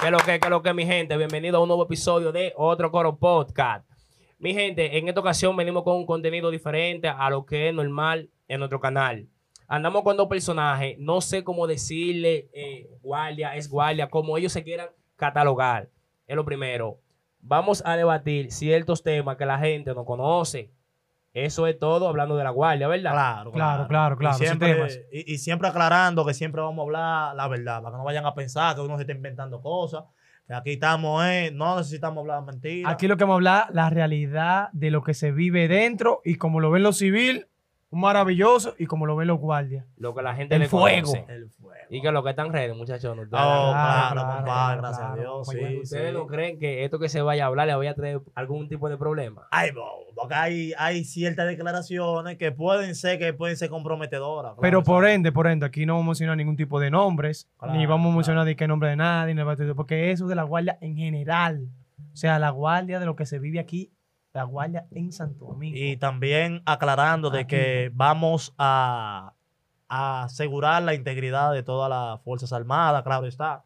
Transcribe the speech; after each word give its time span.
Que 0.00 0.12
lo 0.12 0.18
que, 0.18 0.38
que 0.38 0.48
lo 0.48 0.62
que, 0.62 0.72
mi 0.72 0.86
gente, 0.86 1.16
bienvenido 1.16 1.56
a 1.56 1.60
un 1.60 1.66
nuevo 1.66 1.82
episodio 1.82 2.30
de 2.30 2.52
Otro 2.56 2.92
Coro 2.92 3.18
Podcast. 3.18 3.84
Mi 4.38 4.54
gente, 4.54 4.96
en 4.96 5.08
esta 5.08 5.18
ocasión 5.18 5.56
venimos 5.56 5.82
con 5.82 5.96
un 5.96 6.06
contenido 6.06 6.52
diferente 6.52 7.08
a 7.08 7.28
lo 7.30 7.44
que 7.44 7.68
es 7.68 7.74
normal 7.74 8.30
en 8.46 8.60
nuestro 8.60 8.78
canal. 8.78 9.26
Andamos 9.66 10.04
con 10.04 10.16
dos 10.16 10.28
personajes, 10.28 10.96
no 11.00 11.20
sé 11.20 11.42
cómo 11.42 11.66
decirle 11.66 12.48
eh, 12.52 12.88
guardia, 13.02 13.56
es 13.56 13.68
guardia, 13.68 14.08
como 14.08 14.38
ellos 14.38 14.52
se 14.52 14.62
quieran 14.62 14.90
catalogar. 15.16 15.90
Es 16.28 16.36
lo 16.36 16.44
primero. 16.44 17.00
Vamos 17.40 17.82
a 17.84 17.96
debatir 17.96 18.52
ciertos 18.52 19.02
temas 19.02 19.36
que 19.36 19.46
la 19.46 19.58
gente 19.58 19.92
no 19.94 20.04
conoce. 20.04 20.70
Eso 21.44 21.66
es 21.66 21.78
todo 21.78 22.08
hablando 22.08 22.36
de 22.36 22.44
la 22.44 22.50
guardia, 22.50 22.88
¿verdad? 22.88 23.12
Claro, 23.12 23.52
Claro, 23.52 23.88
claro, 23.88 24.16
claro. 24.16 24.36
Y 24.36 24.38
siempre, 24.38 25.06
y, 25.12 25.34
y 25.34 25.38
siempre 25.38 25.68
aclarando 25.68 26.24
que 26.26 26.34
siempre 26.34 26.60
vamos 26.62 26.78
a 26.78 26.82
hablar 26.84 27.36
la 27.36 27.48
verdad, 27.48 27.82
para 27.82 27.92
que 27.92 27.98
no 27.98 28.04
vayan 28.04 28.26
a 28.26 28.34
pensar 28.34 28.74
que 28.74 28.80
uno 28.80 28.96
se 28.96 29.02
está 29.02 29.12
inventando 29.12 29.60
cosas. 29.60 30.04
Que 30.46 30.54
aquí 30.54 30.72
estamos, 30.72 31.22
eh, 31.26 31.50
no 31.52 31.76
necesitamos 31.76 32.22
hablar 32.22 32.42
mentiras. 32.42 32.90
Aquí 32.90 33.06
lo 33.06 33.18
que 33.18 33.24
vamos 33.24 33.34
a 33.34 33.36
hablar, 33.36 33.66
la 33.72 33.90
realidad 33.90 34.70
de 34.72 34.90
lo 34.90 35.02
que 35.02 35.12
se 35.12 35.30
vive 35.30 35.68
dentro 35.68 36.22
y 36.24 36.36
como 36.36 36.60
lo 36.60 36.70
ven 36.70 36.82
los 36.82 36.96
civiles, 37.90 38.02
maravilloso, 38.02 38.74
y 38.78 38.86
como 38.86 39.06
lo 39.06 39.16
ven 39.16 39.28
los 39.28 39.38
guardias. 39.38 39.84
Lo 39.96 40.14
que 40.14 40.22
la 40.22 40.34
gente 40.34 40.54
El 40.56 40.62
le 40.62 40.68
fuego. 40.68 41.12
conoce. 41.12 41.24
el 41.32 41.48
fuego. 41.50 41.74
Y 41.90 42.02
que 42.02 42.12
lo 42.12 42.22
que 42.22 42.30
están 42.30 42.52
redes, 42.52 42.76
muchachos. 42.76 43.16
no- 43.16 43.22
Oh, 43.22 43.26
Claro, 43.28 43.72
claro, 43.72 44.12
claro, 44.12 44.36
compadre, 44.36 44.44
claro, 44.44 44.82
gracias 44.82 45.10
a 45.10 45.16
Dios. 45.16 45.48
Sí, 45.48 45.78
¿Ustedes 45.82 46.10
sí. 46.10 46.14
no 46.18 46.26
creen 46.26 46.58
que 46.58 46.84
esto 46.84 46.98
que 46.98 47.08
se 47.08 47.22
vaya 47.22 47.44
a 47.44 47.46
hablar 47.46 47.66
le 47.66 47.74
vaya 47.74 47.90
a 47.92 47.94
traer 47.94 48.20
algún 48.34 48.68
tipo 48.68 48.88
de 48.90 48.98
problema? 48.98 49.46
Ay, 49.50 49.70
bo, 49.70 49.88
porque 50.14 50.34
hay, 50.34 50.72
hay 50.78 51.04
ciertas 51.04 51.46
declaraciones 51.48 52.36
que 52.36 52.52
pueden 52.52 52.94
ser, 52.94 53.18
que 53.18 53.32
pueden 53.32 53.56
ser 53.56 53.70
comprometedoras. 53.70 54.52
claro, 54.52 54.60
Pero 54.60 54.82
por 54.82 55.06
ende, 55.06 55.32
por 55.32 55.46
ende, 55.46 55.64
aquí 55.64 55.86
no 55.86 55.94
vamos 55.94 56.04
a 56.06 56.10
mencionar 56.10 56.36
ningún 56.36 56.56
tipo 56.56 56.78
de 56.80 56.90
nombres, 56.90 57.48
Claro, 57.58 57.74
ni 57.74 57.86
vamos 57.86 58.00
a 58.00 58.08
claro. 58.08 58.16
mencionar 58.16 58.44
de 58.44 58.56
qué 58.56 58.68
nombre 58.68 58.90
de 58.90 58.96
nadie, 58.96 59.34
ni 59.34 59.42
porque 59.74 60.10
eso 60.10 60.24
es 60.24 60.28
de 60.28 60.34
la 60.34 60.42
guardia 60.42 60.76
en 60.82 60.94
general. 60.96 61.68
O 62.12 62.16
sea, 62.16 62.38
la 62.38 62.50
guardia 62.50 62.98
de 63.00 63.06
lo 63.06 63.16
que 63.16 63.26
se 63.26 63.38
vive 63.38 63.60
aquí, 63.60 63.92
la 64.38 64.44
guardia 64.44 64.86
en 64.92 65.12
Santo 65.12 65.46
Domingo. 65.46 65.76
Y 65.76 65.96
también 65.96 66.62
aclarando 66.64 67.30
de 67.30 67.46
que 67.46 67.90
vamos 67.92 68.54
a, 68.56 69.34
a 69.88 70.22
asegurar 70.22 70.82
la 70.82 70.94
integridad 70.94 71.52
de 71.52 71.62
todas 71.62 71.90
las 71.90 72.22
Fuerzas 72.22 72.52
Armadas, 72.52 73.02
claro 73.02 73.26
está. 73.26 73.64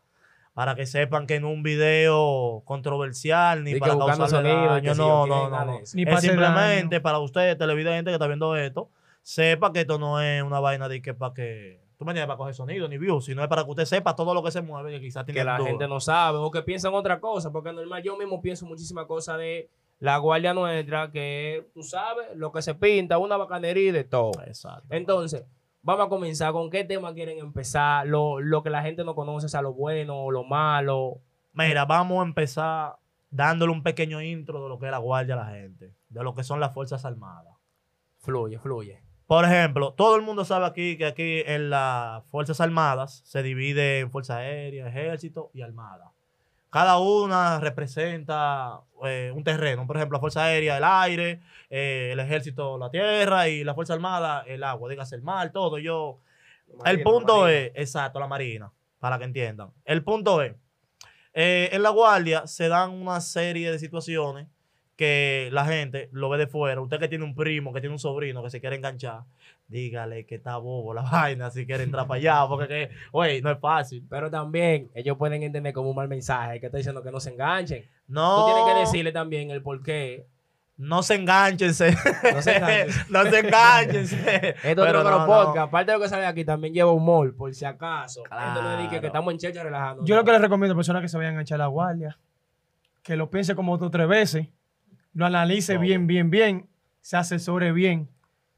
Para 0.55 0.75
que 0.75 0.85
sepan 0.85 1.27
que 1.27 1.37
en 1.37 1.45
un 1.45 1.63
video 1.63 2.63
controversial 2.65 3.65
ni 3.65 3.75
para 3.79 3.95
y 3.95 3.97
daño, 3.97 4.95
no, 4.95 5.27
no, 5.27 5.49
no, 5.49 5.65
no. 5.65 5.79
Es 5.79 5.91
simplemente 5.91 6.97
daño. 6.97 7.03
para 7.03 7.19
usted, 7.21 7.57
televidente 7.57 8.11
que 8.11 8.15
está 8.15 8.27
viendo 8.27 8.55
esto, 8.57 8.91
sepa 9.23 9.73
que 9.73 9.81
esto 9.81 9.99
no 9.99 10.21
es 10.21 10.43
una 10.43 10.61
vaina 10.61 10.89
de 10.89 11.01
que 11.01 11.15
para 11.15 11.33
que 11.33 11.81
tú 11.99 12.05
me 12.05 12.15
para 12.15 12.37
coger 12.37 12.55
sonido 12.55 12.89
ni 12.89 12.99
views, 12.99 13.25
sino 13.25 13.43
es 13.43 13.49
para 13.49 13.65
que 13.65 13.71
usted 13.71 13.85
sepa 13.85 14.15
todo 14.15 14.35
lo 14.35 14.43
que 14.43 14.51
se 14.51 14.61
mueve 14.61 14.91
que 14.91 15.01
quizás 15.01 15.25
tiene 15.25 15.41
que 15.41 15.45
la 15.45 15.57
duda. 15.57 15.69
gente 15.69 15.89
no 15.89 16.01
sabe 16.01 16.39
o 16.39 16.51
que 16.51 16.63
piensan 16.63 16.95
otra 16.95 17.21
cosa, 17.21 17.51
porque 17.51 17.73
normal 17.73 18.03
yo 18.03 18.17
mismo 18.17 18.43
pienso 18.43 18.67
muchísimas 18.67 19.07
cosas 19.07 19.39
de 19.39 19.71
la 20.03 20.19
guardia 20.19 20.53
nuestra, 20.53 21.13
que 21.13 21.71
tú 21.73 21.85
sabes, 21.85 22.35
lo 22.35 22.51
que 22.51 22.61
se 22.61 22.75
pinta, 22.75 23.19
una 23.19 23.37
bacanería 23.37 23.91
y 23.91 23.93
de 23.93 24.03
todo. 24.03 24.33
Exacto. 24.45 24.89
Entonces, 24.91 25.45
vamos 25.81 26.07
a 26.07 26.09
comenzar 26.09 26.53
con 26.53 26.71
qué 26.71 26.83
tema 26.83 27.15
quieren 27.15 27.39
empezar, 27.39 28.05
lo, 28.09 28.41
lo 28.41 28.65
que 28.65 28.71
la 28.71 28.83
gente 28.83 29.05
no 29.05 29.15
conoce, 29.15 29.47
o 29.47 29.49
sea, 29.49 29.63
lo 29.63 29.75
bueno, 29.75 30.33
lo 30.33 30.43
malo. 30.43 31.21
Mira, 31.53 31.85
vamos 31.85 32.19
a 32.19 32.27
empezar 32.27 32.97
dándole 33.31 33.71
un 33.71 33.85
pequeño 33.85 34.21
intro 34.21 34.65
de 34.65 34.69
lo 34.69 34.81
que 34.81 34.87
es 34.87 34.91
la 34.91 34.99
guardia 34.99 35.35
a 35.35 35.45
la 35.45 35.51
gente, 35.53 35.95
de 36.09 36.25
lo 36.25 36.35
que 36.35 36.43
son 36.43 36.59
las 36.59 36.75
Fuerzas 36.75 37.05
Armadas. 37.05 37.55
Fluye, 38.19 38.59
fluye. 38.59 39.01
Por 39.29 39.45
ejemplo, 39.45 39.93
todo 39.93 40.17
el 40.17 40.23
mundo 40.23 40.45
sabe 40.45 40.67
aquí 40.67 40.99
que 40.99 41.07
aquí 41.07 41.43
en 41.47 41.71
las 41.71 42.25
Fuerzas 42.25 42.61
Armadas 42.61 43.23
se 43.25 43.45
divide 43.45 44.01
en 44.01 44.11
Fuerza 44.11 44.39
Aérea, 44.39 44.89
Ejército 44.89 45.53
y 45.55 45.63
Armada. 45.63 46.11
Cada 46.73 46.99
una 46.99 47.61
representa 47.61 48.81
eh, 49.05 49.31
un 49.35 49.45
terreno. 49.45 49.87
Por 49.87 49.99
ejemplo, 49.99 50.17
la 50.17 50.21
Fuerza 50.21 50.45
Aérea, 50.45 50.79
el 50.79 50.85
aire, 50.85 51.43
eh, 51.69 52.09
el 52.13 52.19
Ejército, 52.19 52.79
la 52.79 52.89
tierra 52.89 53.47
y 53.47 53.63
la 53.63 53.75
Fuerza 53.75 53.93
Armada, 53.93 54.43
el 54.47 54.65
agua, 54.65 54.89
dígase 54.89 55.15
el 55.15 55.21
mar, 55.21 55.53
todo. 55.53 55.77
Yo, 55.77 56.21
el 56.87 57.03
punto 57.03 57.47
es, 57.47 57.73
exacto, 57.75 58.19
la 58.19 58.27
marina, 58.27 58.73
para 59.01 59.19
que 59.19 59.25
entiendan. 59.25 59.71
El 59.85 60.03
punto 60.03 60.41
es, 60.41 60.55
eh, 61.35 61.69
en 61.73 61.83
la 61.83 61.91
guardia 61.91 62.47
se 62.47 62.69
dan 62.69 62.91
una 62.93 63.21
serie 63.21 63.71
de 63.71 63.79
situaciones 63.79 64.49
que 64.97 65.49
la 65.53 65.65
gente 65.65 66.09
lo 66.13 66.29
ve 66.29 66.39
de 66.39 66.47
fuera. 66.47 66.81
Usted 66.81 66.99
que 66.99 67.09
tiene 67.09 67.25
un 67.25 67.35
primo, 67.35 67.73
que 67.73 67.81
tiene 67.81 67.95
un 67.95 67.99
sobrino 67.99 68.43
que 68.43 68.51
se 68.51 68.61
quiere 68.61 68.77
enganchar, 68.77 69.23
dígale 69.67 70.27
que 70.27 70.35
está 70.37 70.57
bobo 70.59 70.93
la 70.95 71.03
vaina 71.11 71.51
si 71.51 71.67
quiere 71.67 71.85
entrar 71.85 72.07
para 72.07 72.19
allá, 72.19 72.47
porque 72.49 72.69
que, 72.69 72.91
oye, 73.13 73.41
no 73.43 73.51
es 73.51 73.59
fácil. 73.59 74.05
Pero 74.09 74.31
también 74.31 74.91
ellos 74.95 75.17
pueden 75.17 75.43
entender 75.43 75.73
como 75.73 75.91
un 75.91 75.97
mal 75.97 76.09
mensaje 76.09 76.61
que 76.61 76.67
está 76.67 76.79
diciendo 76.79 77.03
que 77.03 77.11
no 77.11 77.21
se 77.21 77.31
enganchen. 77.31 77.85
No, 78.09 78.37
Tú 78.47 78.53
tienes 78.55 78.75
que 78.75 78.81
decirle 78.81 79.13
también 79.13 79.51
el 79.51 79.63
por 79.63 79.83
qué. 79.83 80.27
no 80.77 81.03
se 81.03 81.15
enganchense. 81.15 81.97
No 82.35 82.43
se 82.43 82.57
enganchen. 82.57 82.89
no 83.11 83.23
se 83.25 83.39
enganchense. 83.39 84.49
Esto 84.63 84.83
otro 84.83 85.03
no, 85.03 85.19
no. 85.21 85.27
podcast, 85.27 85.69
aparte 85.69 85.93
de 85.93 85.99
lo 85.99 86.03
que 86.05 86.09
sale 86.11 86.27
aquí, 86.27 86.45
también 86.45 86.75
lleva 86.75 86.91
humor, 86.93 87.35
por 87.35 87.55
si 87.55 87.65
acaso. 87.65 88.23
Esto 88.25 88.63
no 88.63 88.73
es 88.73 88.77
de 88.79 88.83
que, 88.85 88.89
Claro. 88.89 89.01
que 89.01 89.07
estamos 89.07 89.33
en 89.33 89.39
checha 89.39 89.63
relajando. 89.63 90.05
Yo 90.05 90.17
lo 90.17 90.25
que 90.25 90.33
les 90.33 90.41
recomiendo 90.41 90.75
a 90.75 90.77
personas 90.77 91.01
que 91.01 91.09
se 91.09 91.17
vayan 91.17 91.31
a 91.31 91.33
enganchar 91.35 91.57
a 91.57 91.65
la 91.65 91.69
guardia, 91.69 92.19
que 93.03 93.17
lo 93.17 93.31
piense 93.31 93.55
como 93.55 93.79
dos 93.79 93.89
o 93.89 93.91
tres 93.91 94.07
veces, 94.09 94.49
lo 95.13 95.27
analice 95.27 95.79
bien, 95.79 96.07
bien, 96.07 96.31
bien, 96.31 96.69
se 97.01 97.17
asesore 97.17 97.73
bien, 97.73 98.09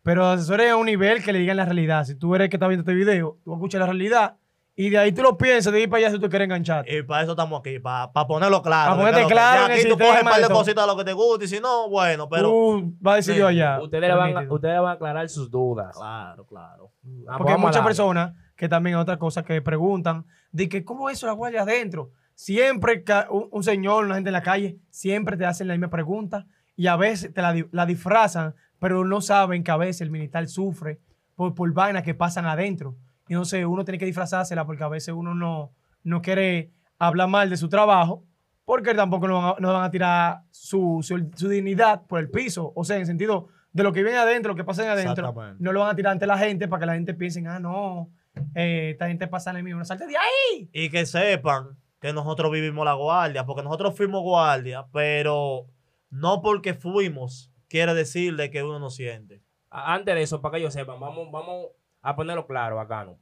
pero 0.02 0.26
asesore 0.26 0.70
a 0.70 0.76
un 0.76 0.86
nivel 0.86 1.22
que 1.22 1.32
le 1.32 1.38
digan 1.38 1.56
la 1.56 1.64
realidad. 1.64 2.04
Si 2.04 2.14
tú 2.14 2.34
eres 2.34 2.46
el 2.46 2.50
que 2.50 2.56
está 2.56 2.68
viendo 2.68 2.82
este 2.82 2.94
video, 2.94 3.38
tú 3.44 3.54
escuchas 3.54 3.80
la 3.80 3.86
realidad 3.86 4.36
y 4.76 4.90
de 4.90 4.98
ahí 4.98 5.12
tú 5.12 5.22
lo 5.22 5.36
piensas 5.36 5.72
de 5.72 5.82
ir 5.82 5.88
para 5.88 6.06
allá 6.06 6.10
si 6.10 6.20
tú 6.20 6.28
quieres 6.28 6.46
enganchar. 6.46 6.84
Y 6.88 7.02
para 7.02 7.22
eso 7.22 7.32
estamos 7.32 7.60
aquí, 7.60 7.78
para, 7.78 8.10
ponerlo 8.26 8.60
claro. 8.60 8.92
Pa' 8.92 8.96
ponerte 8.98 9.20
de 9.20 9.26
que 9.26 9.32
claro 9.32 9.68
ya 9.68 9.74
aquí 9.74 9.88
tú 9.88 9.96
coges 9.96 10.22
un 10.22 10.28
par 10.28 10.40
de 10.40 10.48
cositas 10.48 10.84
de 10.84 10.92
lo 10.92 10.96
que 10.96 11.04
te 11.04 11.12
gusta 11.12 11.44
y 11.44 11.48
si 11.48 11.60
no, 11.60 11.88
bueno, 11.88 12.28
pero... 12.28 12.48
tú 12.48 12.94
vas 13.00 13.12
a 13.12 13.16
decir 13.16 13.34
Sí. 13.34 13.40
yo 13.40 13.46
allá. 13.46 13.80
Ustedes 13.80 14.14
van 14.14 14.36
a, 14.36 14.52
ustedes 14.52 14.80
van 14.80 14.88
a 14.88 14.92
aclarar 14.92 15.28
sus 15.28 15.50
dudas. 15.50 15.96
Claro, 15.96 16.44
claro. 16.46 16.92
Porque 17.36 17.52
hay 17.52 17.58
a 17.58 17.58
muchas 17.58 17.84
personas 17.84 18.32
que 18.56 18.68
también 18.68 18.96
otra 18.96 19.16
cosa 19.16 19.44
que 19.44 19.62
preguntan 19.62 20.26
de 20.50 20.68
que 20.68 20.84
cómo 20.84 21.08
es 21.08 21.18
eso 21.18 21.26
la 21.26 21.32
guardia 21.32 21.62
adentro. 21.62 22.10
Siempre 22.34 23.04
un, 23.30 23.48
un 23.50 23.62
señor, 23.62 24.04
una 24.04 24.16
gente 24.16 24.30
en 24.30 24.34
la 24.34 24.42
calle, 24.42 24.78
siempre 24.90 25.36
te 25.36 25.46
hacen 25.46 25.68
la 25.68 25.74
misma 25.74 25.90
pregunta 25.90 26.46
y 26.76 26.86
a 26.88 26.96
veces 26.96 27.32
te 27.32 27.40
la, 27.42 27.54
la 27.70 27.86
disfrazan, 27.86 28.54
pero 28.78 29.04
no 29.04 29.20
saben 29.20 29.62
que 29.62 29.70
a 29.70 29.76
veces 29.76 30.00
el 30.02 30.10
militar 30.10 30.46
sufre 30.48 31.00
por, 31.36 31.54
por 31.54 31.72
vainas 31.72 32.02
que 32.02 32.14
pasan 32.14 32.46
adentro. 32.46 32.96
Y 33.28 33.34
sé, 33.44 33.64
uno 33.64 33.84
tiene 33.84 33.98
que 33.98 34.04
disfrazársela 34.06 34.66
porque 34.66 34.84
a 34.84 34.88
veces 34.88 35.14
uno 35.14 35.34
no, 35.34 35.72
no 36.02 36.20
quiere 36.22 36.70
hablar 36.98 37.28
mal 37.28 37.48
de 37.48 37.56
su 37.56 37.68
trabajo 37.68 38.24
porque 38.64 38.94
tampoco 38.94 39.28
no 39.28 39.40
van 39.54 39.64
a, 39.64 39.72
van 39.72 39.84
a 39.84 39.90
tirar 39.90 40.40
su, 40.50 41.00
su- 41.02 41.30
su 41.36 41.48
dignidad 41.48 42.02
por 42.06 42.18
el 42.20 42.30
piso. 42.30 42.72
O 42.74 42.84
sea, 42.84 42.96
en 42.96 43.02
el 43.02 43.06
sentido 43.06 43.48
de 43.72 43.82
lo 43.82 43.92
que 43.92 44.02
viene 44.02 44.18
adentro, 44.18 44.52
lo 44.52 44.56
que 44.56 44.64
pasa 44.64 44.82
en 44.82 44.88
adentro, 44.90 45.26
no 45.60 45.72
lo 45.72 45.80
van 45.80 45.90
a 45.90 45.96
tirar 45.96 46.12
ante 46.12 46.26
la 46.26 46.38
gente 46.38 46.66
para 46.68 46.80
que 46.80 46.86
la 46.86 46.94
gente 46.94 47.14
piense, 47.14 47.44
ah, 47.46 47.58
no, 47.58 48.10
eh, 48.54 48.90
esta 48.92 49.06
gente 49.08 49.26
pasa 49.28 49.50
en 49.50 49.58
el 49.58 49.64
mismo, 49.64 49.84
salte 49.84 50.06
de 50.06 50.16
ahí. 50.16 50.68
Y 50.72 50.88
que 50.90 51.04
sepan 51.06 51.68
que 52.04 52.12
nosotros 52.12 52.52
vivimos 52.52 52.84
la 52.84 52.92
guardia, 52.92 53.46
porque 53.46 53.62
nosotros 53.62 53.96
fuimos 53.96 54.20
guardia, 54.22 54.84
pero 54.92 55.64
no 56.10 56.42
porque 56.42 56.74
fuimos 56.74 57.50
quiere 57.66 57.94
decir 57.94 58.36
de 58.36 58.50
que 58.50 58.62
uno 58.62 58.78
no 58.78 58.90
siente. 58.90 59.40
Antes 59.70 60.14
de 60.14 60.20
eso, 60.20 60.42
para 60.42 60.52
que 60.52 60.58
ellos 60.58 60.74
sepan, 60.74 61.00
vamos, 61.00 61.30
vamos 61.32 61.68
a 62.02 62.14
ponerlo 62.14 62.46
claro 62.46 62.78
acá, 62.78 63.06
¿no? 63.06 63.16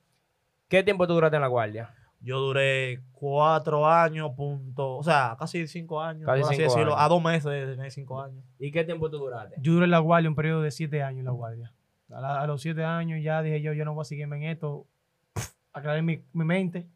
¿Qué 0.68 0.82
tiempo 0.82 1.06
tú 1.06 1.14
duraste 1.14 1.36
en 1.36 1.42
la 1.42 1.48
guardia? 1.48 1.94
Yo 2.20 2.40
duré 2.40 3.00
cuatro 3.12 3.86
años, 3.86 4.32
punto, 4.36 4.96
o 4.96 5.02
sea, 5.04 5.36
casi 5.38 5.68
cinco 5.68 6.00
años, 6.00 6.26
Casi 6.26 6.40
por 6.40 6.50
así 6.50 6.56
cinco 6.56 6.70
decirlo, 6.72 6.92
años. 6.96 7.04
a 7.04 7.08
dos 7.08 7.22
meses 7.22 7.78
de 7.78 7.90
cinco 7.92 8.20
años. 8.20 8.44
¿Y 8.58 8.72
qué 8.72 8.82
tiempo 8.82 9.08
tú 9.08 9.18
duraste? 9.18 9.54
Yo 9.60 9.74
duré 9.74 9.84
en 9.84 9.92
la 9.92 10.00
guardia 10.00 10.28
un 10.28 10.34
periodo 10.34 10.60
de 10.60 10.72
siete 10.72 11.04
años 11.04 11.20
en 11.20 11.26
la 11.26 11.30
guardia. 11.30 11.72
A, 12.10 12.20
la- 12.20 12.40
a 12.40 12.46
los 12.48 12.60
siete 12.60 12.84
años 12.84 13.20
ya 13.22 13.42
dije 13.42 13.62
yo, 13.62 13.72
yo 13.74 13.84
no 13.84 13.94
voy 13.94 14.02
a 14.02 14.06
seguirme 14.06 14.38
en 14.38 14.42
esto. 14.50 14.86
Aclaré 15.72 16.02
mi, 16.02 16.24
mi 16.32 16.44
mente 16.44 16.88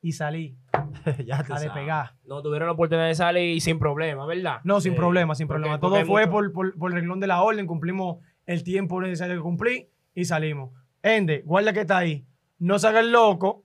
y 0.00 0.12
salí 0.12 0.56
ya 1.26 1.42
te 1.42 1.52
a 1.52 1.58
despegar. 1.58 2.14
No 2.24 2.42
tuvieron 2.42 2.66
la 2.66 2.72
oportunidad 2.72 3.06
de 3.08 3.14
salir 3.14 3.60
sin 3.60 3.78
problema, 3.78 4.26
¿verdad? 4.26 4.60
No, 4.64 4.80
sin 4.80 4.92
Sí, 4.92 4.96
problema, 4.98 5.34
sin 5.34 5.46
porque- 5.46 5.60
problema. 5.60 5.80
porque 5.80 5.96
Todo 5.98 6.06
fue 6.06 6.22
mucho- 6.26 6.32
por, 6.32 6.52
por, 6.52 6.78
por 6.78 6.90
el 6.90 6.96
renglón 6.96 7.20
de 7.20 7.26
la 7.26 7.42
orden, 7.42 7.66
cumplimos 7.66 8.18
el 8.46 8.62
tiempo 8.62 9.00
necesario 9.00 9.36
que 9.36 9.42
cumplir 9.42 9.88
y 10.14 10.24
salimos. 10.24 10.70
Ende, 11.02 11.42
guardia 11.44 11.72
que 11.72 11.80
está 11.80 11.98
ahí, 11.98 12.24
no 12.58 12.78
se 12.78 12.86
haga 12.88 13.00
el 13.00 13.12
loco 13.12 13.64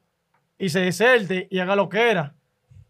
y 0.58 0.70
se 0.70 0.80
deserte 0.82 1.48
y 1.50 1.60
haga 1.60 1.76
lo 1.76 1.88
que 1.90 2.12
era. 2.12 2.36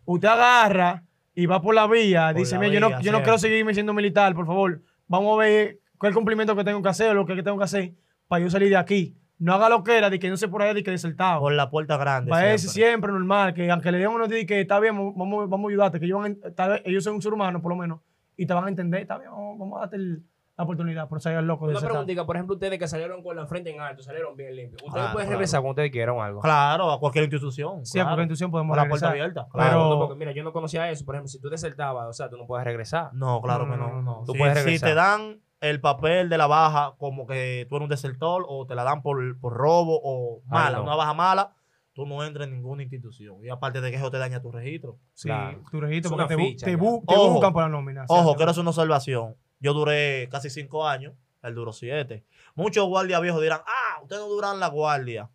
Usted 0.05 0.27
agarra 0.27 1.03
y 1.35 1.45
va 1.45 1.61
por 1.61 1.75
la 1.75 1.87
vía, 1.87 2.29
Por 2.31 2.37
dice, 2.39 2.55
la 2.55 2.61
"Mira, 2.61 2.73
yo 2.73 2.79
no, 2.79 2.87
vía, 2.89 2.99
yo 3.01 3.11
no 3.11 3.21
quiero 3.21 3.37
seguirme 3.37 3.73
siendo 3.73 3.93
militar, 3.93 4.33
por 4.33 4.45
favor. 4.47 4.81
Vamos 5.07 5.35
a 5.35 5.43
ver 5.43 5.79
cuál 5.97 6.13
cumplimiento 6.13 6.55
que 6.55 6.63
tengo 6.63 6.81
que 6.81 6.89
hacer, 6.89 7.13
lo 7.15 7.25
que 7.25 7.41
tengo 7.43 7.57
que 7.57 7.63
hacer 7.63 7.93
para 8.27 8.43
yo 8.43 8.49
salir 8.49 8.69
de 8.69 8.77
aquí. 8.77 9.15
No 9.39 9.53
haga 9.53 9.69
lo 9.69 9.83
que 9.83 9.97
era, 9.97 10.09
de 10.09 10.19
que 10.19 10.29
no 10.29 10.35
se 10.37 10.47
por 10.49 10.61
ahí, 10.61 10.73
de 10.73 10.83
que 10.83 10.91
desertado. 10.91 11.39
Por 11.39 11.53
la 11.53 11.69
puerta 11.69 11.95
grande. 11.97 12.29
Para 12.29 12.53
eso 12.53 12.67
siempre. 12.69 12.89
siempre 12.91 13.11
normal, 13.13 13.53
que 13.53 13.71
aunque 13.71 13.91
le 13.91 13.97
den 13.99 14.09
unos 14.09 14.27
días 14.29 14.45
que 14.45 14.59
está 14.61 14.79
bien, 14.79 14.95
vamos, 14.97 15.49
vamos 15.49 15.69
a 15.69 15.71
ayudarte, 15.71 15.99
que 15.99 16.05
ellos, 16.05 16.19
van 16.21 16.37
a- 16.45 16.51
tal 16.51 16.71
vez 16.71 16.81
ellos 16.85 17.03
son 17.03 17.15
un 17.15 17.21
ser 17.21 17.33
humano 17.33 17.61
por 17.61 17.71
lo 17.71 17.77
menos, 17.77 18.01
y 18.35 18.45
te 18.45 18.53
van 18.53 18.65
a 18.65 18.67
entender, 18.69 19.01
está 19.01 19.17
bien, 19.17 19.31
vamos, 19.31 19.57
vamos 19.57 19.77
a 19.77 19.79
darte 19.81 19.95
el, 19.95 20.23
la 20.57 20.65
oportunidad 20.65 21.07
por 21.07 21.21
salir 21.21 21.41
loco 21.43 21.67
de 21.67 21.71
Una 21.77 21.87
preguntita, 21.87 22.25
por 22.25 22.35
ejemplo, 22.35 22.55
ustedes 22.55 22.77
que 22.77 22.85
salieron 22.89 23.23
con 23.23 23.33
la 23.33 23.47
frente 23.47 23.73
en 23.73 23.79
alto, 23.79 24.03
salieron 24.03 24.35
bien 24.35 24.53
limpios. 24.57 24.81
Ustedes 24.83 24.91
Claro, 24.93 25.13
pueden 25.13 25.27
claro. 25.29 25.37
regresar 25.39 25.61
cuando 25.61 25.69
ustedes 25.71 25.91
quieran 25.91 26.15
o 26.17 26.21
algo. 26.21 26.41
Claro, 26.41 26.91
a 26.91 26.99
cualquier 26.99 27.23
institución. 27.23 27.85
Sí, 27.85 27.97
a 27.97 28.03
cualquier 28.03 28.23
institución 28.25 28.51
podemos 28.51 28.75
Con 28.75 28.83
la 28.83 28.89
puerta 28.89 29.09
abierta. 29.09 29.47
Claro. 29.49 29.89
No, 29.89 29.99
porque 29.99 30.15
mira, 30.19 30.33
yo 30.33 30.43
no 30.43 30.51
conocía 30.51 30.89
eso. 30.91 31.05
Por 31.05 31.15
ejemplo, 31.15 31.29
si 31.29 31.39
tú 31.39 31.49
desertabas, 31.49 32.09
o 32.09 32.11
sea, 32.13 32.29
tú 32.29 32.35
no 32.35 32.45
puedes 32.45 32.65
regresar. 32.65 33.09
No, 33.13 33.39
claro 33.41 33.63
que 33.69 33.77
no, 33.77 33.87
no. 33.87 33.87
no, 33.87 34.01
no. 34.01 34.23
Tú 34.25 34.33
Si, 34.33 34.37
puedes 34.37 34.57
si 34.59 34.65
regresar. 34.65 34.89
te 34.89 34.95
dan 34.95 35.39
el 35.61 35.81
papel 35.81 36.29
de 36.29 36.37
la 36.37 36.47
baja 36.47 36.93
como 36.97 37.27
que 37.27 37.65
tú 37.69 37.75
eres 37.75 37.83
un 37.83 37.89
desertor 37.89 38.45
o 38.47 38.65
te 38.65 38.75
la 38.75 38.83
dan 38.83 39.01
por, 39.01 39.37
por 39.39 39.53
robo 39.53 39.99
o 40.03 40.41
mala, 40.47 40.77
no. 40.77 40.83
una 40.83 40.95
baja 40.95 41.13
mala, 41.13 41.53
tú 41.93 42.05
no 42.05 42.23
entras 42.23 42.47
en 42.47 42.53
ninguna 42.53 42.81
institución. 42.83 43.43
Y 43.43 43.49
aparte 43.49 43.81
de 43.81 43.91
que 43.91 43.97
eso 43.97 44.09
te 44.09 44.17
daña 44.17 44.41
tu 44.41 44.51
registro. 44.51 44.97
Sí, 45.13 45.27
Claro. 45.27 45.61
tu 45.69 45.81
registro, 45.81 46.11
Es 46.11 46.17
porque 46.17 46.27
te, 46.27 46.35
una 46.35 46.43
bu- 46.43 46.47
ficha 46.51 46.65
te 46.65 46.71
ya. 46.71 46.77
bu- 46.77 47.05
te 47.05 47.15
Ojo. 47.15 47.31
buscan 47.33 47.51
por 47.53 47.63
la 47.63 47.69
nómina. 47.69 48.05
Ojo, 48.07 48.29
Sí, 48.31 48.35
quiero 48.37 48.51
hacer 48.51 48.61
una 48.61 48.69
observación. 48.69 49.35
Yo 49.59 49.73
duré 49.73 50.29
casi 50.31 50.49
cinco 50.49 50.87
años, 50.87 51.13
él 51.43 51.55
duró 51.55 51.73
siete. 51.73 52.23
Muchos 52.55 52.87
guardias 52.87 53.21
viejos 53.21 53.41
dirán, 53.41 53.59
ah, 53.65 54.01
ustedes 54.01 54.21
no 54.21 54.29
duran 54.29 54.59
la 54.61 54.67
guardia. 54.69 55.29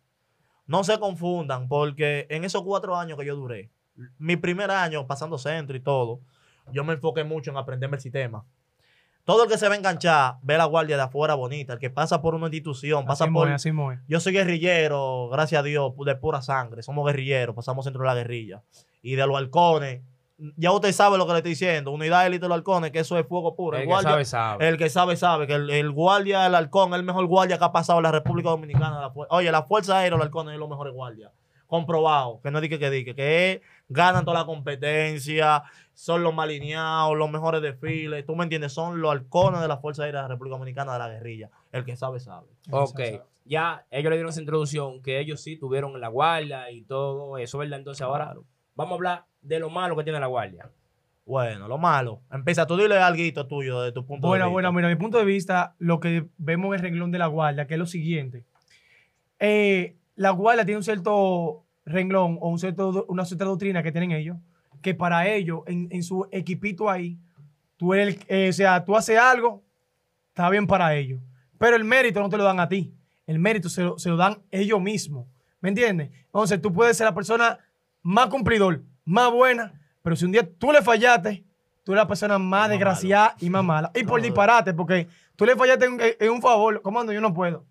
No 0.65 0.83
se 0.83 0.97
confundan, 0.99 1.67
porque 1.67 2.25
en 2.31 2.43
esos 2.43 2.63
cuatro 2.63 2.95
años 2.95 3.19
que 3.19 3.25
yo 3.25 3.35
duré, 3.35 3.69
mi 4.17 4.35
primer 4.35 4.71
año 4.71 5.05
pasando 5.05 5.37
centro 5.37 5.77
y 5.77 5.79
todo, 5.79 6.21
yo 6.71 6.83
me 6.83 6.93
enfoqué 6.93 7.23
mucho 7.23 7.51
en 7.51 7.57
aprenderme 7.57 7.97
el 7.97 8.01
sistema. 8.01 8.43
Todo 9.25 9.43
el 9.43 9.49
que 9.49 9.57
se 9.57 9.67
va 9.67 9.73
a 9.73 9.77
enganchar 9.77 10.35
ve 10.43 10.55
la 10.57 10.65
guardia 10.65 10.97
de 10.97 11.01
afuera 11.03 11.33
bonita, 11.33 11.73
el 11.73 11.79
que 11.79 11.89
pasa 11.89 12.21
por 12.21 12.35
una 12.35 12.45
institución, 12.45 13.05
pasa 13.05 13.23
Así 13.25 13.33
por... 13.33 13.47
muy, 13.47 13.55
así 13.55 13.71
muy. 13.71 13.97
Yo 14.07 14.19
soy 14.19 14.33
guerrillero, 14.33 15.29
gracias 15.29 15.59
a 15.59 15.63
Dios, 15.63 15.93
de 16.05 16.15
pura 16.15 16.41
sangre. 16.43 16.83
Somos 16.83 17.05
guerrilleros, 17.07 17.55
pasamos 17.55 17.85
dentro 17.85 18.03
de 18.03 18.07
la 18.07 18.13
guerrilla. 18.15 18.61
Y 19.01 19.15
de 19.15 19.25
los 19.25 19.35
halcones, 19.35 20.01
ya 20.57 20.71
usted 20.71 20.91
sabe 20.91 21.17
lo 21.17 21.25
que 21.25 21.31
le 21.33 21.37
estoy 21.39 21.51
diciendo. 21.53 21.89
Unidad 21.91 22.27
élite 22.27 22.43
de 22.43 22.49
los 22.49 22.55
halcones, 22.57 22.91
que 22.91 22.99
eso 22.99 23.17
es 23.17 23.25
fuego 23.25 23.55
puro. 23.55 23.77
El 23.77 23.83
El, 23.83 23.89
que 23.89 24.03
sabe, 24.03 24.25
sabe. 24.25 24.67
el 24.67 24.77
que 24.77 24.89
sabe, 24.89 25.15
sabe. 25.15 25.47
Que 25.47 25.53
el, 25.55 25.69
el 25.71 25.91
guardia 25.91 26.41
del 26.41 26.53
halcón 26.53 26.93
es 26.93 26.99
el 26.99 27.05
mejor 27.05 27.25
guardia 27.25 27.57
que 27.57 27.63
ha 27.63 27.71
pasado 27.71 27.97
en 27.99 28.03
la 28.03 28.11
República 28.11 28.49
Dominicana. 28.49 28.99
La 29.01 29.11
Oye, 29.29 29.51
la 29.51 29.63
Fuerza 29.63 29.97
Aérea 29.97 30.11
de 30.11 30.17
los 30.17 30.25
halcones 30.25 30.53
es 30.53 30.59
los 30.59 30.69
mejores 30.69 30.93
guardias. 30.93 31.31
Comprobado. 31.65 32.41
Que 32.43 32.51
no 32.51 32.61
diga 32.61 32.77
que 32.77 32.89
diga. 32.91 33.15
Que 33.15 33.61
ganan 33.89 34.23
toda 34.23 34.39
la 34.39 34.45
competencia, 34.45 35.63
son 35.95 36.21
los 36.23 36.33
más 36.33 36.43
alineados, 36.43 37.17
los 37.17 37.29
mejores 37.31 37.61
desfiles. 37.61 38.25
¿Tú 38.25 38.35
me 38.35 38.43
entiendes? 38.43 38.73
Son 38.73 39.01
los 39.01 39.11
halcones 39.11 39.61
de 39.61 39.67
la 39.67 39.77
Fuerza 39.77 40.03
Aérea 40.03 40.21
de 40.21 40.27
la 40.27 40.33
República 40.33 40.57
Dominicana 40.57 40.93
de 40.93 40.99
la 40.99 41.09
guerrilla. 41.09 41.49
El 41.71 41.83
que 41.85 41.95
sabe, 41.95 42.19
sabe. 42.19 42.47
Ok, 42.69 42.99
ya 43.45 43.85
ellos 43.89 44.09
le 44.09 44.17
dieron 44.17 44.29
esa 44.29 44.39
introducción, 44.41 45.01
que 45.01 45.19
ellos 45.19 45.41
sí 45.41 45.57
tuvieron 45.57 45.99
la 45.99 46.09
guardia 46.09 46.69
y 46.71 46.81
todo 46.83 47.37
eso, 47.37 47.57
¿verdad? 47.57 47.79
Entonces 47.79 48.01
ahora 48.01 48.25
Claro. 48.25 48.43
vamos 48.75 48.91
a 48.91 48.95
hablar 48.95 49.25
de 49.41 49.59
lo 49.59 49.69
malo 49.69 49.95
que 49.95 50.03
tiene 50.03 50.19
la 50.19 50.27
guardia. 50.27 50.69
Bueno, 51.25 51.67
lo 51.67 51.77
malo. 51.79 52.21
Empieza, 52.31 52.67
tú 52.67 52.77
dile 52.77 52.97
algo 52.99 53.47
tuyo 53.47 53.81
de 53.81 53.91
tu 53.91 54.05
punto 54.05 54.27
Bueno, 54.27 54.45
de 54.45 54.49
vista. 54.49 54.53
bueno, 54.53 54.71
mira, 54.73 54.87
mi 54.89 54.95
punto 54.95 55.17
de 55.17 55.25
vista, 55.25 55.73
lo 55.79 55.99
que 55.99 56.27
vemos 56.37 56.67
en 56.69 56.73
el 56.75 56.79
renglón 56.81 57.09
de 57.11 57.17
la 57.17 57.25
guardia, 57.27 57.65
que 57.65 57.73
es 57.75 57.79
lo 57.79 57.87
siguiente. 57.87 58.43
Eh, 59.39 59.95
la 60.15 60.29
guardia 60.31 60.65
tiene 60.65 60.77
un 60.77 60.83
cierto 60.83 61.63
renglón 61.85 62.37
o 62.41 62.49
un 62.49 62.59
cierto, 62.59 63.05
una 63.09 63.25
cierta 63.25 63.45
doctrina 63.45 63.81
que 63.83 63.91
tienen 63.91 64.11
ellos, 64.11 64.37
que 64.85 64.93
para 64.93 65.27
ellos, 65.27 65.61
en, 65.65 65.87
en 65.89 66.03
su 66.03 66.27
equipito 66.31 66.87
ahí, 66.91 67.17
tú 67.75 67.93
eres, 67.95 68.15
el- 68.15 68.25
eh, 68.27 68.49
o 68.49 68.53
sea, 68.53 68.85
tú 68.85 68.95
haces 68.95 69.17
algo, 69.17 69.63
está 70.29 70.47
bien 70.51 70.67
para 70.67 70.93
ellos. 70.95 71.19
Pero 71.57 71.75
el 71.75 71.83
mérito 71.83 72.19
no 72.19 72.29
te 72.29 72.37
lo 72.37 72.43
dan 72.43 72.59
a 72.59 72.69
ti. 72.69 72.93
El 73.25 73.39
mérito 73.39 73.67
se 73.67 73.81
lo, 73.81 73.97
se 73.97 74.09
lo 74.09 74.15
dan 74.17 74.37
ellos 74.51 74.79
mismos. 74.79 75.25
¿Me 75.59 75.69
entiendes? 75.69 76.11
Entonces 76.27 76.61
tú 76.61 76.71
puedes 76.71 76.95
ser 76.95 77.05
la 77.05 77.15
persona 77.15 77.57
más 78.03 78.27
cumplidor, 78.27 78.83
más 79.05 79.31
buena, 79.31 79.73
pero 80.03 80.15
si 80.15 80.25
un 80.25 80.31
día 80.33 80.47
tú 80.59 80.71
le 80.71 80.83
fallaste, 80.83 81.43
tú 81.83 81.93
eres 81.93 82.03
la 82.03 82.07
persona 82.07 82.37
más 82.37 82.49
Más 82.61 82.69
desgraciada 82.69 83.35
y 83.39 83.49
más 83.49 83.63
mala. 83.63 83.91
Y 83.95 84.03
por 84.03 84.21
disparate, 84.21 84.73
porque 84.75 85.07
tú 85.35 85.45
le 85.47 85.55
fallaste 85.55 85.85
en, 85.85 85.97
en 86.19 86.29
un 86.29 86.41
favor. 86.43 86.79
Comando, 86.83 87.11
yo 87.11 87.21
no 87.21 87.33
puedo. 87.33 87.65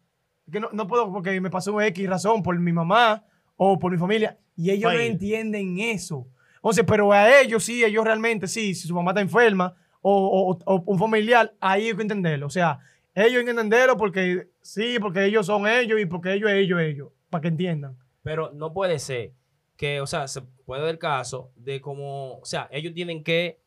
Que 0.50 0.58
no, 0.58 0.68
no 0.72 0.88
puedo 0.88 1.12
porque 1.12 1.40
me 1.40 1.48
pasó 1.50 1.80
X 1.80 2.08
razón 2.10 2.42
por 2.42 2.58
mi 2.58 2.72
mamá 2.72 3.22
o 3.56 3.78
por 3.78 3.92
mi 3.92 3.98
familia. 3.98 4.36
Y 4.56 4.70
ellos 4.70 4.92
no 4.92 4.98
entienden 5.12 5.78
eso. 5.78 6.26
Entonces, 6.64 6.84
pero 6.88 7.12
a 7.12 7.40
ellos 7.42 7.62
sí, 7.62 7.84
ellos 7.84 8.02
realmente 8.04 8.46
sí, 8.48 8.74
si 8.74 8.88
su 8.88 8.94
mamá 8.94 9.10
está 9.10 9.20
enferma 9.20 9.74
o, 10.00 10.56
o- 10.56 10.58
o 10.74 10.82
un 10.86 10.98
familiar, 10.98 11.52
ahí 11.60 11.88
hay 11.88 11.94
que 11.94 12.00
entenderlo. 12.00 12.46
O 12.46 12.50
sea, 12.50 12.78
ellos 13.14 13.40
hay 13.40 13.44
que 13.44 13.50
entenderlo 13.50 13.98
porque 13.98 14.48
sí, 14.62 14.96
porque 14.98 15.26
ellos 15.26 15.44
son 15.44 15.66
ellos 15.68 16.00
y 16.00 16.06
porque 16.06 16.32
ellos, 16.32 16.50
ellos, 16.50 16.80
ellos, 16.80 17.08
para 17.28 17.42
que 17.42 17.48
entiendan. 17.48 17.98
Pero 18.22 18.50
no 18.54 18.72
puede 18.72 18.98
ser 18.98 19.32
que, 19.76 20.00
o 20.00 20.06
sea, 20.06 20.26
se 20.26 20.40
puede 20.64 20.80
dar 20.80 20.90
el 20.92 20.98
caso 20.98 21.52
de 21.56 21.82
como, 21.82 22.38
o 22.38 22.44
sea, 22.46 22.66
ellos 22.72 22.94
tienen 22.94 23.22
que 23.22 23.60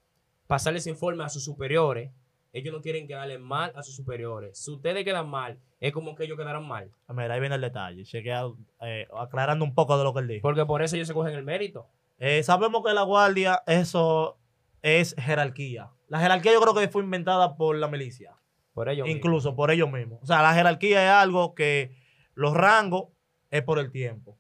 pasarles 0.47 0.87
informe 0.87 1.23
a 1.23 1.29
sus 1.29 1.43
superiores. 1.43 2.11
Ellos 2.51 2.73
no 2.73 2.81
quieren 2.81 3.05
quedarle 3.07 3.37
mal 3.37 3.71
a 3.75 3.83
sus 3.83 3.95
superiores. 3.95 4.57
Si 4.57 4.71
ustedes 4.71 5.03
quedan 5.03 5.29
mal, 5.29 5.59
es 5.79 5.91
como 5.91 6.15
que 6.15 6.23
ellos 6.23 6.35
quedaron 6.37 6.67
mal. 6.67 6.89
Mira, 7.09 7.31
ahí 7.35 7.39
viene 7.39 7.53
el 7.55 7.61
detalle. 7.61 8.03
Chequea, 8.05 8.45
eh, 8.81 9.07
aclarando 9.15 9.63
un 9.63 9.75
poco 9.75 9.95
de 9.99 10.03
lo 10.03 10.13
que 10.15 10.21
él 10.21 10.27
dijo. 10.27 10.41
Porque 10.41 10.65
por 10.65 10.81
eso 10.81 10.95
ellos 10.95 11.07
se 11.07 11.13
cogen 11.13 11.35
el 11.35 11.43
mérito. 11.43 11.85
Eh, 12.19 12.43
sabemos 12.43 12.83
que 12.85 12.93
la 12.93 13.03
guardia, 13.03 13.63
eso 13.67 14.39
es 14.81 15.15
jerarquía. 15.17 15.91
La 16.07 16.19
jerarquía 16.19 16.53
yo 16.53 16.61
creo 16.61 16.73
que 16.73 16.87
fue 16.87 17.03
inventada 17.03 17.55
por 17.55 17.75
la 17.75 17.87
milicia. 17.87 18.35
Por 18.73 18.89
ellos. 18.89 19.05
mismos. 19.05 19.17
incluso 19.17 19.55
por 19.55 19.71
ellos 19.71 19.91
mismos. 19.91 20.19
O 20.21 20.25
sea, 20.25 20.41
la 20.41 20.53
jerarquía 20.53 21.03
es 21.03 21.11
algo 21.11 21.55
que 21.55 21.95
los 22.35 22.53
rangos 22.53 23.09
es 23.49 23.63
por 23.63 23.79
el 23.79 23.91
tiempo. 23.91 24.37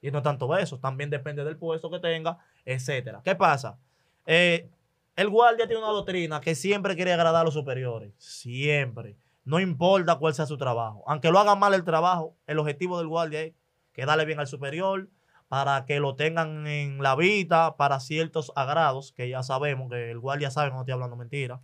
Y 0.00 0.10
no 0.10 0.22
tanto 0.22 0.56
eso, 0.56 0.78
también 0.78 1.10
depende 1.10 1.44
del 1.44 1.56
puesto 1.56 1.90
que 1.90 1.98
tenga, 1.98 2.38
etcétera. 2.64 3.20
¿Qué 3.24 3.34
pasa? 3.34 3.78
Eh, 4.26 4.70
el 5.16 5.28
guardia 5.28 5.66
tiene 5.66 5.82
una 5.82 5.92
doctrina 5.92 6.40
que 6.40 6.54
siempre 6.54 6.94
quiere 6.94 7.12
agradar 7.12 7.42
a 7.42 7.44
los 7.44 7.54
superiores. 7.54 8.12
Siempre. 8.18 9.16
No 9.44 9.58
importa 9.58 10.16
cuál 10.16 10.34
sea 10.34 10.46
su 10.46 10.58
trabajo. 10.58 11.02
Aunque 11.06 11.30
lo 11.30 11.38
haga 11.38 11.56
mal 11.56 11.74
el 11.74 11.82
trabajo, 11.82 12.36
el 12.46 12.58
objetivo 12.58 12.98
del 12.98 13.08
guardia 13.08 13.40
es 13.42 13.54
que 13.92 14.04
darle 14.04 14.26
bien 14.26 14.38
al 14.38 14.46
superior 14.46 15.08
para 15.48 15.86
que 15.86 15.98
lo 15.98 16.14
tengan 16.14 16.66
en 16.66 17.02
la 17.02 17.16
vida 17.16 17.76
para 17.76 18.00
ciertos 18.00 18.52
agrados, 18.54 19.12
que 19.12 19.28
ya 19.28 19.42
sabemos 19.42 19.90
que 19.90 20.10
el 20.10 20.18
guardia 20.18 20.50
sabe 20.50 20.68
que 20.68 20.74
no 20.74 20.80
estoy 20.80 20.92
hablando 20.92 21.16
mentira. 21.16 21.60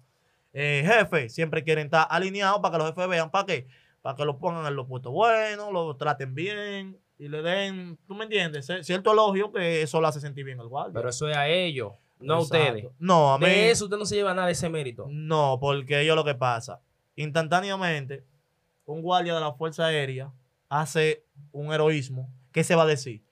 Eh, 0.54 0.82
jefe, 0.86 1.28
siempre 1.28 1.64
quieren 1.64 1.86
estar 1.86 2.06
alineados 2.10 2.60
para 2.60 2.72
que 2.72 2.78
los 2.78 2.88
jefes 2.88 3.08
vean, 3.08 3.30
¿para 3.30 3.46
qué? 3.46 3.66
Para 4.00 4.16
que 4.16 4.24
lo 4.24 4.38
pongan 4.38 4.66
en 4.66 4.76
los 4.76 4.86
puestos 4.86 5.12
buenos, 5.12 5.72
lo 5.72 5.96
traten 5.96 6.34
bien 6.34 6.98
y 7.18 7.28
le 7.28 7.42
den, 7.42 7.98
¿tú 8.06 8.14
me 8.14 8.24
entiendes? 8.24 8.70
Cierto 8.82 9.12
elogio 9.12 9.52
que 9.52 9.82
eso 9.82 10.00
lo 10.00 10.06
hace 10.06 10.20
sentir 10.20 10.44
bien 10.44 10.60
al 10.60 10.68
guardia. 10.68 10.94
Pero 10.94 11.10
eso 11.10 11.28
es 11.28 11.36
a 11.36 11.48
ellos, 11.48 11.92
no 12.18 12.34
a 12.34 12.40
ustedes. 12.40 12.86
No, 12.98 13.34
a 13.34 13.38
mí. 13.38 13.46
De 13.46 13.70
eso 13.70 13.84
usted 13.84 13.98
no 13.98 14.06
se 14.06 14.16
lleva 14.16 14.32
nada 14.32 14.46
de 14.46 14.52
ese 14.52 14.68
mérito. 14.68 15.06
No, 15.10 15.58
porque 15.60 16.00
ello 16.00 16.14
lo 16.14 16.24
que 16.24 16.34
pasa. 16.34 16.80
Instantáneamente, 17.16 18.24
un 18.86 19.02
guardia 19.02 19.34
de 19.34 19.40
la 19.40 19.52
Fuerza 19.52 19.86
Aérea 19.86 20.32
hace 20.68 21.24
un 21.52 21.72
heroísmo. 21.72 22.30
¿Qué 22.52 22.64
se 22.64 22.74
va 22.74 22.84
a 22.84 22.86
decir? 22.86 23.22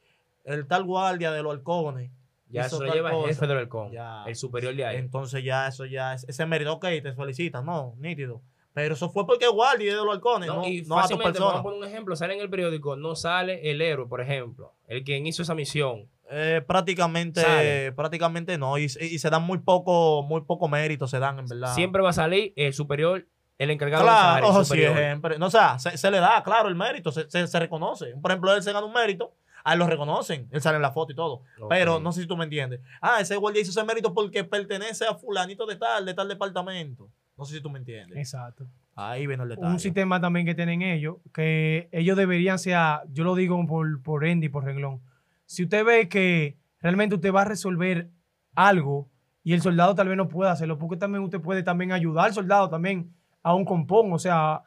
El 0.44 0.66
tal 0.66 0.84
guardia 0.84 1.30
de 1.32 1.42
los 1.42 1.52
halcones. 1.52 2.10
Ya 2.48 2.66
eso 2.66 2.82
lo 2.84 2.92
lleva 2.92 3.08
el 3.10 3.16
cosa. 3.16 3.28
jefe 3.28 3.46
del 3.46 3.58
halcón, 3.58 3.92
Ya. 3.92 4.24
el 4.26 4.36
superior 4.36 4.74
de 4.74 4.84
ahí. 4.84 4.96
Entonces 4.98 5.42
ya 5.42 5.68
eso 5.68 5.86
ya 5.86 6.12
es 6.14 6.24
ese 6.28 6.44
mérito. 6.44 6.72
Ok, 6.74 6.82
te 7.02 7.12
felicitas. 7.14 7.64
No, 7.64 7.94
nítido. 7.98 8.42
Pero 8.74 8.94
eso 8.94 9.08
fue 9.10 9.26
porque 9.26 9.46
guardia 9.48 9.92
de 9.96 10.04
los 10.04 10.14
halcones, 10.14 10.48
no, 10.48 10.56
No, 10.56 10.66
y 10.66 10.82
no 10.82 10.98
a 10.98 11.02
tu 11.02 11.08
fácilmente, 11.14 11.38
vamos 11.40 11.60
a 11.60 11.62
poner 11.62 11.78
un 11.78 11.84
ejemplo, 11.86 12.16
sale 12.16 12.34
en 12.34 12.40
el 12.40 12.48
periódico, 12.50 12.96
no 12.96 13.14
sale 13.14 13.70
el 13.70 13.80
héroe, 13.82 14.06
por 14.08 14.20
ejemplo, 14.22 14.72
el 14.86 15.04
quien 15.04 15.26
hizo 15.26 15.42
esa 15.42 15.54
misión. 15.54 16.08
Eh, 16.30 16.62
prácticamente, 16.66 17.92
prácticamente 17.92 18.56
no. 18.58 18.78
Y, 18.78 18.84
y 18.84 19.18
se 19.18 19.30
dan 19.30 19.42
muy 19.42 19.58
poco, 19.58 20.22
muy 20.22 20.42
poco 20.42 20.68
mérito, 20.68 21.06
se 21.06 21.18
dan, 21.18 21.38
en 21.38 21.46
verdad. 21.46 21.74
Siempre 21.74 22.02
va 22.02 22.10
a 22.10 22.14
salir 22.14 22.52
el 22.56 22.72
superior, 22.72 23.26
el 23.58 23.70
encargado 23.70 24.04
de 24.04 24.08
Claro, 24.10 24.28
área, 24.36 24.38
el 24.38 24.44
ojo, 24.50 24.64
superior. 24.64 24.96
siempre. 24.96 25.38
No, 25.38 25.46
o 25.46 25.50
sea, 25.50 25.78
se, 25.78 25.96
se 25.98 26.10
le 26.10 26.18
da, 26.20 26.42
claro, 26.42 26.68
el 26.68 26.74
mérito, 26.74 27.12
se, 27.12 27.30
se- 27.30 27.46
se 27.46 27.58
reconoce. 27.58 28.14
Por 28.22 28.30
ejemplo, 28.30 28.54
él 28.54 28.62
se 28.62 28.72
gana 28.72 28.86
un 28.86 28.92
mérito, 28.94 29.34
a 29.64 29.72
él 29.72 29.78
lo 29.78 29.86
reconocen, 29.86 30.48
él 30.50 30.60
sale 30.60 30.76
en 30.76 30.82
la 30.82 30.92
foto 30.92 31.12
y 31.12 31.14
todo. 31.14 31.42
Pero 31.68 32.00
no 32.00 32.12
sé 32.12 32.22
si 32.22 32.26
tú 32.26 32.36
me 32.36 32.44
entiendes. 32.44 32.80
Ah, 33.00 33.18
ese 33.20 33.36
guardia 33.36 33.62
hizo 33.62 33.70
ese 33.70 33.84
mérito 33.84 34.12
porque 34.12 34.44
pertenece 34.44 35.06
a 35.06 35.14
fulanito 35.14 35.66
de 35.66 35.76
tal, 35.76 36.04
de 36.04 36.14
tal 36.14 36.28
departamento. 36.28 37.08
No 37.36 37.44
sé 37.44 37.56
si 37.56 37.60
tú 37.60 37.70
me 37.70 37.78
entiendes. 37.78 38.18
Exacto. 38.18 38.66
Ahí 38.94 39.26
viene 39.26 39.42
el 39.42 39.48
detalle. 39.48 39.68
un 39.68 39.80
sistema 39.80 40.20
también 40.20 40.44
que 40.44 40.54
tienen 40.54 40.82
ellos, 40.82 41.16
que 41.32 41.88
ellos 41.92 42.16
deberían 42.16 42.58
ser, 42.58 42.76
yo 43.10 43.24
lo 43.24 43.34
digo 43.34 43.64
por, 43.66 44.02
por 44.02 44.24
Andy, 44.24 44.48
por 44.48 44.64
renglón. 44.64 45.00
Si 45.46 45.62
usted 45.62 45.84
ve 45.84 46.08
que 46.08 46.58
realmente 46.80 47.14
usted 47.14 47.32
va 47.32 47.42
a 47.42 47.46
resolver 47.46 48.10
algo 48.54 49.08
y 49.42 49.54
el 49.54 49.62
soldado 49.62 49.94
tal 49.94 50.08
vez 50.08 50.16
no 50.16 50.28
pueda 50.28 50.52
hacerlo, 50.52 50.78
porque 50.78 50.96
también 50.96 51.24
usted 51.24 51.40
puede 51.40 51.62
también 51.62 51.92
ayudar 51.92 52.26
al 52.26 52.34
soldado 52.34 52.68
también 52.68 53.14
a 53.42 53.54
un 53.54 53.64
compón, 53.64 54.12
o 54.12 54.18
sea, 54.18 54.62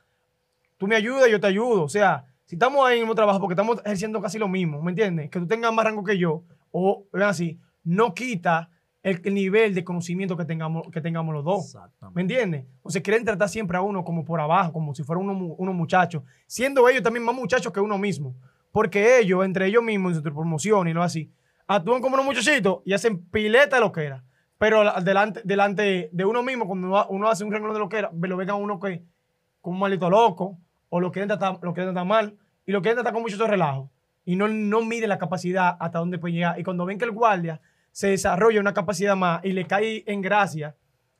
tú 0.77 0.87
me 0.87 0.95
ayudas, 0.95 1.29
yo 1.29 1.39
te 1.39 1.47
ayudo, 1.47 1.83
o 1.83 1.89
sea, 1.89 2.25
si 2.45 2.55
estamos 2.55 2.85
ahí 2.85 2.93
en 2.95 2.99
el 2.99 3.05
mismo 3.05 3.15
trabajo 3.15 3.39
porque 3.39 3.53
estamos 3.53 3.79
ejerciendo 3.85 4.21
casi 4.21 4.37
lo 4.39 4.47
mismo, 4.47 4.81
¿me 4.81 4.91
entiendes? 4.91 5.29
Que 5.29 5.39
tú 5.39 5.47
tengas 5.47 5.73
más 5.73 5.85
rango 5.85 6.03
que 6.03 6.17
yo, 6.17 6.43
o 6.71 7.05
vean 7.11 7.29
así, 7.29 7.59
no 7.83 8.13
quita 8.13 8.69
el, 9.03 9.21
el 9.23 9.33
nivel 9.33 9.73
de 9.75 9.83
conocimiento 9.83 10.35
que 10.37 10.45
tengamos, 10.45 10.87
que 10.91 11.01
tengamos 11.01 11.33
los 11.33 11.43
dos. 11.43 11.71
¿Me 12.13 12.21
entiendes? 12.21 12.65
O 12.81 12.89
sea, 12.89 13.01
quieren 13.01 13.23
tratar 13.23 13.49
siempre 13.49 13.77
a 13.77 13.81
uno 13.81 14.03
como 14.03 14.25
por 14.25 14.39
abajo, 14.41 14.73
como 14.73 14.93
si 14.95 15.03
fuera 15.03 15.19
uno, 15.21 15.33
mu- 15.33 15.55
unos 15.57 15.75
muchachos, 15.75 16.23
siendo 16.47 16.87
ellos 16.89 17.03
también 17.03 17.23
más 17.23 17.35
muchachos 17.35 17.71
que 17.71 17.79
uno 17.79 17.97
mismo. 17.97 18.35
Porque 18.71 19.19
ellos, 19.19 19.45
entre 19.45 19.67
ellos 19.67 19.83
mismos, 19.83 20.17
en 20.17 20.23
su 20.23 20.23
promoción 20.23 20.87
y 20.87 20.93
lo 20.93 21.01
así, 21.03 21.31
actúan 21.67 22.01
como 22.01 22.15
unos 22.15 22.25
muchachitos 22.25 22.79
y 22.83 22.93
hacen 22.93 23.23
pileta 23.29 23.77
de 23.77 23.81
lo 23.81 23.91
que 23.91 24.03
era. 24.05 24.23
Pero 24.57 24.83
la- 24.83 24.99
delante, 25.01 25.41
delante 25.45 26.09
de 26.11 26.25
uno 26.25 26.41
mismo, 26.43 26.65
cuando 26.67 26.87
uno, 26.87 27.05
uno 27.09 27.29
hace 27.29 27.43
un 27.43 27.51
renglón 27.51 27.73
de 27.73 27.79
lo 27.79 27.87
que 27.89 27.97
era, 27.99 28.11
lo 28.11 28.37
vengan 28.37 28.55
a 28.55 28.59
uno 28.59 28.79
que 28.79 29.03
como 29.61 29.75
un 29.75 29.79
maldito 29.81 30.09
loco, 30.09 30.57
o 30.95 31.01
lo 31.01 31.11
quieren 31.11 31.27
tratar, 31.27 31.59
lo 31.61 31.73
quieren 31.73 31.93
tratar 31.93 32.07
mal, 32.07 32.37
y 32.65 32.71
lo 32.71 32.81
quieren 32.81 32.95
tratar 32.95 33.11
con 33.11 33.21
mucho 33.21 33.45
relajo. 33.45 33.91
Y 34.23 34.37
no, 34.37 34.47
no 34.47 34.81
mide 34.81 35.07
la 35.07 35.17
capacidad 35.17 35.75
hasta 35.77 35.99
dónde 35.99 36.17
puede 36.17 36.35
llegar. 36.35 36.57
Y 36.57 36.63
cuando 36.63 36.85
ven 36.85 36.97
que 36.97 37.03
el 37.03 37.11
guardia 37.11 37.59
se 37.91 38.07
desarrolla 38.07 38.61
una 38.61 38.73
capacidad 38.73 39.13
más 39.13 39.43
y 39.43 39.51
le 39.51 39.67
cae 39.67 40.05
en 40.07 40.21
gracia 40.21 40.73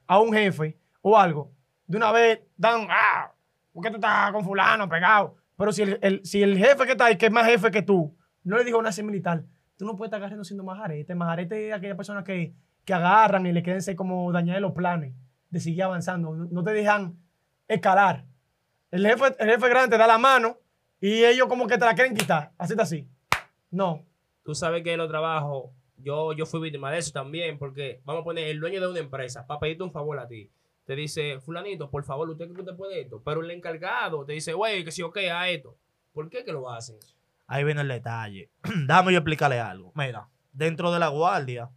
a 0.08 0.22
un 0.22 0.32
jefe 0.32 0.78
o 1.02 1.18
algo, 1.18 1.52
de 1.88 1.98
una 1.98 2.14
vez 2.14 2.40
dan, 2.56 2.88
ah, 2.90 3.34
¿por 3.74 3.84
qué 3.84 3.90
tú 3.90 3.98
estás 3.98 4.32
con 4.32 4.46
fulano 4.46 4.88
pegado? 4.88 5.36
Pero 5.58 5.74
si 5.74 5.82
el, 5.82 6.22
si 6.24 6.42
el 6.42 6.58
jefe 6.58 6.86
que 6.86 6.94
está 6.94 7.08
ahí, 7.08 7.18
que 7.18 7.26
es 7.26 7.32
más 7.34 7.46
jefe 7.46 7.70
que 7.70 7.82
tú, 7.82 8.16
no 8.46 8.58
le 8.58 8.64
dijo 8.64 8.80
una 8.80 8.92
militar, 9.04 9.44
tú 9.78 9.84
no 9.84 9.98
puedes 9.98 10.08
estar 10.08 10.22
agarrando 10.22 10.46
siendo 10.46 10.64
majarete. 10.64 11.16
Majarete 11.16 11.68
es 11.68 11.74
aquella 11.76 11.98
persona 11.98 12.24
que, 12.24 12.54
que 12.86 12.94
agarran 12.94 13.46
y 13.46 13.52
le 13.52 13.62
quieren 13.62 13.82
ser 13.82 13.98
como 13.98 14.32
dañar 14.32 14.62
los 14.62 14.72
planes 14.72 15.14
de 15.50 15.60
seguir 15.60 15.84
avanzando. 15.84 16.34
No, 16.34 16.46
no 16.50 16.64
te 16.64 16.72
dejan 16.72 17.18
escalar. 17.68 18.24
El 18.92 19.06
jefe, 19.06 19.36
el 19.40 19.50
jefe 19.50 19.70
grande 19.70 19.96
te 19.96 19.98
da 19.98 20.08
la 20.08 20.18
mano 20.18 20.58
y 21.02 21.24
ellos 21.24 21.48
como 21.48 21.68
que 21.68 21.78
te 21.78 21.86
la 21.86 21.96
quieren 21.96 22.16
quitar. 22.16 22.52
Así 22.58 22.74
está 22.74 22.84
así. 22.84 23.08
No. 23.72 24.06
Tú 24.44 24.54
sabes 24.56 24.84
que 24.84 24.94
en 24.94 25.00
los 25.00 25.10
trabajos, 25.10 25.72
yo, 25.98 26.34
yo 26.34 26.46
fui 26.46 26.62
víctima 26.62 26.92
de 26.92 27.00
eso 27.00 27.12
también, 27.12 27.58
porque 27.58 28.02
vamos 28.06 28.22
a 28.22 28.24
poner 28.24 28.48
el 28.48 28.60
dueño 28.60 28.80
de 28.80 28.88
una 28.88 29.00
empresa 29.00 29.46
para 29.48 29.60
pedirte 29.60 29.84
un 29.84 29.92
favor 29.92 30.20
a 30.20 30.28
ti. 30.28 30.50
Te 30.86 30.96
dice, 30.96 31.40
fulanito, 31.40 31.90
por 31.90 32.04
favor, 32.04 32.30
usted 32.30 32.54
que 32.54 32.62
usted 32.62 32.76
puede 32.76 33.02
esto. 33.02 33.22
Pero 33.26 33.42
el 33.42 33.50
encargado 33.50 34.24
te 34.24 34.34
dice, 34.34 34.54
güey, 34.54 34.84
que 34.84 34.92
si 34.92 35.02
ok, 35.02 35.18
a 35.32 35.50
esto. 35.50 35.76
¿Por 36.14 36.30
qué 36.30 36.46
que 36.46 36.54
lo 36.54 36.70
hacen? 36.70 36.98
Ahí 37.48 37.64
viene 37.64 37.82
el 37.82 37.88
detalle. 37.88 38.50
Déjame 38.88 39.12
yo 39.12 39.20
explicarle 39.20 39.60
algo. 39.60 39.92
Mira, 39.96 40.30
dentro 40.54 40.92
de 40.92 41.00
la 41.00 41.08
guardia, 41.08 41.70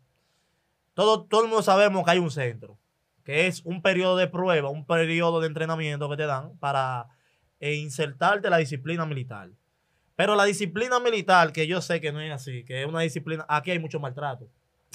todo, 0.95 1.25
todo 1.25 1.43
el 1.43 1.49
mundo 1.49 1.63
sabemos 1.63 2.05
que 2.05 2.11
hay 2.11 2.19
un 2.19 2.31
centro, 2.31 2.79
que 3.29 3.47
es 3.47 3.61
un 3.67 3.83
periodo 3.83 4.17
de 4.17 4.27
prueba, 4.27 4.71
un 4.71 4.87
periodo 4.87 5.41
de 5.43 5.49
entrenamiento 5.49 6.09
que 6.09 6.17
te 6.17 6.25
dan 6.25 6.57
para 6.61 7.09
eh, 7.61 7.75
insertarte 7.75 8.49
la 8.49 8.57
disciplina 8.57 9.05
militar. 9.05 9.51
Pero 10.17 10.35
la 10.35 10.45
disciplina 10.45 10.99
militar, 10.99 11.53
que 11.53 11.67
yo 11.67 11.83
sé 11.83 12.01
que 12.01 12.11
no 12.11 12.23
es 12.23 12.33
así, 12.33 12.65
que 12.65 12.81
es 12.81 12.89
una 12.89 13.01
disciplina, 13.01 13.45
aquí 13.47 13.71
hay 13.71 13.79
mucho 13.79 14.01
maltrato 14.01 14.49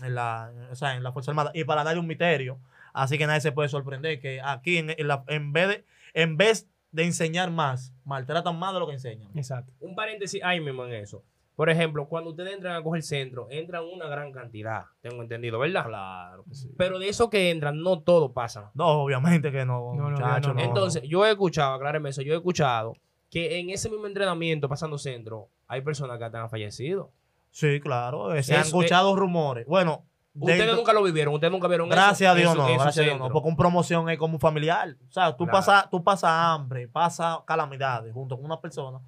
en 0.04 0.16
la, 0.16 0.52
o 0.72 0.76
sea, 0.76 0.96
en 0.96 1.04
la 1.04 1.12
Fuerza 1.12 1.30
Armada. 1.30 1.52
Y 1.54 1.64
para 1.64 1.84
darle 1.84 2.00
un 2.00 2.08
misterio, 2.08 2.58
así 2.92 3.20
que 3.20 3.28
nadie 3.28 3.42
se 3.42 3.52
puede 3.52 3.70
sorprender 3.70 4.20
que 4.20 4.42
aquí 4.44 4.80
en, 4.80 4.90
en 4.98 5.08
la- 5.08 5.24
en 5.28 5.54
vez 5.54 5.68
de, 5.68 5.86
en 6.16 6.36
vez 6.36 6.68
de 6.92 7.04
enseñar 7.04 7.52
más, 7.52 7.94
maltratan 8.04 8.58
más 8.58 8.74
de 8.74 8.80
lo 8.80 8.88
que 8.88 8.94
enseñan. 8.94 9.30
Exacto. 9.38 9.72
Un 9.80 9.94
paréntesis 9.94 10.42
ahí 10.44 10.60
mismo 10.60 10.88
en 10.88 10.94
eso. 10.94 11.24
Por 11.56 11.70
ejemplo, 11.70 12.08
cuando 12.08 12.32
ustedes 12.32 12.54
entran 12.54 12.76
a 12.76 12.82
coger 12.82 13.04
centro, 13.04 13.48
entran 13.52 13.84
una 13.84 14.08
gran 14.08 14.32
cantidad, 14.32 14.86
tengo 15.02 15.22
entendido, 15.22 15.60
¿verdad? 15.60 15.86
Claro 15.86 16.44
que 16.46 16.56
sí. 16.56 16.70
Pero 16.78 16.98
de 16.98 17.10
eso 17.10 17.30
que 17.30 17.52
entran, 17.52 17.80
no 17.82 18.00
todo 18.00 18.32
pasa. 18.34 18.72
No, 18.74 18.88
obviamente 19.04 19.52
que 19.52 19.64
no, 19.66 19.94
No, 19.94 20.10
no, 20.10 20.10
muchacho, 20.12 20.50
no, 20.50 20.54
no. 20.56 20.62
Entonces, 20.62 21.04
yo 21.04 21.26
he 21.26 21.32
escuchado, 21.32 21.74
acláreme 21.76 22.10
eso, 22.10 22.22
yo 22.24 22.34
he 22.34 22.38
escuchado 22.38 22.96
que 23.30 23.60
en 23.60 23.70
ese 23.70 23.90
mismo 23.90 24.08
entrenamiento, 24.08 24.68
pasando 24.68 24.98
centro, 24.98 25.48
hay 25.68 25.82
personas 25.82 26.18
que 26.18 26.26
han 26.38 26.50
fallecido. 26.50 27.12
Sí, 27.52 27.80
claro. 27.80 28.34
eh, 28.34 28.42
Se 28.42 28.56
han 28.56 28.62
Eso, 28.62 28.70
escuchado 28.70 29.16
rumores. 29.16 29.68
Bueno, 29.68 30.04
Ustedes 30.36 30.58
dentro- 30.58 30.78
nunca 30.78 30.94
lo 30.94 31.04
vivieron, 31.04 31.36
ustedes 31.36 31.52
nunca 31.54 31.68
vieron 31.68 31.88
gracias 31.88 32.22
eso 32.22 32.32
a 32.32 32.34
Dios 32.36 32.56
no, 32.56 32.68
en 32.68 32.74
su 32.78 32.82
gracias 32.82 33.06
a 33.06 33.10
Dios 33.10 33.20
no. 33.20 33.30
Porque 33.30 33.48
un 33.50 33.56
promoción 33.56 34.10
es 34.10 34.18
como 34.18 34.34
un 34.34 34.40
familiar. 34.40 34.96
O 35.08 35.12
sea, 35.12 35.32
tú 35.38 35.44
Claro. 35.46 35.52
pasas 35.60 35.90
tú 35.92 36.04
pasas 36.04 36.32
hambre, 36.32 36.88
pasas 36.88 37.38
calamidades 37.46 38.12
junto 38.12 38.36
con 38.36 38.46
una 38.46 38.60
persona. 38.60 39.00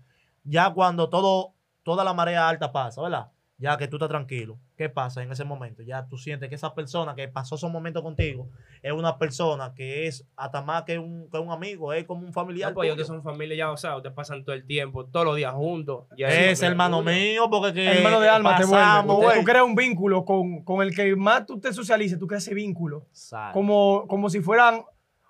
Ya 0.43 0.71
cuando 0.71 1.09
todo, 1.09 1.53
toda 1.85 2.03
la 2.03 2.13
marea 2.13 2.49
alta 2.49 2.71
pasa, 2.71 2.99
¿verdad? 3.01 3.27
Ya 3.57 3.77
que 3.77 3.87
tú 3.87 3.95
estás 3.95 4.09
tranquilo. 4.09 4.57
¿Qué 4.75 4.89
pasa 4.89 5.23
en 5.23 5.31
ese 5.31 5.45
momento? 5.45 5.81
Ya 5.83 6.05
tú 6.09 6.17
sientes 6.17 6.49
que 6.49 6.55
esa 6.55 6.73
persona 6.75 7.15
que 7.15 7.29
pasó 7.29 7.55
esos 7.55 7.71
momentos 7.71 8.03
contigo 8.03 8.49
es 8.81 8.91
una 8.91 9.17
persona 9.17 9.71
que 9.73 10.07
es 10.07 10.27
hasta 10.35 10.61
más 10.61 10.83
que 10.83 10.97
un, 10.99 11.29
que 11.29 11.37
un 11.37 11.51
amigo, 11.51 11.93
es 11.93 12.03
como 12.03 12.25
un 12.25 12.33
familiar. 12.33 12.71
No, 12.71 12.75
pues 12.75 12.87
ellos 12.87 12.97
que 12.97 13.05
son 13.05 13.23
familia 13.23 13.55
ya, 13.55 13.71
o 13.71 13.77
sea, 13.77 13.95
ustedes 13.95 14.13
pasan 14.13 14.43
todo 14.43 14.53
el 14.55 14.65
tiempo, 14.65 15.05
todos 15.05 15.25
los 15.25 15.37
días 15.37 15.53
juntos. 15.53 16.05
ya 16.17 16.27
es 16.27 16.61
hermano 16.63 17.01
tuya. 17.01 17.15
mío, 17.15 17.49
porque 17.49 17.73
que 17.73 17.85
Hermano 17.97 18.19
de 18.19 18.27
alma 18.27 18.57
te 18.57 18.63
pasamos, 18.63 19.15
vuelve. 19.15 19.25
güey. 19.25 19.39
Tú 19.39 19.45
creas 19.45 19.63
un 19.63 19.75
vínculo 19.75 20.25
con, 20.25 20.63
con 20.65 20.81
el 20.81 20.93
que 20.93 21.15
más 21.15 21.45
tú 21.45 21.57
te 21.57 21.71
socialices, 21.71 22.19
tú 22.19 22.27
creas 22.27 22.43
ese 22.43 22.53
vínculo. 22.55 23.05
Como, 23.53 24.05
como 24.09 24.29
si 24.29 24.41
fueran 24.41 24.83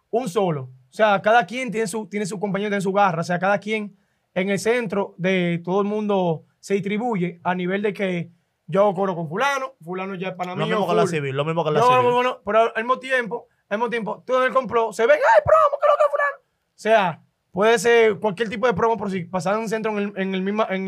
un 0.09 0.29
solo. 0.29 0.63
O 0.89 0.93
sea, 0.95 1.21
cada 1.21 1.45
quien 1.45 1.69
tiene 1.69 1.85
su, 1.85 2.07
tiene 2.07 2.25
su 2.25 2.39
compañero, 2.39 2.69
tiene 2.69 2.81
su 2.81 2.93
garra. 2.93 3.21
O 3.21 3.23
sea, 3.25 3.37
cada 3.37 3.59
quien 3.59 3.95
en 4.35 4.49
el 4.51 4.59
centro 4.59 5.15
de 5.17 5.59
todo 5.63 5.81
el 5.81 5.87
mundo 5.87 6.43
se 6.59 6.75
distribuye 6.75 7.39
a 7.43 7.55
nivel 7.55 7.81
de 7.81 7.93
que 7.93 8.31
yo 8.67 8.93
corro 8.93 9.15
con 9.15 9.27
fulano, 9.27 9.73
fulano 9.81 10.13
ya 10.15 10.29
es 10.29 10.35
para 10.35 10.53
mí. 10.55 10.59
Lo 10.61 10.67
mismo 10.67 10.87
que 10.87 10.93
la 10.95 11.07
civil, 11.07 11.35
lo 11.35 11.45
mismo 11.45 11.63
que 11.65 11.71
la 11.71 11.79
Yo, 11.79 11.87
civil. 11.99 12.11
bueno, 12.13 12.41
pero 12.45 12.75
al 12.75 12.83
mismo 12.83 12.99
tiempo, 12.99 13.47
al 13.69 13.77
mismo 13.77 13.89
tiempo, 13.89 14.23
todo 14.25 14.45
el 14.45 14.53
complot 14.53 14.93
se 14.93 15.05
ven, 15.07 15.17
¡ay, 15.17 15.43
promo, 15.43 15.79
qué 15.81 15.87
lo 15.87 15.97
que 15.97 16.11
fulano! 16.11 16.37
O 16.69 16.77
sea, 16.77 17.23
puede 17.51 17.79
ser 17.79 18.19
cualquier 18.19 18.49
tipo 18.49 18.67
de 18.67 18.73
promo, 18.73 18.97
pero 18.97 19.09
si 19.09 19.23
pasaron 19.25 19.61
un 19.61 19.69
centro 19.69 19.91
en 19.91 19.97
el, 19.99 20.03
en 20.09 20.13
el 20.15 20.17
en 20.17 20.33
el 20.35 20.41
mismo, 20.43 20.65
en 20.69 20.87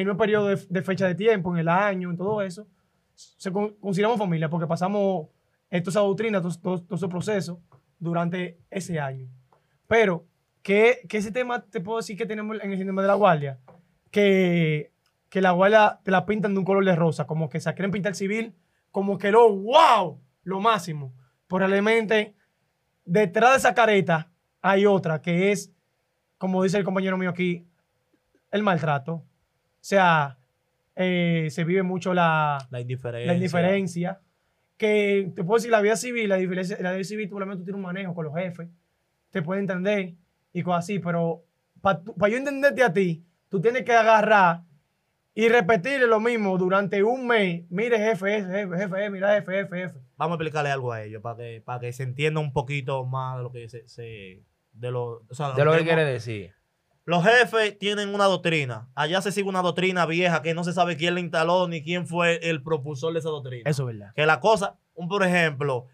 el 0.00 0.06
mismo 0.06 0.16
periodo 0.18 0.48
de, 0.48 0.60
de 0.68 0.82
fecha 0.82 1.06
de 1.06 1.14
tiempo, 1.14 1.52
en 1.54 1.58
el 1.60 1.68
año, 1.68 2.10
en 2.10 2.16
todo 2.16 2.42
eso, 2.42 2.66
se 3.14 3.52
con- 3.52 3.74
consideramos 3.76 4.18
familia 4.18 4.48
porque 4.48 4.66
pasamos 4.66 5.28
toda 5.70 5.80
esa 5.90 6.00
doctrina, 6.00 6.40
todo, 6.40 6.52
todo, 6.60 6.82
todo 6.82 6.96
ese 6.96 7.08
proceso 7.08 7.60
durante 7.98 8.58
ese 8.70 8.98
año. 8.98 9.28
Pero, 9.86 10.24
¿qué, 10.66 11.06
qué 11.08 11.22
sistema 11.22 11.64
te 11.64 11.80
puedo 11.80 11.98
decir 11.98 12.18
que 12.18 12.26
tenemos 12.26 12.58
en 12.60 12.72
el 12.72 12.76
sistema 12.76 13.00
de 13.00 13.06
la 13.06 13.14
guardia? 13.14 13.60
Que, 14.10 14.90
que 15.28 15.40
la 15.40 15.52
guardia 15.52 16.00
te 16.02 16.10
la 16.10 16.26
pintan 16.26 16.54
de 16.54 16.58
un 16.58 16.64
color 16.64 16.84
de 16.84 16.96
rosa, 16.96 17.24
como 17.24 17.48
que 17.48 17.60
se 17.60 17.72
quieren 17.74 17.92
pintar 17.92 18.16
civil, 18.16 18.52
como 18.90 19.16
que 19.16 19.30
lo 19.30 19.48
wow, 19.48 20.20
lo 20.42 20.60
máximo. 20.60 21.14
Probablemente 21.46 22.34
detrás 23.04 23.52
de 23.52 23.58
esa 23.58 23.74
careta 23.74 24.32
hay 24.60 24.86
otra 24.86 25.22
que 25.22 25.52
es, 25.52 25.72
como 26.36 26.64
dice 26.64 26.78
el 26.78 26.84
compañero 26.84 27.16
mío 27.16 27.30
aquí, 27.30 27.64
el 28.50 28.64
maltrato. 28.64 29.12
O 29.12 29.24
sea, 29.78 30.36
eh, 30.96 31.46
se 31.48 31.62
vive 31.62 31.84
mucho 31.84 32.12
la, 32.12 32.58
La 32.70 32.80
indiferencia. 32.80 33.26
la 33.28 33.34
indiferencia. 33.34 34.20
Que 34.76 35.30
te 35.32 35.44
puedo 35.44 35.58
decir, 35.58 35.70
la 35.70 35.80
vida 35.80 35.94
civil, 35.94 36.28
la 36.28 36.36
diferencia, 36.36 36.76
la 36.80 36.90
vida 36.90 37.04
civil, 37.04 37.28
tú, 37.28 37.38
tú 37.38 37.62
tienes 37.62 37.74
un 37.76 37.82
manejo 37.82 38.14
con 38.14 38.24
los 38.24 38.34
jefes, 38.34 38.68
te 39.30 39.42
pueden 39.42 39.62
entender 39.62 40.16
y 40.58 40.62
cosas 40.62 40.84
así, 40.84 40.98
pero 40.98 41.44
para 41.82 42.00
yo 42.30 42.36
entenderte 42.38 42.82
a 42.82 42.92
ti, 42.92 43.24
tú 43.48 43.60
tienes 43.60 43.84
que 43.84 43.92
agarrar 43.92 44.62
y 45.34 45.48
repetirle 45.48 46.06
lo 46.06 46.18
mismo 46.18 46.56
durante 46.56 47.02
un 47.02 47.26
mes. 47.26 47.64
Mire, 47.68 47.98
jefe, 47.98 48.42
jefe, 48.42 48.76
jefe, 48.78 49.10
mira, 49.10 49.34
jefe, 49.34 49.52
jefe, 49.52 49.76
jefe. 49.76 49.98
Vamos 50.16 50.32
a 50.32 50.36
explicarle 50.36 50.70
algo 50.70 50.92
a 50.92 51.02
ellos 51.02 51.20
para 51.22 51.36
que, 51.36 51.62
para 51.64 51.80
que 51.80 51.92
se 51.92 52.04
entienda 52.04 52.40
un 52.40 52.52
poquito 52.54 53.04
más 53.04 53.36
de 53.36 53.42
lo 53.42 53.52
que 53.52 53.68
se, 53.68 53.86
se- 53.86 54.42
de 54.72 54.90
lo, 54.90 55.22
o 55.28 55.34
sea, 55.34 55.52
De 55.52 55.64
lo 55.64 55.72
que 55.72 55.84
quiere 55.84 56.04
decir. 56.04 56.54
Los 57.04 57.22
jefes 57.22 57.78
tienen 57.78 58.14
una 58.14 58.24
doctrina. 58.24 58.88
Allá 58.94 59.20
se 59.20 59.30
sigue 59.30 59.48
una 59.48 59.62
doctrina 59.62 60.06
vieja 60.06 60.40
que 60.42 60.54
no 60.54 60.64
se 60.64 60.72
sabe 60.72 60.96
quién 60.96 61.14
la 61.14 61.20
instaló 61.20 61.68
ni 61.68 61.82
quién 61.84 62.06
fue 62.06 62.40
el 62.48 62.62
propulsor 62.62 63.12
de 63.12 63.18
esa 63.20 63.28
doctrina. 63.28 63.68
Eso 63.70 63.88
es 63.88 63.94
verdad. 63.96 64.12
Que 64.16 64.24
la 64.26 64.40
cosa, 64.40 64.78
un 64.94 65.06
por 65.08 65.22
ejemplo, 65.22 65.86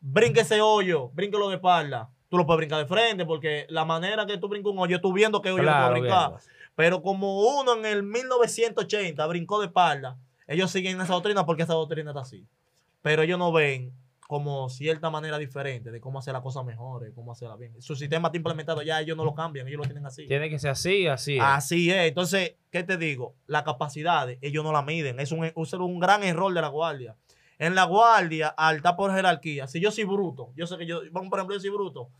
brinque 0.00 0.40
ese 0.40 0.60
hoyo, 0.60 1.08
bríncalo 1.10 1.48
de 1.48 1.54
espalda. 1.54 2.10
Tú 2.28 2.36
lo 2.36 2.44
puedes 2.46 2.58
brincar 2.58 2.78
de 2.78 2.86
frente 2.86 3.24
porque 3.24 3.66
la 3.70 3.84
manera 3.84 4.26
que 4.26 4.36
tú 4.38 4.48
brincas 4.48 4.72
un 4.72 4.78
hoyo, 4.78 5.00
tú 5.00 5.12
viendo 5.12 5.40
qué 5.40 5.50
hoyo 5.50 5.62
Claro, 5.62 5.88
puedes 5.88 6.00
brincar. 6.02 6.28
bien. 6.30 6.40
Pero 6.74 7.02
como 7.02 7.40
uno 7.60 7.74
en 7.74 7.86
el 7.86 8.02
1980 8.02 9.26
brincó 9.26 9.60
de 9.60 9.66
espalda, 9.66 10.16
ellos 10.46 10.70
siguen 10.70 11.00
esa 11.00 11.14
doctrina 11.14 11.44
porque 11.44 11.62
esa 11.62 11.74
doctrina 11.74 12.10
está 12.10 12.20
así. 12.20 12.46
Pero 13.02 13.22
ellos 13.22 13.38
no 13.38 13.52
ven 13.52 13.92
como 14.28 14.68
cierta 14.68 15.08
manera 15.08 15.38
diferente 15.38 15.90
de 15.90 16.00
cómo 16.02 16.18
hacer 16.18 16.34
las 16.34 16.42
cosas 16.42 16.62
mejores, 16.62 17.12
cómo 17.14 17.32
hacerlas 17.32 17.58
bien. 17.58 17.80
Su 17.80 17.96
sistema 17.96 18.28
está 18.28 18.36
implementado 18.36 18.82
ya, 18.82 19.00
ellos 19.00 19.16
no 19.16 19.24
lo 19.24 19.34
cambian, 19.34 19.66
ellos 19.66 19.78
lo 19.78 19.84
tienen 19.84 20.04
así. 20.04 20.26
Tiene 20.26 20.50
que 20.50 20.58
ser 20.58 20.70
así, 20.70 21.06
así. 21.06 21.36
es. 21.38 21.42
Así 21.42 21.90
es. 21.90 22.08
Entonces, 22.08 22.56
¿qué 22.70 22.82
te 22.82 22.98
digo? 22.98 23.34
Las 23.46 23.62
capacidades, 23.62 24.38
ellos 24.42 24.62
no 24.62 24.70
la 24.70 24.82
miden. 24.82 25.18
Es 25.18 25.32
un, 25.32 25.46
es 25.46 25.72
un 25.72 25.98
gran 25.98 26.22
error 26.22 26.52
de 26.52 26.60
la 26.60 26.68
guardia. 26.68 27.16
En 27.58 27.74
la 27.74 27.84
guardia, 27.84 28.48
al 28.48 28.76
estar 28.76 28.94
por 28.96 29.12
jerarquía, 29.12 29.66
si 29.66 29.80
yo 29.80 29.90
soy 29.90 30.04
bruto, 30.04 30.52
yo 30.54 30.66
sé 30.66 30.78
que 30.78 30.86
yo, 30.86 31.00
vamos, 31.10 31.28
por 31.28 31.38
ejemplo, 31.40 31.56
yo 31.56 31.60
soy 31.60 31.70
bruto, 31.70 32.10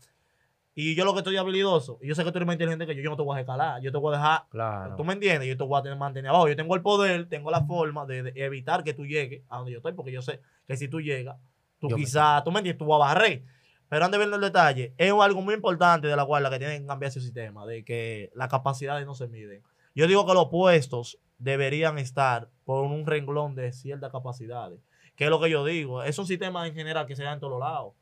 y 0.75 0.95
yo 0.95 1.03
lo 1.03 1.13
que 1.13 1.19
estoy 1.19 1.35
habilidoso, 1.37 1.97
y 2.01 2.07
yo 2.07 2.15
sé 2.15 2.23
que 2.23 2.31
tú 2.31 2.37
eres 2.37 2.45
más 2.47 2.53
inteligente 2.55 2.85
que 2.85 2.95
yo, 2.95 3.01
yo 3.01 3.09
no 3.09 3.15
te 3.17 3.23
voy 3.23 3.37
a 3.37 3.41
escalar, 3.41 3.81
yo 3.81 3.91
te 3.91 3.97
voy 3.97 4.13
a 4.13 4.17
dejar, 4.17 4.43
Claro. 4.49 4.95
tú 4.95 5.03
me 5.03 5.13
entiendes, 5.13 5.47
yo 5.47 5.57
te 5.57 5.63
voy 5.63 5.79
a 5.79 5.81
tener, 5.83 5.97
mantener 5.97 6.29
abajo. 6.29 6.47
Yo 6.47 6.55
tengo 6.55 6.75
el 6.75 6.81
poder, 6.81 7.27
tengo 7.27 7.51
la 7.51 7.65
forma 7.65 8.05
de, 8.05 8.23
de 8.23 8.33
evitar 8.45 8.83
que 8.83 8.93
tú 8.93 9.05
llegues 9.05 9.43
a 9.49 9.57
donde 9.57 9.71
yo 9.71 9.77
estoy, 9.79 9.93
porque 9.93 10.11
yo 10.11 10.21
sé 10.21 10.41
que 10.67 10.77
si 10.77 10.87
tú 10.87 11.01
llegas, 11.01 11.37
tú 11.79 11.87
quizás, 11.89 12.43
tú 12.43 12.51
me 12.51 12.59
entiendes, 12.59 12.77
tú 12.77 12.85
vas 12.85 13.01
a 13.01 13.13
barrer. 13.13 13.43
Pero 13.89 14.05
antes 14.05 14.19
de 14.19 14.25
ver 14.25 14.33
el 14.35 14.41
detalle, 14.41 14.93
es 14.97 15.11
algo 15.11 15.41
muy 15.41 15.55
importante 15.55 16.07
de 16.07 16.15
la 16.15 16.23
guardia 16.23 16.49
que 16.49 16.59
tienen 16.59 16.81
que 16.83 16.87
cambiar 16.87 17.09
ese 17.09 17.21
sistema, 17.21 17.65
de 17.65 17.83
que 17.83 18.29
las 18.35 18.47
capacidades 18.47 19.05
no 19.05 19.15
se 19.15 19.27
miden. 19.27 19.63
Yo 19.95 20.05
digo 20.07 20.25
que 20.27 20.33
los 20.33 20.47
puestos 20.49 21.17
deberían 21.39 21.97
estar 21.97 22.49
por 22.63 22.83
un 22.83 23.05
renglón 23.07 23.55
de 23.55 23.73
ciertas 23.73 24.11
capacidades. 24.11 24.79
Que 25.19 25.25
es 25.25 25.29
lo 25.29 25.41
que 25.41 25.49
yo 25.49 25.65
digo. 25.65 26.01
Es 26.01 26.17
un 26.17 26.25
sistema 26.25 26.65
en 26.65 26.73
general 26.73 27.05
que 27.05 27.13
se 27.17 27.23
da 27.23 27.33
en 27.33 27.41
todos 27.41 27.59
lados. 27.59 27.93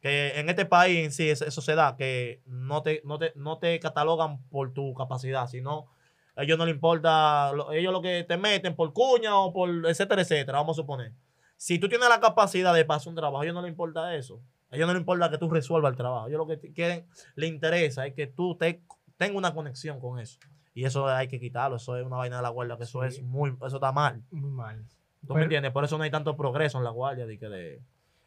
Que 0.00 0.32
en 0.40 0.48
este 0.48 0.66
país 0.66 1.04
en 1.04 1.12
sí 1.12 1.30
es- 1.30 1.40
eso 1.42 1.60
se 1.60 1.76
da, 1.76 1.94
que 1.96 2.42
no 2.44 2.82
te, 2.82 3.02
no 3.04 3.20
te, 3.20 3.32
no 3.36 3.58
te 3.58 3.78
catalogan 3.78 4.42
por 4.48 4.72
tu 4.74 4.92
capacidad, 4.94 5.46
sino 5.46 5.86
a 6.34 6.42
ellos 6.42 6.58
no 6.58 6.66
les 6.66 6.74
importa, 6.74 7.52
lo- 7.52 7.70
ellos 7.70 7.92
lo 7.92 8.02
que 8.02 8.24
te 8.24 8.36
meten 8.36 8.74
por 8.74 8.92
cuña 8.92 9.36
o 9.38 9.52
por 9.52 9.70
etcétera, 9.86 10.22
etcétera, 10.22 10.58
vamos 10.58 10.76
a 10.76 10.82
suponer. 10.82 11.12
Si 11.56 11.78
tú 11.78 11.88
tienes 11.88 12.08
la 12.08 12.18
capacidad 12.18 12.74
de 12.74 12.84
pasar 12.84 13.10
un 13.10 13.14
trabajo, 13.14 13.40
a 13.40 13.44
ellos 13.44 13.54
no 13.54 13.62
les 13.62 13.70
importa 13.70 14.14
eso. 14.16 14.40
A 14.70 14.74
ellos 14.74 14.88
no 14.88 14.92
les 14.92 15.00
importa 15.02 15.30
que 15.30 15.38
tú 15.38 15.48
resuelvas 15.48 15.92
el 15.92 15.96
trabajo. 15.96 16.26
Ellos 16.26 16.38
lo 16.38 16.48
que 16.48 16.72
quieren, 16.72 17.06
le 17.36 17.46
interesa 17.46 18.06
es 18.06 18.12
que 18.14 18.26
tú 18.26 18.56
te, 18.56 18.82
tengas 19.16 19.36
una 19.36 19.54
conexión 19.54 20.00
con 20.00 20.18
eso. 20.18 20.40
Y 20.74 20.84
eso 20.84 21.06
hay 21.06 21.28
que 21.28 21.38
quitarlo. 21.40 21.76
Eso 21.76 21.96
es 21.96 22.04
una 22.04 22.16
vaina 22.16 22.36
de 22.38 22.42
la 22.42 22.48
guardia, 22.50 22.76
que 22.76 22.82
eso 22.82 23.00
Sí. 23.02 23.06
es 23.06 23.22
muy, 23.22 23.56
eso 23.64 23.76
está 23.76 23.92
mal. 23.92 24.22
Muy 24.32 24.50
mal. 24.50 24.84
¿Tú 25.26 25.34
Pero- 25.34 25.38
me 25.38 25.42
entiendes? 25.44 25.72
Por 25.72 25.84
eso 25.84 25.98
no 25.98 26.04
hay 26.04 26.10
tanto 26.10 26.36
progreso 26.36 26.78
en 26.78 26.84
la 26.84 26.90
guardia. 26.90 27.26
De 27.26 27.38
que 27.38 27.48
de- 27.48 27.82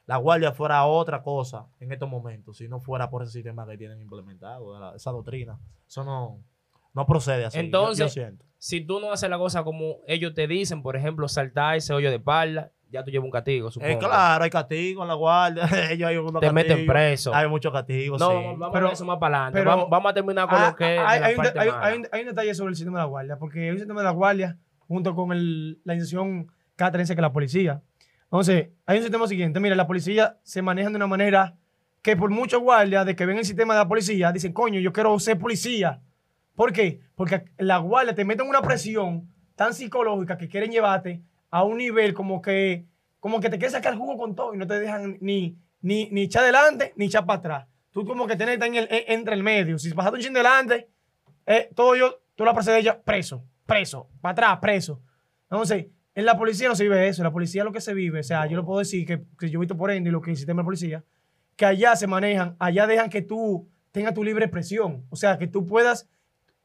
la 0.05 0.17
guardia 0.17 0.51
fuera 0.51 0.85
otra 0.85 1.21
cosa 1.21 1.67
en 1.79 1.91
estos 1.91 2.09
momentos, 2.09 2.57
si 2.57 2.67
no 2.67 2.79
fuera 2.79 3.09
por 3.09 3.23
ese 3.23 3.31
sistema 3.33 3.65
que 3.67 3.77
tienen 3.77 4.01
implementado, 4.01 4.73
de 4.73 4.79
la- 4.79 4.95
esa 4.95 5.11
doctrina. 5.11 5.59
Eso 5.87 6.03
no, 6.03 6.39
no 6.93 7.05
procede 7.05 7.45
así. 7.45 7.59
Entonces, 7.59 8.05
yo 8.05 8.09
siento. 8.09 8.45
Si 8.57 8.81
tú 8.81 8.99
no 8.99 9.11
haces 9.11 9.29
la 9.29 9.37
cosa 9.37 9.63
como 9.63 9.97
ellos 10.07 10.33
te 10.33 10.47
dicen, 10.47 10.81
por 10.81 10.95
ejemplo, 10.95 11.27
saltar 11.27 11.75
ese 11.77 11.93
hoyo 11.93 12.09
de 12.09 12.15
espalda, 12.17 12.71
ya 12.91 13.03
tú 13.03 13.11
llevas 13.11 13.25
un 13.25 13.31
castigo, 13.31 13.69
supongo. 13.69 13.93
Eh, 13.93 13.97
claro, 13.99 14.43
hay 14.43 14.49
castigo 14.49 15.03
en 15.03 15.07
la 15.09 15.13
guardia. 15.13 15.61
Ellos 15.93 16.09
hay 16.09 16.17
unos 16.17 16.41
Te 16.41 16.51
meten 16.51 16.71
castigos. 16.71 16.91
preso. 16.93 17.35
Hay 17.35 17.47
muchos 17.47 17.71
castigos. 17.71 18.19
No, 18.19 18.29
sí. 18.31 18.35
vamos 18.35 18.67
a 18.67 18.71
Pero- 18.71 18.85
ver 18.87 18.93
eso 18.93 19.05
más 19.05 19.19
para 19.19 19.35
adelante. 19.37 19.59
pero- 19.59 19.69
Vamos, 19.69 19.89
vamos 19.91 20.09
a 20.09 20.13
terminar 20.15 20.49
con 20.49 20.57
Ah, 20.57 20.69
lo 20.71 20.75
que 20.75 20.95
es 20.95 20.99
hay, 21.05 21.21
hay 21.21 21.31
un, 21.35 21.37
parte 21.37 21.59
hay- 21.59 21.69
mala. 21.69 21.85
hay 21.85 21.97
un- 21.99 22.07
hay 22.11 22.21
un 22.21 22.27
detalle 22.29 22.55
sobre 22.55 22.69
el 22.71 22.75
sistema 22.75 22.97
de 22.97 23.03
la 23.03 23.07
guardia, 23.09 23.37
porque 23.37 23.63
hay 23.63 23.69
un 23.69 23.77
sistema 23.77 23.99
de 24.01 24.05
la 24.05 24.11
guardia 24.11 24.57
junto 24.87 25.13
con 25.15 25.31
el- 25.31 25.79
la 25.83 25.93
institución 25.93 26.51
catarense 26.79 27.15
que 27.15 27.21
la 27.21 27.31
policía. 27.33 27.81
Entonces, 28.23 28.69
hay 28.85 28.97
un 28.97 29.03
sistema 29.03 29.27
siguiente. 29.27 29.59
Mira, 29.59 29.75
la 29.75 29.87
policía 29.87 30.37
se 30.43 30.61
maneja 30.61 30.89
de 30.89 30.95
una 30.95 31.07
manera 31.07 31.55
que 32.01 32.15
por 32.15 32.29
muchos 32.29 32.61
guardias 32.61 33.05
de 33.05 33.15
que 33.15 33.25
ven 33.25 33.37
el 33.37 33.45
sistema 33.45 33.73
de 33.73 33.79
la 33.81 33.87
policía, 33.87 34.31
dicen, 34.31 34.53
coño, 34.53 34.79
yo 34.79 34.93
quiero 34.93 35.17
ser 35.19 35.37
policía. 35.37 36.01
¿Por 36.55 36.71
qué? 36.71 37.01
Porque 37.15 37.45
la 37.57 37.77
guardia 37.77 38.15
te 38.15 38.23
meten 38.25 38.47
una 38.47 38.61
presión 38.61 39.27
tan 39.55 39.73
psicológica 39.73 40.37
que 40.37 40.47
quieren 40.47 40.71
llevarte 40.71 41.21
a 41.49 41.63
un 41.63 41.77
nivel 41.77 42.13
como 42.13 42.41
que, 42.41 42.85
como 43.19 43.39
que 43.39 43.49
te 43.49 43.57
quieren 43.57 43.71
sacar 43.71 43.95
jugo 43.97 44.17
con 44.17 44.35
todo 44.35 44.53
y 44.53 44.57
no 44.57 44.65
te 44.67 44.79
dejan 44.79 45.17
ni, 45.19 45.57
ni, 45.81 46.09
ni 46.11 46.21
echar 46.23 46.43
adelante 46.43 46.93
ni 46.95 47.05
echar 47.05 47.25
para 47.25 47.39
atrás. 47.39 47.67
Tú 47.91 48.05
como 48.05 48.27
que 48.27 48.35
tienes 48.37 48.61
en 48.61 48.75
el- 48.75 48.87
en- 48.91 49.03
entre 49.19 49.33
el 49.33 49.43
medio. 49.43 49.77
Si 49.79 49.91
pasaste 49.93 50.17
un 50.17 50.23
chin 50.23 50.33
delante, 50.33 50.87
eh, 51.45 51.69
todo 51.75 51.95
yo, 51.95 52.21
tú 52.35 52.45
la 52.45 52.53
de 52.53 52.77
ella, 52.79 53.01
preso, 53.01 53.43
preso, 53.65 54.07
para 54.21 54.31
atrás, 54.33 54.59
preso. 54.61 55.01
Entonces, 55.49 55.87
en 56.19 56.25
la 56.25 56.37
policía 56.37 56.67
no 56.67 56.75
se 56.75 56.83
vive 56.83 57.07
eso. 57.07 57.21
En 57.21 57.25
la 57.25 57.31
policía 57.31 57.63
lo 57.63 57.71
que 57.71 57.81
se 57.81 57.93
vive, 57.93 58.19
o 58.19 58.23
sea, 58.23 58.45
yo 58.45 58.57
lo 58.57 58.65
puedo 58.65 58.79
decir 58.79 59.05
que, 59.05 59.23
que 59.39 59.49
yo 59.49 59.59
he 59.59 59.61
visto 59.61 59.77
por 59.77 59.89
ende 59.89 60.09
y 60.09 60.11
lo 60.11 60.21
que 60.21 60.31
el 60.31 60.37
sistema 60.37 60.61
de 60.61 60.65
policía, 60.65 61.03
que 61.55 61.65
allá 61.65 61.95
se 61.95 62.07
manejan, 62.07 62.55
allá 62.59 62.87
dejan 62.87 63.09
que 63.09 63.21
tú 63.21 63.69
tengas 63.91 64.13
tu 64.13 64.23
libre 64.23 64.45
expresión. 64.45 65.05
O 65.09 65.15
sea, 65.15 65.37
que 65.37 65.47
tú 65.47 65.65
puedas, 65.65 66.09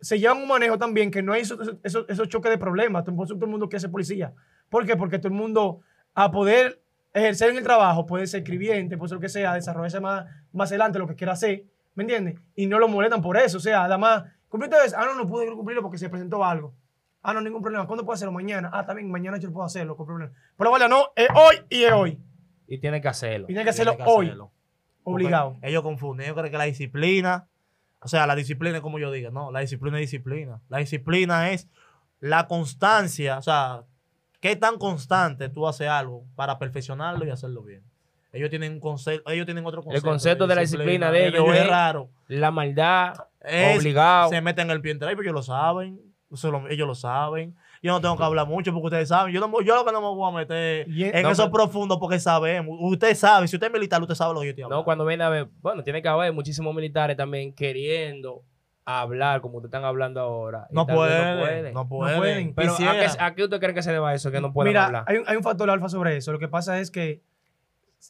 se 0.00 0.18
llevan 0.18 0.38
un 0.38 0.48
manejo 0.48 0.76
también 0.76 1.10
que 1.10 1.22
no 1.22 1.32
hay 1.32 1.42
esos, 1.42 1.76
esos, 1.84 2.28
choques 2.28 2.50
de 2.50 2.58
problemas. 2.58 3.04
Todo, 3.04 3.14
todo 3.14 3.44
el 3.44 3.50
mundo 3.50 3.68
quiere 3.68 3.80
ser 3.80 3.90
policía. 3.90 4.32
¿Por 4.68 4.84
qué? 4.86 4.96
Porque 4.96 5.18
todo 5.18 5.28
el 5.28 5.34
mundo, 5.34 5.80
a 6.14 6.30
poder 6.30 6.82
ejercer 7.12 7.50
en 7.50 7.58
el 7.58 7.62
trabajo, 7.62 8.06
puede 8.06 8.26
ser 8.26 8.40
escribiente, 8.40 8.96
puede 8.96 9.10
ser 9.10 9.16
lo 9.16 9.20
que 9.20 9.28
sea, 9.28 9.54
desarrollarse 9.54 10.00
más, 10.00 10.26
más 10.52 10.70
adelante 10.70 10.98
lo 10.98 11.06
que 11.06 11.14
quiera 11.14 11.34
hacer, 11.34 11.64
¿me 11.94 12.02
entiendes? 12.02 12.40
Y 12.56 12.66
no 12.66 12.80
lo 12.80 12.88
molestan 12.88 13.22
por 13.22 13.36
eso. 13.36 13.58
O 13.58 13.60
sea, 13.60 13.84
además, 13.84 14.24
¿cumpliste? 14.48 14.76
Ah, 14.96 15.04
no, 15.06 15.14
no 15.14 15.28
pude 15.28 15.46
cumplirlo 15.46 15.80
porque 15.80 15.98
se 15.98 16.08
presentó 16.08 16.44
algo. 16.44 16.74
Ah, 17.26 17.32
no, 17.32 17.40
ningún 17.40 17.62
problema. 17.62 17.86
¿Cuándo 17.86 18.04
puedo 18.04 18.14
hacerlo? 18.14 18.32
Mañana. 18.32 18.68
Ah, 18.72 18.84
también, 18.84 19.10
mañana 19.10 19.38
yo 19.38 19.48
lo 19.48 19.54
puedo 19.54 19.64
hacerlo, 19.66 19.96
con 19.96 20.06
problema. 20.06 20.30
Pero 20.58 20.70
vale, 20.70 20.88
no, 20.88 21.06
es 21.16 21.26
hoy 21.34 21.56
y 21.70 21.84
es 21.84 21.92
hoy. 21.92 22.18
Y 22.68 22.78
tienes 22.78 23.00
que 23.00 23.08
hacerlo. 23.08 23.46
Y 23.46 23.48
tiene 23.48 23.64
que 23.64 23.70
hacerlo 23.70 23.92
Tiene 23.92 24.04
que 24.04 24.10
hoy, 24.10 24.26
hacerlo. 24.26 24.52
Porque 25.02 25.24
obligado. 25.24 25.56
Ellos 25.62 25.82
confunden. 25.82 26.26
Ellos 26.26 26.36
creen 26.36 26.52
que 26.52 26.58
la 26.58 26.64
disciplina, 26.64 27.48
o 28.00 28.08
sea, 28.08 28.26
la 28.26 28.36
disciplina 28.36 28.76
es 28.76 28.82
como 28.82 28.98
yo 28.98 29.10
diga, 29.10 29.30
no, 29.30 29.50
la 29.50 29.60
disciplina 29.60 29.96
es 29.98 30.02
disciplina. 30.02 30.60
La 30.68 30.78
disciplina 30.78 31.50
es 31.50 31.66
la 32.20 32.46
constancia, 32.46 33.38
o 33.38 33.42
sea, 33.42 33.84
qué 34.40 34.56
tan 34.56 34.76
constante 34.78 35.48
tú 35.48 35.66
haces 35.66 35.88
algo 35.88 36.24
para 36.36 36.58
perfeccionarlo 36.58 37.24
y 37.26 37.30
hacerlo 37.30 37.62
bien. 37.62 37.82
Ellos 38.32 38.50
tienen 38.50 38.72
un 38.74 38.80
concepto, 38.80 39.30
ellos 39.30 39.46
tienen 39.46 39.64
otro 39.64 39.82
concepto. 39.82 40.08
concepto 40.08 40.46
de 40.46 40.54
la 40.56 40.60
disciplina 40.62 41.10
de 41.10 41.28
ellos 41.28 41.46
es 41.54 41.60
es- 41.62 41.68
raro. 41.68 42.10
La 42.28 42.50
maldad, 42.50 43.14
Es- 43.40 43.78
obligado. 43.78 44.28
Se 44.30 44.40
meten 44.42 44.70
el 44.70 44.80
pie 44.82 44.92
entre 44.92 45.08
ellos, 45.08 45.22
ellos 45.22 45.34
lo 45.34 45.42
saben. 45.42 46.00
Eso 46.34 46.50
lo- 46.50 46.68
ellos 46.68 46.86
lo 46.86 46.94
saben. 46.94 47.54
Yo 47.82 47.92
no 47.92 48.00
tengo 48.00 48.16
que 48.16 48.22
hablar 48.24 48.46
mucho 48.46 48.72
porque 48.72 48.86
ustedes 48.86 49.08
saben. 49.08 49.32
Yo, 49.34 49.40
no, 49.40 49.60
yo 49.60 49.74
lo 49.76 49.84
que 49.84 49.92
no 49.92 50.00
me 50.00 50.06
voy 50.08 50.32
a 50.32 50.36
meter 50.36 50.86
en 50.88 51.22
No, 51.22 51.30
eso 51.30 51.44
pero- 51.44 51.52
profundo 51.52 51.98
porque 52.00 52.18
sabemos. 52.18 52.76
Usted 52.80 53.14
sabe, 53.14 53.46
si 53.48 53.56
usted 53.56 53.66
es 53.68 53.72
militar, 53.72 54.00
usted 54.00 54.14
sabe 54.14 54.32
lo 54.34 54.40
que 54.40 54.46
yo 54.54 54.64
hablando. 54.64 54.76
No, 54.76 54.84
cuando 54.84 55.04
viene 55.04 55.22
a 55.24 55.28
ver, 55.28 55.48
bueno, 55.60 55.82
tiene 55.82 56.00
que 56.00 56.08
haber 56.08 56.32
muchísimos 56.32 56.74
militares 56.74 57.16
también 57.16 57.52
queriendo 57.52 58.42
hablar 58.86 59.40
como 59.40 59.56
ustedes 59.58 59.68
están 59.68 59.84
hablando 59.84 60.20
ahora. 60.20 60.66
No 60.70 60.86
pueden, 60.86 61.72
no 61.74 61.88
pueden. 61.88 62.18
pueden. 62.18 62.54
Pero 62.54 62.72
¿a 62.72 62.76
qué, 62.76 62.84
Quisiera. 62.84 63.26
a 63.26 63.34
qué 63.34 63.44
usted 63.44 63.60
cree 63.60 63.74
que 63.74 63.82
se 63.82 63.92
deba 63.92 64.12
eso? 64.14 64.30
Que 64.30 64.40
no 64.40 64.52
pueden 64.52 64.70
Mira, 64.72 64.86
hablar. 64.86 65.04
hay 65.06 65.18
un, 65.18 65.24
hay 65.28 65.36
un 65.36 65.42
factor 65.42 65.68
alfa 65.70 65.88
sobre 65.88 66.16
eso. 66.16 66.32
Lo 66.32 66.38
que 66.38 66.48
pasa 66.48 66.78
es 66.80 66.90
que 66.90 67.22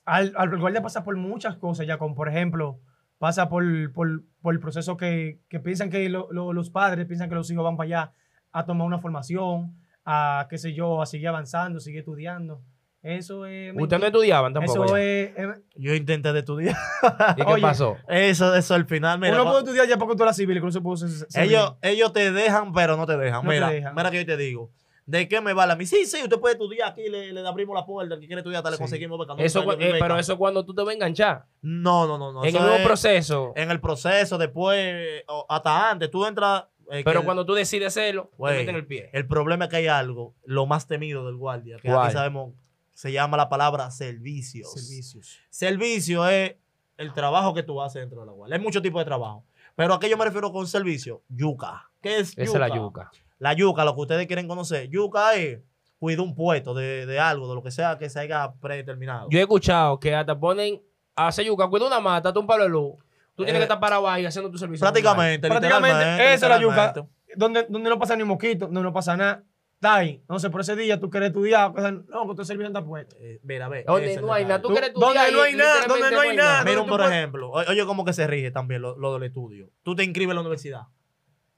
al, 0.05 0.33
al 0.37 0.59
guardia 0.59 0.83
pasa 0.83 1.05
por 1.05 1.16
muchas 1.16 1.57
cosas 1.57 1.87
ya, 1.87 1.99
como 1.99 2.14
por 2.14 2.29
ejemplo, 2.29 2.79
pasa 3.25 3.49
por, 3.49 3.65
por, 3.95 4.23
por 4.43 4.53
el 4.53 4.61
proceso 4.61 4.99
que, 4.99 5.39
que 5.49 5.59
piensan 5.59 5.89
que 5.89 6.11
lo- 6.11 6.29
lo- 6.31 6.53
los 6.53 6.69
padres 6.69 7.07
piensan 7.07 7.31
que 7.31 7.35
los 7.37 7.51
hijos 7.51 7.65
van 7.65 7.79
para 7.79 7.87
allá 7.87 8.13
a 8.53 8.67
tomar 8.67 8.87
una 8.87 8.99
formación, 8.99 9.75
a 10.05 10.47
qué 10.51 10.59
sé 10.59 10.75
yo, 10.75 11.01
a 11.01 11.07
seguir 11.07 11.29
avanzando, 11.29 11.81
seguir 11.81 12.01
estudiando. 12.01 12.61
Eso 13.03 13.47
es. 13.47 13.75
Ustedes 13.75 14.01
no 14.01 14.07
estudiaban 14.09 14.53
tampoco. 14.53 14.85
Eso 14.85 14.97
es. 14.99 15.31
es- 15.37 15.49
Yo 15.77 15.95
intenté 15.95 16.35
de 16.35 16.41
estudiar. 16.41 16.77
¿Y 17.37 17.43
qué 17.45 17.51
Oye, 17.53 17.63
pasó? 17.63 17.97
Eso, 18.09 18.55
eso 18.55 18.75
al 18.75 18.85
final. 18.85 19.19
Mira, 19.19 19.35
uno 19.41 19.45
puede 19.51 19.65
estudiar 19.65 19.89
ya 19.89 19.97
porque 19.97 20.17
tú 20.17 20.23
eres 20.23 20.37
civil, 20.37 20.59
que 20.59 20.65
no 20.67 20.71
se 20.71 20.83
puede 20.83 20.99
ser- 21.09 21.27
ser 21.31 21.45
ellos, 21.45 21.77
ellos 21.81 22.13
te 22.13 22.31
dejan, 22.31 22.73
pero 22.75 22.99
no 22.99 23.07
te 23.07 23.17
dejan. 23.17 23.43
No 23.43 23.49
te 23.51 23.55
mira, 23.57 23.71
dejan. 23.71 23.95
mira 23.95 24.11
que 24.11 24.19
yo 24.19 24.27
te 24.27 24.37
digo. 24.37 24.71
¿De 25.07 25.29
qué 25.29 25.40
me 25.40 25.53
vale 25.53 25.75
a 25.75 25.77
mí? 25.77 25.85
Sí, 25.85 26.07
sí, 26.07 26.23
usted 26.23 26.38
puede 26.40 26.55
estudiar 26.55 26.88
aquí, 26.90 27.09
le, 27.09 27.33
le 27.33 27.47
abrimos 27.47 27.75
la 27.75 27.85
puerta. 27.85 28.14
El 28.14 28.21
que 28.21 28.27
quiere 28.27 28.40
estudiar, 28.40 28.59
hasta 28.61 28.71
le 28.71 28.77
Sí. 28.77 28.83
conseguimos 28.83 29.19
beca. 29.19 29.35
No, 29.35 29.40
Eso, 29.43 29.62
cu- 29.64 29.73
eh, 29.73 29.97
pero 30.01 30.19
eso 30.19 30.38
cuando 30.38 30.64
tú 30.64 30.75
te 30.75 30.83
vas 30.83 30.90
a 30.93 30.95
enganchar. 30.95 31.45
No, 31.61 32.07
no, 32.07 32.17
no. 32.17 32.33
no 32.33 32.43
en 32.45 32.55
el 32.57 32.61
nuevo 32.62 32.77
es 32.77 32.85
proceso. 32.87 33.53
En 33.55 33.71
el 33.71 33.81
proceso, 33.81 34.38
después, 34.38 35.23
o 35.29 35.45
hasta 35.49 35.90
antes. 35.90 36.11
Tú 36.11 36.25
entras. 36.25 36.64
eh, 36.90 37.03
pero 37.05 37.21
el- 37.21 37.25
cuando 37.25 37.47
tú 37.47 37.55
decides 37.55 37.88
hacerlo, 37.88 38.31
te 38.37 38.43
meten 38.45 38.77
el 38.77 38.87
pie. 38.87 39.09
El 39.14 39.27
problema 39.27 39.64
es 39.64 39.71
que 39.71 39.77
hay 39.77 39.87
algo, 39.87 40.35
lo 40.45 40.67
más 40.67 40.87
temido 40.87 41.25
del 41.27 41.37
guardia, 41.37 41.77
que 41.79 41.88
¿Cuál? 41.88 42.05
aquí 42.07 42.12
sabemos, 42.12 42.53
se 42.93 43.11
llama 43.11 43.37
la 43.38 43.49
palabra 43.49 43.90
servicios. 43.90 44.71
servicios. 44.73 45.38
Servicio 45.51 46.29
es 46.29 46.57
el 46.99 47.12
trabajo 47.14 47.55
que 47.55 47.62
tú 47.62 47.81
haces 47.83 48.01
dentro 48.03 48.21
de 48.21 48.27
la 48.27 48.33
guardia. 48.33 48.57
Hay 48.57 48.62
muchos 48.62 48.83
tipos 48.83 49.01
de 49.01 49.05
trabajo. 49.07 49.45
Pero 49.77 49.95
a 49.95 49.99
qué 49.99 50.09
yo 50.09 50.17
me 50.19 50.25
refiero 50.27 50.53
con 50.53 50.67
servicio? 50.67 51.23
Yuca. 51.29 51.90
¿Qué 52.01 52.19
es 52.19 52.33
Esa 52.37 52.43
es 52.43 52.55
la 52.55 52.69
yuca. 52.69 53.11
La 53.38 53.53
yuca, 53.53 53.85
lo 53.85 53.94
que 53.94 54.01
ustedes 54.03 54.27
quieren 54.27 54.47
conocer. 54.49 54.88
Yuca 54.88 55.35
es 55.35 55.61
cuidar 55.99 56.20
un 56.20 56.35
puesto 56.35 56.75
de, 56.75 57.07
de 57.07 57.18
algo, 57.18 57.49
de 57.49 57.55
lo 57.55 57.62
que 57.62 57.70
sea 57.70 57.99
que 57.99 58.09
se 58.11 58.20
haya 58.20 58.53
predeterminado. 58.61 59.29
Yo 59.31 59.38
he 59.38 59.42
escuchado 59.42 59.99
que 59.99 60.14
hasta 60.14 60.38
ponen 60.38 60.81
a 61.16 61.29
hacer 61.29 61.44
yuca, 61.47 61.66
cuida 61.68 61.87
una 61.87 62.01
mata, 62.01 62.33
tú 62.33 62.40
un 62.40 62.47
palo 62.47 62.64
de 62.64 62.70
luz. 62.70 62.94
Tú 63.35 63.42
tienes 63.44 63.55
Eh, 63.55 63.59
que 63.61 63.62
estar 63.64 63.81
parado 63.81 64.09
ahí 64.09 64.25
haciendo 64.25 64.51
tu 64.51 64.59
servicio. 64.59 64.85
prácticamente, 64.85 65.49
Prácticamente, 65.49 66.35
esa 66.35 66.47
es 66.47 66.51
la 66.51 66.61
yuca. 66.61 66.94
Donde, 67.37 67.66
donde 67.68 67.90
no 67.90 67.99
pasa 67.99 68.14
ni 68.16 68.23
mosquito, 68.23 68.66
donde 68.66 68.83
no 68.83 68.92
pasa 68.92 69.16
nada. 69.16 69.42
Está 69.75 69.97
ahí. 69.97 70.11
Entonces, 70.20 70.51
por 70.51 70.61
ese 70.61 70.77
día 70.77 71.01
tú 71.01 71.11
quieres 71.11 71.29
estudiar. 71.31 71.73
pues, 71.73 71.85
No, 72.09 72.29
que 72.29 72.35
tu 72.37 72.44
servicio 72.44 72.68
está 72.68 72.83
puesto. 72.85 73.16
Eh, 73.18 73.40
mira, 73.42 73.68
ve. 73.68 73.85
Donde 73.87 74.16
no 74.20 74.33
hay 74.33 74.44
nada. 74.44 74.62
Tú 74.62 74.68
quieres 74.68 74.92
Donde 74.94 75.18
estudiar 75.18 75.33
no 75.33 75.38
y 75.38 75.42
hay 75.51 75.55
nada, 75.57 75.87
donde 75.87 76.11
no 76.12 76.20
hay 76.20 76.37
nada. 76.37 76.62
Mira, 76.64 76.77
donde 76.77 76.90
por 76.90 77.01
puedes- 77.01 77.12
ejemplo, 77.16 77.51
o- 77.51 77.59
oye, 77.70 77.85
cómo 77.85 78.05
que 78.05 78.12
se 78.12 78.27
rige 78.29 78.51
también 78.53 78.81
lo, 78.83 78.97
lo 78.97 79.14
del 79.14 79.25
estudio. 79.25 79.68
Tú 79.83 79.97
te 79.97 80.05
inscribes 80.05 80.31
en 80.31 80.37
la 80.37 80.40
universidad. 80.42 80.83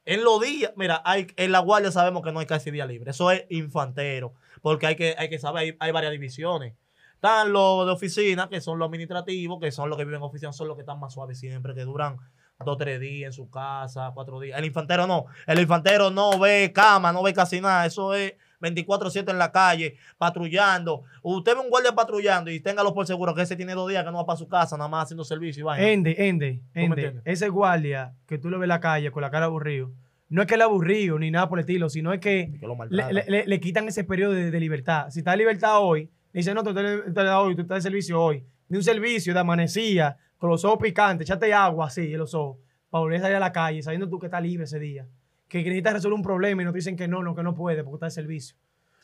En 0.07 0.23
los 0.23 0.41
días, 0.41 0.73
mira, 0.77 1.03
hay, 1.05 1.27
en 1.37 1.53
la 1.53 1.59
guardia 1.59 1.91
sabemos 1.91 2.23
que 2.23 2.31
no 2.33 2.39
hay 2.39 2.47
casi 2.47 2.71
día 2.71 2.87
libre. 2.87 3.11
Eso 3.11 3.31
es 3.31 3.45
infantero. 3.51 4.35
Porque 4.63 4.87
hay 4.87 4.97
que, 4.97 5.17
hay 5.19 5.29
que 5.29 5.39
saber, 5.39 5.63
hay, 5.63 5.77
hay 5.81 5.93
varias 5.93 6.13
divisiones. 6.13 6.75
Están 7.15 7.53
los 7.53 7.85
de 7.87 7.93
oficina, 7.93 8.49
que 8.49 8.61
son 8.61 8.79
los 8.79 8.87
administrativos, 8.87 9.59
que 9.61 9.73
son 9.73 9.91
los 9.91 9.99
que 9.99 10.05
viven 10.05 10.19
en 10.19 10.23
oficina, 10.23 10.53
son 10.53 10.69
los 10.69 10.77
que 10.77 10.83
están 10.83 11.01
más 11.01 11.13
suaves 11.13 11.39
siempre, 11.41 11.75
que 11.75 11.83
duran 11.83 12.19
dos, 12.65 12.79
tres 12.79 13.01
días 13.01 13.29
en 13.29 13.33
su 13.33 13.51
casa, 13.51 14.13
cuatro 14.15 14.39
días. 14.39 14.59
El 14.59 14.65
infantero 14.65 15.07
no. 15.07 15.27
El 15.47 15.59
infantero 15.59 16.11
no 16.11 16.39
ve 16.39 16.73
cama, 16.73 17.13
no 17.13 17.23
ve 17.23 17.35
casi 17.35 17.61
nada. 17.61 17.85
Eso 17.85 18.15
es 18.15 18.35
24-7 18.61 19.31
en 19.31 19.39
la 19.39 19.53
calle, 19.53 19.97
patrullando. 20.19 21.03
Usted 21.23 21.55
ve 21.55 21.61
un 21.61 21.71
guardia 21.71 21.93
patrullando 21.95 22.51
y 22.51 22.61
téngalo 22.61 22.93
por 22.95 23.07
seguro 23.07 23.35
que 23.35 23.43
ese 23.43 23.57
tiene 23.57 23.75
dos 23.75 23.89
días 23.89 24.05
que 24.05 24.11
no 24.11 24.19
va 24.19 24.27
para 24.27 24.37
su 24.37 24.49
casa, 24.49 24.77
nada 24.77 24.89
más 24.89 25.05
haciendo 25.05 25.25
servicio 25.25 25.61
y 25.61 25.65
vaina. 25.65 25.89
Ende, 25.89 26.15
ende, 26.29 26.61
ende. 26.75 27.03
Ese 27.25 27.49
guardia 27.49 28.15
que 28.27 28.39
tú 28.39 28.51
lo 28.51 28.59
ves 28.59 28.65
en 28.65 28.69
la 28.71 28.81
calle 28.81 29.11
con 29.11 29.23
la 29.23 29.31
cara 29.31 29.47
aburrido, 29.47 29.91
no 30.29 30.43
es 30.43 30.49
que 30.49 30.55
él 30.55 30.63
aburrido 30.63 31.19
ni 31.19 31.31
nada 31.31 31.49
por 31.49 31.59
el 31.59 31.65
estilo, 31.65 31.89
sino 31.89 32.13
es 32.13 32.21
que 32.21 32.51
le, 32.61 32.77
maltratan. 32.77 33.15
le- 33.15 33.25
le- 33.29 33.47
le 33.47 33.61
quitan 33.61 33.87
ese 33.89 34.05
periodo 34.05 34.33
de, 34.33 34.51
de 34.51 34.61
libertad. 34.61 35.09
Si 35.11 35.21
está 35.21 35.31
de 35.33 35.37
libertad 35.39 35.79
hoy, 35.81 36.05
le 36.33 36.41
dicen, 36.41 36.55
no, 36.55 36.63
tú 36.65 36.71
estás 36.71 37.29
hoy, 37.37 37.55
tú 37.55 37.63
estás 37.63 37.77
de 37.77 37.83
servicio 37.83 38.21
hoy. 38.21 38.45
De 38.69 38.77
un 38.77 38.83
servicio 38.83 39.33
de 39.33 39.39
amanecía, 39.41 40.17
con 40.39 40.51
los 40.51 40.65
ojos 40.65 40.79
picantes, 40.83 41.29
échate 41.31 41.55
agua 41.55 41.87
así 41.87 42.13
en 42.13 42.19
los 42.19 42.35
ojos, 42.35 42.59
para 42.91 43.01
volver 43.03 43.19
a 43.19 43.23
salir 43.23 43.37
a 43.37 43.41
la 43.41 43.53
calle, 43.53 43.83
sabiendo 43.83 44.09
tú 44.09 44.19
que 44.19 44.27
estás 44.27 44.43
libre 44.43 44.65
ese 44.65 44.79
día. 44.81 45.07
Que 45.49 45.59
necesitas 45.59 45.93
resolver 45.95 46.17
un 46.17 46.23
problema 46.23 46.63
y 46.63 46.65
no 46.65 46.73
te 46.73 46.79
dicen 46.79 46.97
que 46.97 47.07
no, 47.09 47.23
no, 47.23 47.35
que 47.35 47.43
no 47.43 47.55
puede, 47.55 47.83
porque 47.85 47.97
está 47.97 48.07
de 48.07 48.11
servicio. 48.11 48.57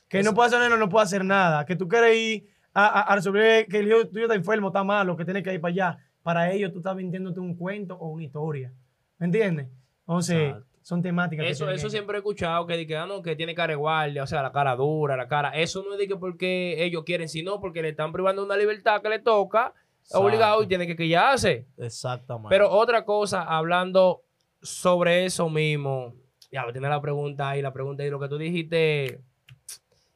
Que 0.09 0.23
no 0.23 0.35
puede 0.35 0.49
hacer 0.49 0.59
nada, 0.61 0.77
no 0.77 0.89
puede 0.89 1.05
hacer 1.05 1.25
nada. 1.25 1.65
Que 1.65 1.77
tú 1.77 1.89
quieres 1.89 2.17
ir 2.17 2.49
a, 2.75 2.87
a- 2.87 3.03
a 3.03 3.15
resolver 3.15 3.67
que 3.67 3.79
el 3.79 3.89
hijo 3.89 4.07
tuyo 4.09 4.25
está 4.25 4.35
enfermo, 4.35 4.69
está 4.69 4.83
malo, 4.85 5.17
que 5.17 5.25
tienes 5.25 5.43
que 5.43 5.55
ir 5.55 5.61
para 5.61 5.73
allá. 5.73 5.99
Para 6.23 6.51
ello 6.53 6.71
tú 6.73 6.79
estás 6.79 6.95
vendiéndote 6.97 7.41
un 7.41 7.55
cuento 7.57 7.97
o 7.97 8.09
una 8.09 8.25
historia. 8.25 8.73
¿Me 9.19 9.27
entiendes? 9.27 9.69
Entonces, 10.01 10.49
Exacto. 10.49 10.67
son 10.83 11.01
temáticas. 11.03 11.47
Eso, 11.47 11.65
eso 11.71 11.81
ellos. 11.81 11.93
siempre 11.93 12.17
he 12.17 12.19
escuchado 12.19 12.67
que, 12.67 12.87
que, 12.87 12.97
ah, 12.97 13.07
no, 13.07 13.23
que 13.23 13.37
tiene 13.37 13.55
cara 13.55 13.71
de 13.73 13.77
guardia, 13.77 14.23
o 14.25 14.27
sea, 14.27 14.43
la 14.43 14.51
cara 14.53 14.75
dura, 14.77 15.17
la 15.17 15.29
cara. 15.29 15.51
Eso 15.51 15.83
no 15.85 15.93
es 15.93 15.99
de 15.99 16.09
que 16.09 16.17
porque 16.17 16.85
ellos 16.85 17.05
quieren, 17.05 17.29
sino 17.29 17.61
porque 17.61 17.83
le 17.83 17.91
están 17.91 18.13
privando 18.13 18.45
una 18.45 18.57
libertad 18.57 19.01
que 19.01 19.09
le 19.09 19.21
toca 19.21 19.73
obligado 20.13 20.63
y 20.63 20.67
tiene 20.67 20.87
que 20.89 20.97
quillarse. 20.97 21.67
Exactamente. 21.79 22.49
Pero 22.51 22.69
otra 22.71 23.05
cosa, 23.05 23.43
hablando 23.45 24.23
sobre 24.61 25.25
eso 25.25 25.49
mismo, 25.49 26.15
ya 26.53 26.71
tiene 26.71 26.89
la 26.89 27.01
pregunta 27.01 27.49
ahí, 27.49 27.63
la 27.63 27.73
pregunta 27.73 28.03
ahí, 28.03 28.11
lo 28.11 28.21
que 28.21 28.29
tú 28.29 28.37
dijiste, 28.37 29.23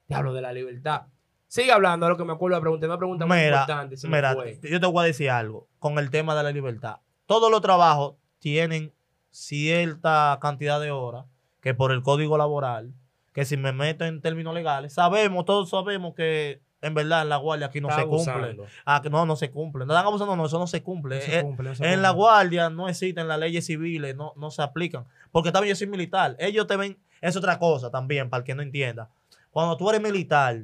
diablo, 0.06 0.34
de 0.34 0.42
la 0.42 0.52
libertad. 0.52 1.06
Sigue 1.48 1.72
hablando 1.72 2.06
de 2.06 2.10
lo 2.10 2.18
que 2.18 2.24
me 2.24 2.34
acuerdo 2.34 2.56
de 2.56 2.58
la 2.58 2.60
pregunta, 2.60 2.86
una 2.86 2.98
pregunta 2.98 3.26
muy 3.26 3.36
mira, 3.38 3.60
importante. 3.62 3.96
mira, 4.08 4.34
yo 4.62 4.80
te 4.80 4.86
voy 4.86 5.04
a 5.04 5.06
decir 5.06 5.30
algo 5.30 5.68
con 5.78 5.98
el 5.98 6.10
tema 6.10 6.36
de 6.36 6.42
la 6.42 6.52
libertad. 6.52 6.96
Todos 7.24 7.50
los 7.50 7.62
trabajos 7.62 8.16
tienen 8.38 8.92
cierta 9.30 10.38
cantidad 10.40 10.80
de 10.80 10.90
horas 10.90 11.24
que 11.60 11.72
por 11.72 11.90
el 11.92 12.02
código 12.02 12.36
laboral, 12.36 12.92
que 13.32 13.44
si 13.44 13.56
me 13.56 13.72
meto 13.72 14.04
en 14.04 14.20
términos 14.20 14.54
legales, 14.54 14.92
sabemos, 14.92 15.44
todos 15.46 15.70
sabemos 15.70 16.14
que 16.14 16.60
en 16.86 16.94
verdad 16.94 17.22
en 17.22 17.28
la 17.28 17.36
guardia 17.36 17.66
aquí 17.66 17.80
no 17.80 17.88
Está 17.88 18.02
se 18.02 18.06
cumple. 18.08 18.56
Ah, 18.84 19.02
no, 19.10 19.26
no 19.26 19.36
se 19.36 19.50
cumple. 19.50 19.84
No 19.86 19.92
están 19.92 20.06
abusando, 20.06 20.36
no, 20.36 20.46
eso 20.46 20.58
no 20.58 20.66
se 20.66 20.82
cumple. 20.82 21.16
No 21.16 21.22
se 21.22 21.38
Eh, 21.38 21.42
cumple, 21.42 21.68
no 21.70 21.74
se 21.74 21.82
en 21.84 21.90
cumple. 21.90 22.02
la 22.02 22.10
guardia 22.10 22.70
no 22.70 22.88
existen 22.88 23.28
las 23.28 23.38
leyes 23.38 23.66
civiles, 23.66 24.14
no, 24.16 24.32
no 24.36 24.50
se 24.50 24.62
aplican. 24.62 25.04
Porque 25.32 25.52
también 25.52 25.74
yo 25.74 25.76
soy 25.76 25.86
militar. 25.88 26.36
Ellos 26.38 26.66
te 26.66 26.76
ven, 26.76 26.96
es 27.20 27.36
otra 27.36 27.58
cosa 27.58 27.90
también, 27.90 28.30
para 28.30 28.38
el 28.40 28.44
que 28.44 28.54
no 28.54 28.62
entienda. 28.62 29.10
Cuando 29.50 29.76
tú 29.76 29.88
eres 29.90 30.00
militar, 30.02 30.62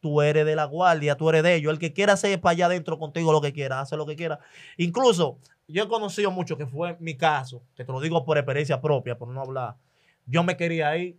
tú 0.00 0.22
eres 0.22 0.44
de 0.46 0.56
la 0.56 0.64
guardia, 0.64 1.16
tú 1.16 1.28
eres 1.28 1.42
de 1.42 1.54
ellos. 1.56 1.72
El 1.72 1.78
que 1.78 1.92
quiera 1.92 2.14
hacer 2.14 2.40
para 2.40 2.52
allá 2.52 2.66
adentro 2.66 2.98
contigo 2.98 3.32
lo 3.32 3.40
que 3.40 3.52
quiera, 3.52 3.80
hace 3.80 3.96
lo 3.96 4.06
que 4.06 4.16
quiera. 4.16 4.40
Incluso, 4.78 5.38
yo 5.68 5.84
he 5.84 5.88
conocido 5.88 6.30
mucho, 6.30 6.56
que 6.56 6.66
fue 6.66 6.96
mi 7.00 7.16
caso, 7.16 7.62
que 7.76 7.84
te 7.84 7.92
lo 7.92 8.00
digo 8.00 8.24
por 8.24 8.38
experiencia 8.38 8.80
propia, 8.80 9.16
por 9.18 9.28
no 9.28 9.40
hablar. 9.42 9.76
Yo 10.26 10.42
me 10.42 10.56
quería 10.56 10.96
ir 10.96 11.16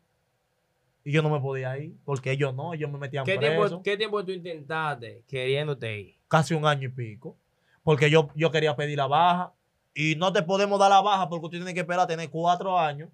y 1.04 1.12
yo 1.12 1.22
no 1.22 1.30
me 1.30 1.40
podía 1.40 1.78
ir, 1.78 1.96
porque 2.06 2.32
ellos 2.32 2.54
no, 2.54 2.74
ellos 2.74 2.92
me 2.92 2.98
metían 2.98 3.26
¿Qué 3.26 3.38
preso 3.38 3.68
tiempo, 3.68 3.84
¿Qué 3.84 3.98
tiempo 3.98 4.26
tú 4.26 4.32
intentaste 4.32 5.24
queriéndote 5.28 6.00
ir? 6.00 6.16
casi 6.28 6.54
un 6.54 6.66
año 6.66 6.88
y 6.88 6.92
pico. 6.92 7.38
Porque 7.84 8.10
yo, 8.10 8.30
yo 8.36 8.52
quería 8.52 8.76
pedir 8.76 8.98
la 8.98 9.08
baja. 9.08 9.54
Y 9.94 10.16
no 10.16 10.32
te 10.32 10.42
podemos 10.44 10.80
dar 10.80 10.90
la 10.90 11.02
baja 11.02 11.28
porque 11.28 11.44
tú 11.44 11.50
tienes 11.50 11.74
que 11.74 11.82
esperar 11.82 12.02
a 12.02 12.08
tener 12.08 12.30
cuatro 12.30 12.80
años 12.80 13.10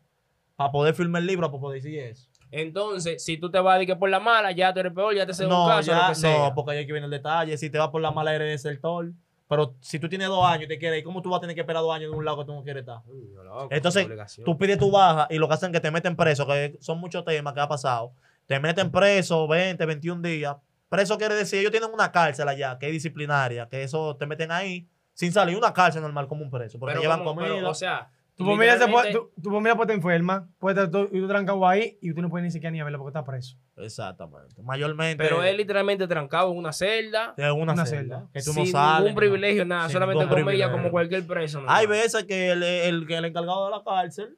para 0.55 0.71
poder 0.71 0.93
firmar 0.93 1.21
el 1.21 1.27
libro, 1.27 1.49
para 1.49 1.59
poder 1.59 1.81
decir 1.81 1.97
eso. 1.99 2.27
Entonces, 2.51 3.23
si 3.23 3.37
tú 3.37 3.49
te 3.49 3.59
vas 3.59 3.81
a 3.81 3.85
que 3.85 3.95
por 3.95 4.09
la 4.09 4.19
mala, 4.19 4.51
ya 4.51 4.73
tú 4.73 4.79
eres 4.79 4.93
peor, 4.93 5.15
ya 5.15 5.25
te 5.25 5.31
hace 5.31 5.45
un 5.45 5.49
caso, 5.49 5.91
lo 5.91 5.97
ya, 5.97 6.09
que 6.09 6.15
sea. 6.15 6.37
no, 6.37 6.53
porque 6.53 6.71
ahí 6.71 6.85
que 6.85 6.91
viene 6.91 7.05
el 7.05 7.11
detalle. 7.11 7.57
Si 7.57 7.69
te 7.69 7.77
vas 7.77 7.89
por 7.89 8.01
la 8.01 8.11
mala, 8.11 8.35
eres 8.35 8.63
desertor. 8.63 9.11
Pero 9.49 9.75
si 9.79 9.97
tú 9.99 10.09
tienes 10.09 10.27
dos 10.27 10.45
años 10.45 10.65
y 10.65 10.67
te 10.67 10.77
quieres 10.77 10.99
ir, 10.99 11.03
¿cómo 11.05 11.21
tú 11.21 11.29
vas 11.29 11.37
a 11.37 11.41
tener 11.41 11.55
que 11.55 11.61
esperar 11.61 11.81
dos 11.81 11.95
años 11.95 12.11
de 12.11 12.17
un 12.17 12.25
lado 12.25 12.39
que 12.39 12.45
tú 12.45 12.53
no 12.53 12.63
quieres 12.63 12.81
estar? 12.81 12.99
Uy, 13.07 13.31
loco, 13.33 13.67
Entonces. 13.71 14.07
Tú 14.43 14.57
pides 14.57 14.77
tu 14.77 14.91
baja 14.91 15.27
y 15.29 15.37
lo 15.37 15.47
que 15.47 15.53
hacen 15.53 15.69
es 15.69 15.73
que 15.73 15.79
te 15.81 15.91
meten 15.91 16.15
preso, 16.15 16.45
que 16.45 16.77
son 16.81 16.99
muchos 16.99 17.23
temas 17.23 17.53
que 17.53 17.59
ha 17.61 17.67
pasado. 17.67 18.11
Te 18.45 18.59
meten 18.59 18.91
preso 18.91 19.47
20, 19.47 19.85
21 19.85 20.21
días. 20.21 20.55
Preso 20.89 21.17
quiere 21.17 21.35
decir, 21.35 21.59
ellos 21.59 21.71
tienen 21.71 21.89
una 21.93 22.11
cárcel 22.11 22.47
allá, 22.47 22.77
que 22.79 22.87
es 22.87 22.91
disciplinaria, 22.93 23.67
que 23.69 23.83
eso 23.83 24.15
te 24.17 24.25
meten 24.25 24.51
ahí 24.51 24.87
sin 25.13 25.31
salir. 25.31 25.57
Una 25.57 25.73
cárcel 25.73 26.01
normal 26.01 26.27
como 26.27 26.43
un 26.43 26.49
preso, 26.49 26.77
porque 26.79 26.93
Pero 26.93 27.01
llevan 27.01 27.23
como- 27.23 27.41
pero, 27.41 27.53
comida. 27.55 27.69
o 27.69 27.73
sea, 27.73 28.09
Tu 28.37 28.45
familia, 28.45 28.77
se 28.77 28.87
puede, 28.87 29.11
tu, 29.11 29.31
tu 29.41 29.49
familia 29.49 29.75
puede 29.75 29.93
estar 29.93 29.95
enferma, 29.95 30.47
puede 30.59 30.75
estar 30.75 30.91
tú, 30.91 31.09
y 31.11 31.19
tú 31.19 31.27
trancado 31.27 31.67
ahí 31.67 31.97
y 32.01 32.13
tú 32.13 32.21
no 32.21 32.29
puedes 32.29 32.45
ni 32.45 32.51
siquiera 32.51 32.69
ni 32.69 32.79
verlo 32.83 32.99
porque 32.99 33.09
está 33.09 33.25
preso. 33.25 33.57
Exactamente. 33.77 34.61
Mayormente. 34.61 35.23
Pero 35.23 35.41
es 35.41 35.57
literalmente 35.57 36.07
trancado 36.07 36.51
en 36.51 36.57
una 36.59 36.71
celda, 36.71 37.33
de 37.35 37.51
una, 37.51 37.73
una 37.73 37.85
celda, 37.87 38.19
celda. 38.19 38.29
Que 38.31 38.41
tú 38.43 38.53
sin 38.53 38.65
no 38.65 38.69
sales. 38.69 39.05
ningún 39.05 39.15
privilegio, 39.15 39.65
nada, 39.65 39.89
Sin 39.89 39.93
solamente 39.93 40.27
comida 40.27 40.71
como 40.71 40.91
cualquier 40.91 41.25
preso. 41.25 41.61
¿no? 41.61 41.71
Hay 41.71 41.87
veces 41.87 42.25
que 42.25 42.51
el, 42.51 42.61
el, 42.61 43.07
que 43.07 43.17
el 43.17 43.25
encargado 43.25 43.65
de 43.65 43.71
la 43.71 43.83
cárcel, 43.83 44.37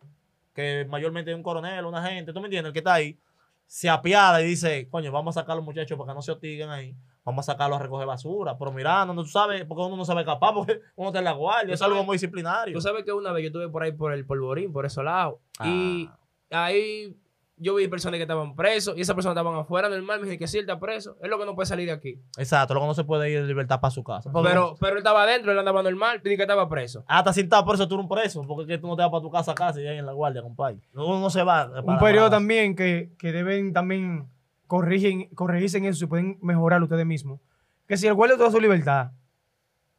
que 0.53 0.85
mayormente 0.89 1.31
es 1.31 1.35
un 1.35 1.43
coronel, 1.43 1.83
una 1.83 2.01
gente, 2.07 2.31
¿tú 2.31 2.39
me 2.39 2.47
entiendes? 2.47 2.69
El 2.69 2.73
que 2.73 2.79
está 2.79 2.93
ahí, 2.93 3.19
se 3.65 3.89
apiada 3.89 4.41
y 4.41 4.45
dice, 4.45 4.87
coño, 4.89 5.11
vamos 5.11 5.35
a 5.35 5.41
sacar 5.41 5.53
a 5.53 5.55
los 5.57 5.65
muchachos 5.65 5.97
para 5.97 6.11
que 6.11 6.15
no 6.15 6.21
se 6.21 6.31
hostiguen 6.31 6.69
ahí. 6.69 6.95
Vamos 7.29 7.47
a 7.47 7.53
sacarlos 7.53 7.79
a 7.79 7.83
recoger 7.83 8.07
basura. 8.07 8.57
Pero 8.57 8.71
mirando, 8.71 9.13
no 9.13 9.21
tú 9.23 9.29
sabes, 9.29 9.63
porque 9.65 9.83
uno 9.83 9.95
no 9.97 10.05
sabe 10.05 10.21
escapar, 10.21 10.53
porque 10.53 10.81
uno 10.95 11.09
está 11.09 11.19
en 11.19 11.25
la 11.25 11.33
guardia. 11.33 11.73
Es 11.73 11.81
algo 11.81 12.03
muy 12.03 12.15
disciplinario. 12.15 12.73
Tú 12.73 12.81
sabes 12.81 13.03
que 13.05 13.11
una 13.13 13.31
vez 13.31 13.43
yo 13.43 13.47
estuve 13.47 13.69
por 13.69 13.83
ahí 13.83 13.91
por 13.91 14.13
el 14.13 14.25
polvorín, 14.25 14.73
por 14.73 14.85
esos 14.85 15.03
lados, 15.03 15.35
Ah. 15.59 15.67
y 15.67 16.09
ahí 16.51 17.15
yo 17.61 17.75
vi 17.75 17.89
personas 17.89 18.17
que 18.17 18.21
estaban 18.21 18.55
presos 18.55 18.97
y 18.97 19.01
esas 19.01 19.13
personas 19.15 19.35
estaban 19.35 19.59
afuera 19.59 19.89
normal. 19.89 20.21
Me 20.21 20.27
dije 20.27 20.39
que 20.39 20.47
sí, 20.47 20.57
él 20.59 20.63
está 20.63 20.79
preso. 20.79 21.17
Es 21.21 21.29
lo 21.29 21.37
que 21.37 21.45
no 21.45 21.55
puede 21.55 21.65
salir 21.65 21.87
de 21.87 21.91
aquí. 21.91 22.17
Exacto, 22.37 22.73
luego 22.73 22.87
no 22.87 22.93
se 22.93 23.03
puede 23.03 23.29
ir 23.29 23.41
de 23.41 23.47
libertad 23.47 23.81
para 23.81 23.91
su 23.91 24.01
casa. 24.01 24.31
Pero, 24.43 24.75
pero 24.79 24.93
él 24.93 24.99
estaba 24.99 25.23
adentro, 25.23 25.51
él 25.51 25.59
andaba 25.59 25.83
normal, 25.83 26.21
y 26.23 26.37
que 26.37 26.41
estaba 26.41 26.69
preso. 26.69 27.03
Hasta 27.05 27.33
sin 27.33 27.43
estar 27.43 27.65
preso, 27.65 27.85
tú 27.85 27.95
eres 27.95 28.03
un 28.05 28.09
preso, 28.09 28.43
porque 28.47 28.65
que 28.65 28.77
tú 28.77 28.87
no 28.87 28.95
te 28.95 29.01
vas 29.01 29.11
para 29.11 29.21
tu 29.21 29.29
casa 29.29 29.53
casi 29.53 29.85
ahí 29.85 29.97
en 29.97 30.05
la 30.05 30.13
guardia, 30.13 30.41
compadre. 30.41 30.77
Uno 30.93 31.19
no 31.19 31.29
se 31.29 31.43
va. 31.43 31.65
Un 31.65 31.85
para- 31.85 31.99
periodo 31.99 32.27
para- 32.27 32.37
también 32.37 32.77
que, 32.77 33.11
que 33.19 33.33
deben 33.33 33.73
también 33.73 34.29
corrigen, 34.69 35.27
corregirse 35.33 35.79
en 35.79 35.85
eso 35.85 36.05
y 36.05 36.07
pueden 36.07 36.37
mejorar 36.41 36.81
ustedes 36.83 37.05
mismos. 37.05 37.39
Que 37.87 37.97
si 37.97 38.05
el 38.05 38.13
guardia 38.13 38.37
toda 38.37 38.51
su 38.51 38.59
libertad 38.61 39.11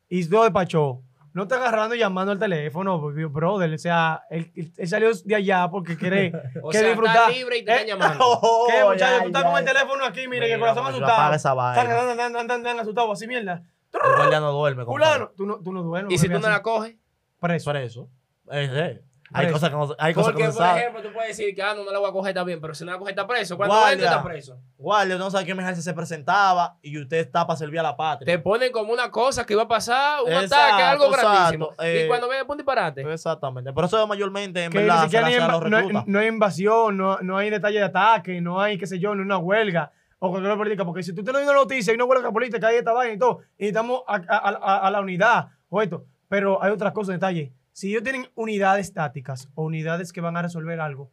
y 0.08 0.24
todo 0.28 0.44
despachó, 0.44 1.02
no 1.32 1.42
está 1.42 1.56
agarrando 1.56 1.96
y 1.96 1.98
llamando 1.98 2.30
al 2.32 2.38
teléfono, 2.38 3.00
porque, 3.00 3.24
brother, 3.24 3.72
o 3.74 3.78
sea, 3.78 4.22
él, 4.30 4.52
él 4.54 4.88
salió 4.88 5.10
de 5.24 5.34
allá 5.34 5.68
porque 5.70 5.96
quiere, 5.96 6.32
O 6.62 6.70
quiere 6.70 6.78
sea, 6.86 6.88
disfrutar. 6.88 7.16
está 7.16 7.30
libre 7.30 7.58
y 7.58 7.64
te 7.64 7.72
Eh, 7.72 7.74
están 7.80 7.88
llamando. 7.98 8.24
Oh, 8.42 8.66
¿Qué, 8.70 8.84
muchacho? 8.84 8.98
ya, 9.16 9.20
Tú 9.22 9.26
estás 9.26 9.44
con 9.44 9.58
el 9.58 9.64
teléfono 9.64 10.04
aquí, 10.04 10.28
mire, 10.28 10.46
que 10.46 10.54
el 10.54 10.60
corazón 10.60 10.86
asustado. 10.86 11.12
apaga 11.12 11.36
esa 11.36 11.52
vaina. 11.54 11.82
Están, 11.82 11.98
andan, 12.10 12.36
andan, 12.36 12.50
andan, 12.50 12.80
asustados, 12.80 13.10
así 13.12 13.26
mierda. 13.26 13.62
El 13.92 14.00
guardia 14.16 14.38
no 14.40 14.52
duerme. 14.52 14.84
Fulano, 14.84 15.30
tú 15.36 15.46
no, 15.46 15.56
tú 15.58 15.72
no 15.72 15.82
duermes. 15.82 16.12
Y 16.14 16.18
si 16.18 16.28
tú 16.28 16.38
no 16.38 16.48
la 16.48 16.62
coges, 16.62 16.96
Preso. 17.40 17.70
Preso. 17.72 18.08
Eh, 18.52 18.68
eh. 18.72 19.02
Hay 19.32 19.46
Preso. 19.46 19.52
cosas 19.54 19.70
que 19.70 19.76
no, 19.76 19.94
hay 19.98 20.12
cosas 20.14 20.28
que 20.32 20.32
porque 20.32 20.46
no 20.46 20.52
se 20.52 20.58
por 20.58 20.78
ejemplo 20.78 21.02
tú 21.02 21.08
puedes 21.12 21.36
decir 21.36 21.54
que 21.54 21.62
ah, 21.62 21.72
no, 21.74 21.84
no 21.84 21.92
la 21.92 22.00
voy 22.00 22.10
a 22.10 22.12
coger, 22.12 22.30
está 22.30 22.42
bien, 22.42 22.60
pero 22.60 22.74
si 22.74 22.84
no 22.84 22.90
la 22.90 22.98
coges, 22.98 23.10
está 23.12 23.28
preso. 23.28 23.56
Cuando 23.56 23.76
Guardia. 23.76 23.92
entra, 23.92 24.10
está 24.10 24.22
preso. 24.24 24.58
Guardia, 24.76 25.16
no 25.18 25.30
sabe 25.30 25.44
qué 25.44 25.52
ejército 25.52 25.82
se 25.82 25.94
presentaba 25.94 26.78
y 26.82 26.98
usted 27.00 27.18
está 27.18 27.46
para 27.46 27.56
servir 27.56 27.78
a 27.78 27.84
la 27.84 27.96
patria. 27.96 28.26
Te 28.26 28.38
ponen 28.40 28.72
como 28.72 28.92
una 28.92 29.10
cosa 29.12 29.46
que 29.46 29.52
iba 29.52 29.62
a 29.62 29.68
pasar, 29.68 30.22
un 30.24 30.32
Exacto, 30.32 30.56
ataque, 30.56 30.82
algo 30.82 31.04
exacto, 31.06 31.28
grandísimo. 31.30 31.68
eh, 31.80 32.02
y 32.04 32.08
cuando 32.08 32.28
viene 32.28 32.44
un 32.48 32.56
disparate. 32.56 33.12
Exactamente. 33.12 33.72
Por 33.72 33.84
eso 33.84 34.04
mayormente, 34.08 34.64
en 34.64 34.72
que 34.72 34.78
ni 34.78 34.84
verdad, 34.84 34.98
se 34.98 35.04
siquiera 35.04 35.28
le 35.28 35.32
ni 35.32 35.36
hace 35.36 35.44
a 35.44 35.48
inva- 35.48 35.60
los 35.60 35.70
no, 35.70 35.76
hay- 35.76 35.82
reclutas. 35.84 36.06
no 36.08 36.18
hay 36.18 36.26
invasión, 36.26 36.96
no, 36.96 37.18
no 37.20 37.38
hay 37.38 37.50
detalle 37.50 37.78
de 37.78 37.84
ataque, 37.84 38.40
no 38.40 38.60
hay, 38.60 38.78
qué 38.78 38.86
sé 38.88 38.98
yo, 38.98 39.14
no 39.14 39.20
hay 39.22 39.26
una 39.26 39.38
huelga 39.38 39.92
o 40.18 40.30
cualquier 40.30 40.56
política. 40.56 40.84
Porque 40.84 41.04
si 41.04 41.14
tú 41.14 41.22
tienes 41.22 41.42
una 41.44 41.52
noticia, 41.52 41.92
hay 41.92 41.94
una 41.94 42.04
huelga 42.06 42.32
política, 42.32 42.66
hay 42.66 42.76
esta 42.78 42.92
vaina 42.92 43.14
y 43.14 43.18
todo, 43.18 43.38
y 43.56 43.68
estamos 43.68 44.02
a, 44.08 44.16
a- 44.16 44.48
a- 44.48 44.88
a 44.88 44.90
la 44.90 45.00
unidad 45.00 45.50
o 45.68 45.80
esto. 45.80 46.04
Pero 46.28 46.62
hay 46.62 46.72
otras 46.72 46.92
cosas, 46.92 47.14
detalle. 47.14 47.52
Si 47.72 47.90
ellos 47.90 48.02
tienen 48.02 48.28
unidades 48.34 48.92
tácticas 48.92 49.48
o 49.54 49.64
unidades 49.64 50.12
que 50.12 50.20
van 50.20 50.36
a 50.36 50.42
resolver 50.42 50.80
algo, 50.80 51.10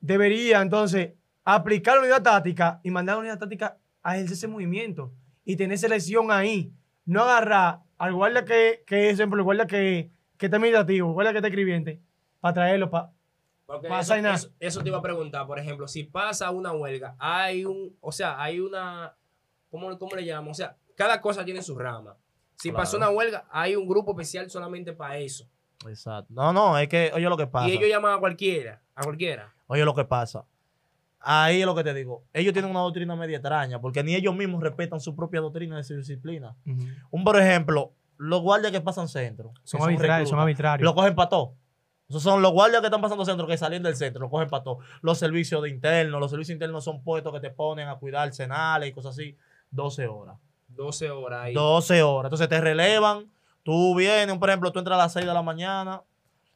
debería 0.00 0.60
entonces 0.60 1.12
aplicar 1.44 1.94
la 1.96 2.02
unidad 2.02 2.22
táctica 2.22 2.80
y 2.82 2.90
mandar 2.90 3.16
la 3.16 3.20
unidad 3.20 3.38
táctica 3.38 3.78
a 4.02 4.16
ejercer 4.16 4.34
ese 4.34 4.48
movimiento 4.48 5.12
y 5.44 5.56
tener 5.56 5.78
selección 5.78 6.30
ahí. 6.30 6.72
No 7.04 7.22
agarrar 7.22 7.80
al 7.96 8.12
guardia 8.14 8.44
que, 8.44 8.82
que 8.86 9.08
es, 9.08 9.14
ejemplo, 9.14 9.38
el 9.38 9.44
guardia 9.44 9.66
que, 9.66 10.10
que 10.36 10.46
está 10.46 10.56
administrativo, 10.56 11.08
el 11.08 11.14
guardia 11.14 11.32
que 11.32 11.38
está 11.38 11.48
escribiente, 11.48 12.00
para 12.40 12.54
traerlo, 12.54 12.90
para 12.90 13.10
Porque 13.66 13.88
pasa 13.88 14.18
eso- 14.34 14.50
eso 14.60 14.82
te 14.82 14.88
iba 14.88 14.98
a 14.98 15.02
preguntar, 15.02 15.46
por 15.46 15.58
ejemplo, 15.58 15.88
si 15.88 16.04
pasa 16.04 16.50
una 16.50 16.72
huelga, 16.72 17.16
hay 17.18 17.64
un, 17.64 17.96
o 18.00 18.12
sea, 18.12 18.40
hay 18.42 18.60
una, 18.60 19.16
¿cómo, 19.70 19.98
cómo 19.98 20.14
le 20.16 20.24
llamamos? 20.24 20.50
O 20.52 20.54
sea, 20.62 20.76
cada 20.94 21.20
cosa 21.20 21.44
tiene 21.44 21.62
su 21.62 21.76
rama. 21.78 22.16
Si 22.56 22.68
Claro. 22.70 22.82
pasó 22.82 22.96
una 22.98 23.08
huelga, 23.10 23.46
hay 23.50 23.74
un 23.76 23.88
grupo 23.88 24.10
especial 24.12 24.50
solamente 24.50 24.92
para 24.92 25.16
eso. 25.18 25.48
Exacto. 25.86 26.32
No, 26.32 26.52
no, 26.52 26.78
es 26.78 26.88
que, 26.88 27.10
oye 27.14 27.28
lo 27.28 27.36
que 27.36 27.46
pasa. 27.46 27.68
Y 27.68 27.72
ellos 27.72 27.88
llaman 27.88 28.14
a 28.14 28.18
cualquiera, 28.18 28.82
a 28.94 29.02
cualquiera. 29.04 29.52
Oye 29.66 29.84
lo 29.84 29.94
que 29.94 30.04
pasa. 30.04 30.44
Ahí 31.20 31.60
es 31.60 31.66
lo 31.66 31.74
que 31.74 31.84
te 31.84 31.92
digo. 31.94 32.24
Ellos 32.32 32.52
tienen 32.52 32.70
una 32.70 32.80
doctrina 32.80 33.16
media 33.16 33.38
extraña, 33.38 33.80
porque 33.80 34.02
ni 34.02 34.14
ellos 34.14 34.34
mismos 34.34 34.62
respetan 34.62 35.00
su 35.00 35.14
propia 35.16 35.40
doctrina 35.40 35.76
de 35.76 35.84
su 35.84 35.96
disciplina. 35.96 36.56
Un 37.10 37.24
por 37.24 37.38
ejemplo, 37.38 37.92
los 38.16 38.40
guardias 38.40 38.72
que 38.72 38.80
pasan 38.80 39.08
centro. 39.08 39.52
son 39.64 39.82
arbitrarios, 39.82 40.28
son 40.28 40.38
arbitrarios. 40.38 40.84
Lo 40.84 40.94
cogen 40.94 41.14
para 41.14 41.28
todo. 41.28 41.54
Esos 42.08 42.22
son 42.22 42.40
los 42.40 42.52
guardias 42.52 42.80
que 42.80 42.86
están 42.86 43.02
pasando 43.02 43.24
centro, 43.24 43.46
que 43.46 43.58
salen 43.58 43.82
del 43.82 43.94
centro, 43.94 44.20
lo 44.22 44.30
cogen 44.30 44.48
para 44.48 44.62
todo. 44.64 44.78
Los 45.02 45.18
servicios 45.18 45.62
de 45.62 45.68
internos, 45.68 46.18
los 46.18 46.30
servicios 46.30 46.54
internos 46.54 46.82
son 46.82 47.02
puestos 47.02 47.32
que 47.34 47.40
te 47.40 47.50
ponen 47.50 47.88
a 47.88 47.96
cuidar 47.96 48.28
arsenales 48.28 48.88
y 48.88 48.92
cosas 48.92 49.14
así. 49.14 49.36
12 49.70 50.06
horas. 50.06 50.38
12 50.68 51.10
horas 51.10 51.40
ahí. 51.42 51.54
12 51.54 52.02
horas. 52.02 52.28
Entonces 52.28 52.48
te 52.48 52.60
relevan. 52.60 53.30
Tú 53.68 53.94
vienes, 53.94 54.38
por 54.38 54.48
ejemplo, 54.48 54.72
tú 54.72 54.78
entras 54.78 54.98
a 54.98 55.02
las 55.02 55.12
6 55.12 55.26
de 55.26 55.34
la 55.34 55.42
mañana. 55.42 56.00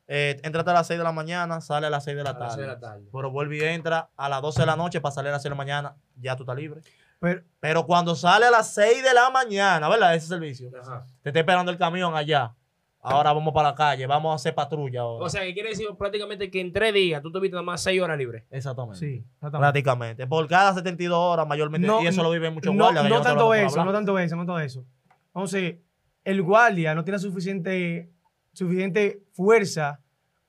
Eh, 0.09 0.41
entras 0.45 0.67
a 0.67 0.73
las 0.73 0.87
6 0.87 0.97
de 0.97 1.05
la 1.05 1.13
mañana, 1.13 1.61
sale 1.61 1.89
a 1.89 1.91
las 1.91 2.05
6 2.05 2.17
de 2.17 2.25
la 2.25 2.31
A 2.31 2.33
las 2.33 2.39
tarde. 2.41 2.55
seis 2.55 2.67
de 2.67 2.73
la 2.73 2.81
tarde. 2.81 3.05
Pero 3.13 3.31
vuelve 3.31 3.59
y 3.59 3.61
entra 3.65 4.09
a 4.17 4.31
las 4.31 4.41
12 4.41 4.61
de 4.61 4.67
la 4.67 4.77
noche 4.77 5.03
para 5.03 5.15
salir 5.15 5.29
a 5.29 5.33
las 5.33 5.43
6 5.43 5.45
de 5.45 5.51
la 5.51 5.57
mañana. 5.57 5.95
Ya 6.17 6.37
tú 6.37 6.45
estás 6.45 6.57
libre. 6.57 6.81
Pero, 7.21 7.43
Pero 7.61 7.85
cuando 7.85 8.15
sale 8.15 8.47
a 8.47 8.51
las 8.51 8.73
6 8.73 9.03
de 9.03 9.13
la 9.13 9.29
mañana, 9.29 9.91
¿verdad? 9.91 10.15
Ese 10.15 10.27
servicio. 10.27 10.71
Ajá. 10.81 11.05
Te 11.21 11.29
está 11.29 11.41
esperando 11.41 11.71
el 11.71 11.77
camión 11.77 12.17
allá. 12.17 12.55
Ahora 13.03 13.35
vamos 13.35 13.53
para 13.53 13.69
la 13.69 13.75
calle. 13.75 14.07
Vamos 14.07 14.33
a 14.33 14.37
hacer 14.37 14.55
patrulla 14.55 15.03
ahora. 15.03 15.27
O 15.27 15.29
sea, 15.29 15.43
que 15.43 15.53
quiere 15.53 15.69
decir 15.69 15.89
prácticamente 15.99 16.51
que 16.51 16.63
en 16.63 16.73
tres 16.73 16.95
días 16.95 17.21
tú 17.21 17.31
tuviste 17.31 17.57
nada 17.57 17.63
más 17.63 17.83
6 17.83 18.01
horas 18.01 18.17
libres. 18.17 18.45
Exactamente. 18.51 18.99
sí, 18.99 19.23
exactamente. 19.35 19.59
Prácticamente. 19.59 20.27
Por 20.27 20.49
cada 20.49 20.73
72 20.73 21.15
horas 21.15 21.47
mayormente. 21.47 21.87
No, 21.87 22.03
y 22.03 22.07
eso 22.07 22.23
lo 22.23 22.31
viven 22.31 22.55
muchos 22.55 22.75
no, 22.75 22.85
guardias. 22.85 23.07
no 23.07 23.21
tanto 23.21 23.53
eso, 23.53 23.85
no 23.85 23.93
tanto 23.93 24.19
eso, 24.19 24.35
no 24.35 24.47
tanto 24.47 24.59
eso. 24.59 24.87
Entonces, 25.27 25.77
el 26.25 26.43
guardia 26.43 26.95
no 26.95 27.05
tiene 27.05 27.19
suficiente, 27.19 28.11
suficiente 28.53 29.23
fuerza 29.33 30.01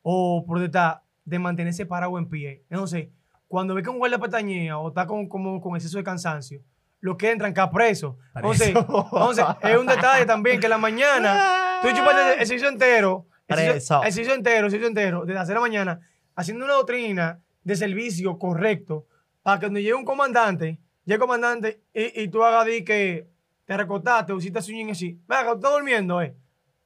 o 0.01 0.43
por 0.45 0.59
detrás 0.59 0.97
de 1.25 1.39
mantenerse 1.39 1.86
parado 1.86 2.17
en 2.17 2.29
pie. 2.29 2.63
Entonces, 2.69 3.09
cuando 3.47 3.75
ve 3.75 3.83
que 3.83 3.89
un 3.89 3.97
guardia 3.97 4.19
pestañea 4.19 4.77
o 4.77 4.89
está 4.89 5.05
con, 5.07 5.27
como, 5.27 5.62
con 5.62 5.75
exceso 5.75 5.97
de 5.97 6.03
cansancio, 6.03 6.62
los 6.99 7.17
que 7.17 7.31
entran 7.31 7.51
acá 7.51 7.69
presos. 7.69 8.15
Entonces, 8.36 8.71
Preso. 8.71 9.09
entonces, 9.12 9.45
es 9.62 9.77
un 9.77 9.86
detalle 9.86 10.25
también 10.25 10.59
que 10.59 10.67
en 10.67 10.69
la 10.71 10.77
mañana 10.77 11.79
tú 11.81 11.89
chupaste 11.89 12.39
el 12.39 12.47
servicio 12.47 12.69
entero, 12.69 13.27
el 13.47 13.55
Preso. 13.55 14.01
servicio 14.03 14.33
entero, 14.33 14.67
el 14.67 14.83
entero, 14.83 15.25
desde 15.25 15.33
las 15.33 15.47
6 15.47 15.49
de 15.49 15.53
la 15.55 15.59
mañana, 15.59 15.99
haciendo 16.36 16.65
una 16.65 16.75
doctrina 16.75 17.41
de 17.63 17.75
servicio 17.75 18.38
correcto 18.39 19.05
para 19.41 19.59
que 19.59 19.65
cuando 19.65 19.79
llegue 19.79 19.93
un 19.93 20.05
comandante, 20.05 20.79
llegue 21.03 21.15
el 21.15 21.19
comandante 21.19 21.81
y, 21.93 22.21
y 22.23 22.27
tú 22.29 22.43
hagas 22.43 22.65
di 22.65 22.83
que 22.86 23.32
te 23.65 23.78
recostaste 23.78 24.34
o 24.34 24.38
hiciste 24.38 24.62
sueño 24.62 24.91
así. 24.91 25.19
Venga, 25.28 25.52
tú 25.52 25.56
estás 25.56 25.71
durmiendo, 25.71 26.21
eh. 26.21 26.36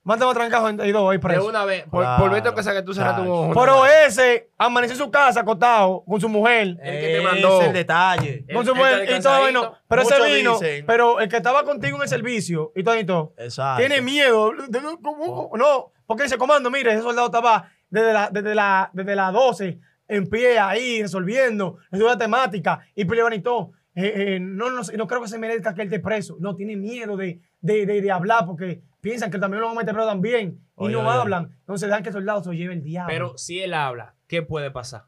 Mándame 0.03 0.31
a 0.31 0.35
trancajo 0.35 0.69
en 0.69 0.77
dos 0.77 1.09
ahí 1.11 1.17
De 1.17 1.19
preso. 1.19 1.45
una 1.47 1.65
vez, 1.65 1.83
por, 1.83 2.01
Claro, 2.01 2.23
por 2.23 2.53
que 2.55 2.63
sea 2.63 2.71
que 2.73 2.81
tú 2.81 2.93
cerraste 2.93 3.19
un 3.23 3.27
claro. 3.27 3.41
ojo. 3.51 3.59
Pero 3.59 3.85
ese 3.85 4.49
amaneció 4.57 4.93
en 4.93 4.99
su 4.99 5.11
casa 5.11 5.41
acostado 5.41 6.01
con 6.07 6.21
su 6.21 6.29
mujer. 6.29 6.77
El 6.81 6.99
que 7.01 7.13
te 7.17 7.21
mandó. 7.21 7.59
Es 7.61 7.67
el 7.67 7.73
detalle. 7.73 8.45
Con 8.53 8.63
su 8.65 8.71
el 8.71 8.77
mujer 8.77 9.09
y 9.17 9.21
todo, 9.21 9.39
bueno, 9.41 9.73
pero 9.89 10.03
ese 10.03 10.15
vino, 10.37 10.53
dicen- 10.59 10.85
pero 10.85 11.19
el 11.19 11.27
que 11.27 11.35
estaba 11.35 11.65
contigo 11.65 11.97
en 11.97 12.03
el 12.03 12.07
servicio 12.07 12.71
y 12.73 12.83
todo 12.83 12.97
y 12.97 13.03
todo, 13.05 13.33
Exacto. 13.37 13.79
tiene 13.81 14.01
miedo. 14.01 14.51
de- 14.51 14.79
de- 14.79 14.97
¿cómo? 15.03 15.51
No, 15.57 15.91
porque 16.05 16.23
dice, 16.23 16.37
comando, 16.37 16.69
mire, 16.71 16.93
ese 16.93 17.01
soldado 17.01 17.27
estaba 17.27 17.69
desde 17.89 18.13
la, 18.13 18.29
desde 18.31 18.55
la, 18.55 18.89
desde 18.93 19.13
las 19.13 19.33
12 19.33 19.77
en 20.07 20.29
pie 20.29 20.57
ahí 20.57 21.01
resolviendo, 21.01 21.79
estudia 21.91 22.17
temática 22.17 22.79
y 22.95 23.03
peleaban 23.03 23.33
y 23.33 23.41
todo. 23.41 23.73
Eh, 23.99 24.35
eh, 24.35 24.39
no, 24.39 24.69
no, 24.69 24.81
no 24.95 25.07
creo 25.07 25.21
que 25.23 25.27
se 25.27 25.39
merezca 25.39 25.73
que 25.73 25.81
él 25.81 25.87
esté 25.87 25.99
preso. 25.99 26.37
No, 26.39 26.55
tiene 26.55 26.75
miedo 26.75 27.17
de, 27.17 27.41
de, 27.61 27.85
de, 27.87 27.99
de 28.01 28.11
hablar 28.11 28.45
porque 28.45 28.83
piensan 29.01 29.31
que 29.31 29.39
también 29.39 29.61
lo 29.61 29.67
van 29.67 29.75
a 29.77 29.79
meter 29.79 29.93
preso 29.95 30.07
también 30.09 30.59
y 30.77 30.83
Oye, 30.83 30.93
no 30.93 30.99
oye. 30.99 31.09
hablan. 31.09 31.49
Entonces 31.61 31.87
dejan 31.89 32.03
que 32.03 32.09
el 32.09 32.13
soldado 32.13 32.43
se 32.43 32.49
lo 32.49 32.53
lleve 32.53 32.73
el 32.75 32.83
diablo. 32.83 33.11
Pero 33.11 33.37
si 33.39 33.59
él 33.59 33.73
habla, 33.73 34.13
¿qué 34.27 34.43
puede 34.43 34.69
pasar? 34.69 35.05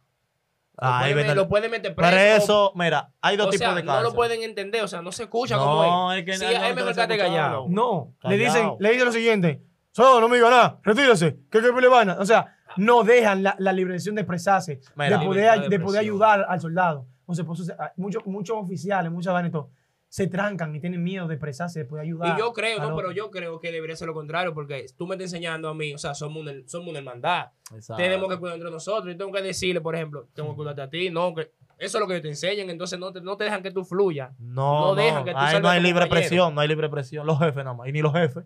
Lo, 0.82 0.88
Ahí 0.88 1.12
puede, 1.12 1.24
viene 1.24 1.36
lo 1.36 1.42
el- 1.44 1.48
puede 1.50 1.70
meter 1.70 1.94
preso. 1.94 2.10
Pero 2.12 2.22
eso, 2.38 2.72
mira, 2.76 3.12
hay 3.22 3.38
dos 3.38 3.48
o 3.48 3.50
tipos 3.52 3.68
sea, 3.68 3.76
de 3.76 3.84
no 3.84 3.92
cárcel. 3.92 4.04
lo 4.10 4.16
pueden 4.16 4.42
entender, 4.44 4.82
o 4.84 4.88
sea, 4.88 5.02
no 5.04 5.12
se 5.12 5.24
escucha 5.24 5.56
No, 5.58 5.66
como 5.66 6.14
es 6.14 6.24
que 6.26 6.34
Sí, 6.38 6.46
no- 6.46 6.52
no 6.60 6.66
es 6.66 6.76
mejor 6.76 6.96
callado. 6.96 7.66
No, 7.70 8.16
le 8.24 8.38
dicen, 8.38 8.72
le 8.80 8.90
dicen 8.92 9.06
lo 9.06 9.12
siguiente, 9.12 9.62
solo 9.92 10.20
no 10.22 10.30
me 10.30 10.38
diga 10.38 10.50
nada, 10.50 10.80
retírese, 10.84 11.38
que 11.52 11.60
que 11.62 11.72
le 11.82 11.88
van 11.90 12.10
a-". 12.12 12.14
O 12.20 12.26
sea, 12.26 12.56
no 12.78 13.04
dejan 13.04 13.44
la, 13.44 13.56
la 13.60 13.74
liberación 13.74 14.16
de 14.16 14.22
expresarse, 14.22 14.80
Mira. 14.96 15.18
de, 15.20 15.26
poder, 15.26 15.62
de 15.62 15.70
de 15.70 15.80
poder 15.80 16.00
ayudar 16.02 16.46
al 16.48 16.60
soldado. 16.62 17.06
Entonces, 17.30 17.46
por 17.46 17.54
eso 17.56 17.64
se- 17.66 17.74
ah, 17.74 17.94
muchos, 17.96 18.26
muchos 18.26 18.58
oficiales, 18.58 19.12
muchas 19.12 19.34
vainas 19.34 19.50
y 19.50 19.52
todo, 19.52 19.70
se 20.08 20.26
trancan 20.26 20.76
y 20.76 20.80
tienen 20.80 21.04
miedo 21.04 21.28
de 21.28 21.36
expresarse, 21.36 21.84
de 21.84 22.00
ayudar. 22.02 22.36
Y 22.36 22.40
yo 22.40 22.52
creo, 22.54 22.80
no, 22.80 22.96
pero 22.96 23.12
yo 23.12 23.30
creo 23.30 23.60
que 23.60 23.72
debería 23.72 23.96
ser 23.96 24.08
lo 24.08 24.16
contrario, 24.16 24.52
porque 24.56 24.88
tú 24.98 25.06
me 25.06 25.14
estás 25.14 25.32
enseñando 25.32 25.70
a 25.70 25.76
mí, 25.76 25.94
o 25.94 26.00
sea, 26.00 26.16
somos 26.16 26.42
una, 26.42 26.54
somos 26.66 26.88
una 26.90 26.98
hermandad. 26.98 27.50
Exacto. 27.72 28.02
Tenemos 28.02 28.28
que 28.28 28.38
cuidar 28.40 28.56
entre 28.56 28.72
nosotros. 28.72 29.14
Yo 29.14 29.18
tengo 29.18 29.32
que 29.32 29.44
decirle, 29.44 29.80
por 29.82 29.94
ejemplo, 29.96 30.28
tengo 30.34 30.50
que 30.50 30.56
cuidarte 30.56 30.82
a 30.82 30.90
ti, 30.90 31.12
no, 31.12 31.36
que 31.36 31.52
eso 31.78 31.98
es 31.98 32.02
lo 32.02 32.08
que 32.08 32.14
ellos 32.14 32.24
te 32.24 32.30
enseñan, 32.30 32.72
entonces 32.72 32.98
no 33.00 33.14
te, 33.14 33.22
no 33.22 33.38
te 33.38 33.44
dejan 33.44 33.62
que 33.62 33.70
tú 33.70 33.86
fluyas. 33.86 34.32
No, 34.40 34.80
No 34.82 34.88
no, 34.88 34.96
dejan 34.96 35.24
que 35.24 35.32
tú 35.32 35.38
Ahí 35.38 35.46
salgas 35.52 35.62
no 35.62 35.70
hay 35.70 35.82
libre 35.82 36.06
compañero. 36.06 36.28
presión, 36.28 36.56
no 36.56 36.62
hay 36.62 36.68
libre 36.68 36.90
presión. 36.90 37.28
Los 37.28 37.38
jefes 37.38 37.64
nada 37.64 37.74
más, 37.76 37.88
y 37.88 37.92
ni 37.92 38.02
los 38.02 38.12
jefes. 38.14 38.44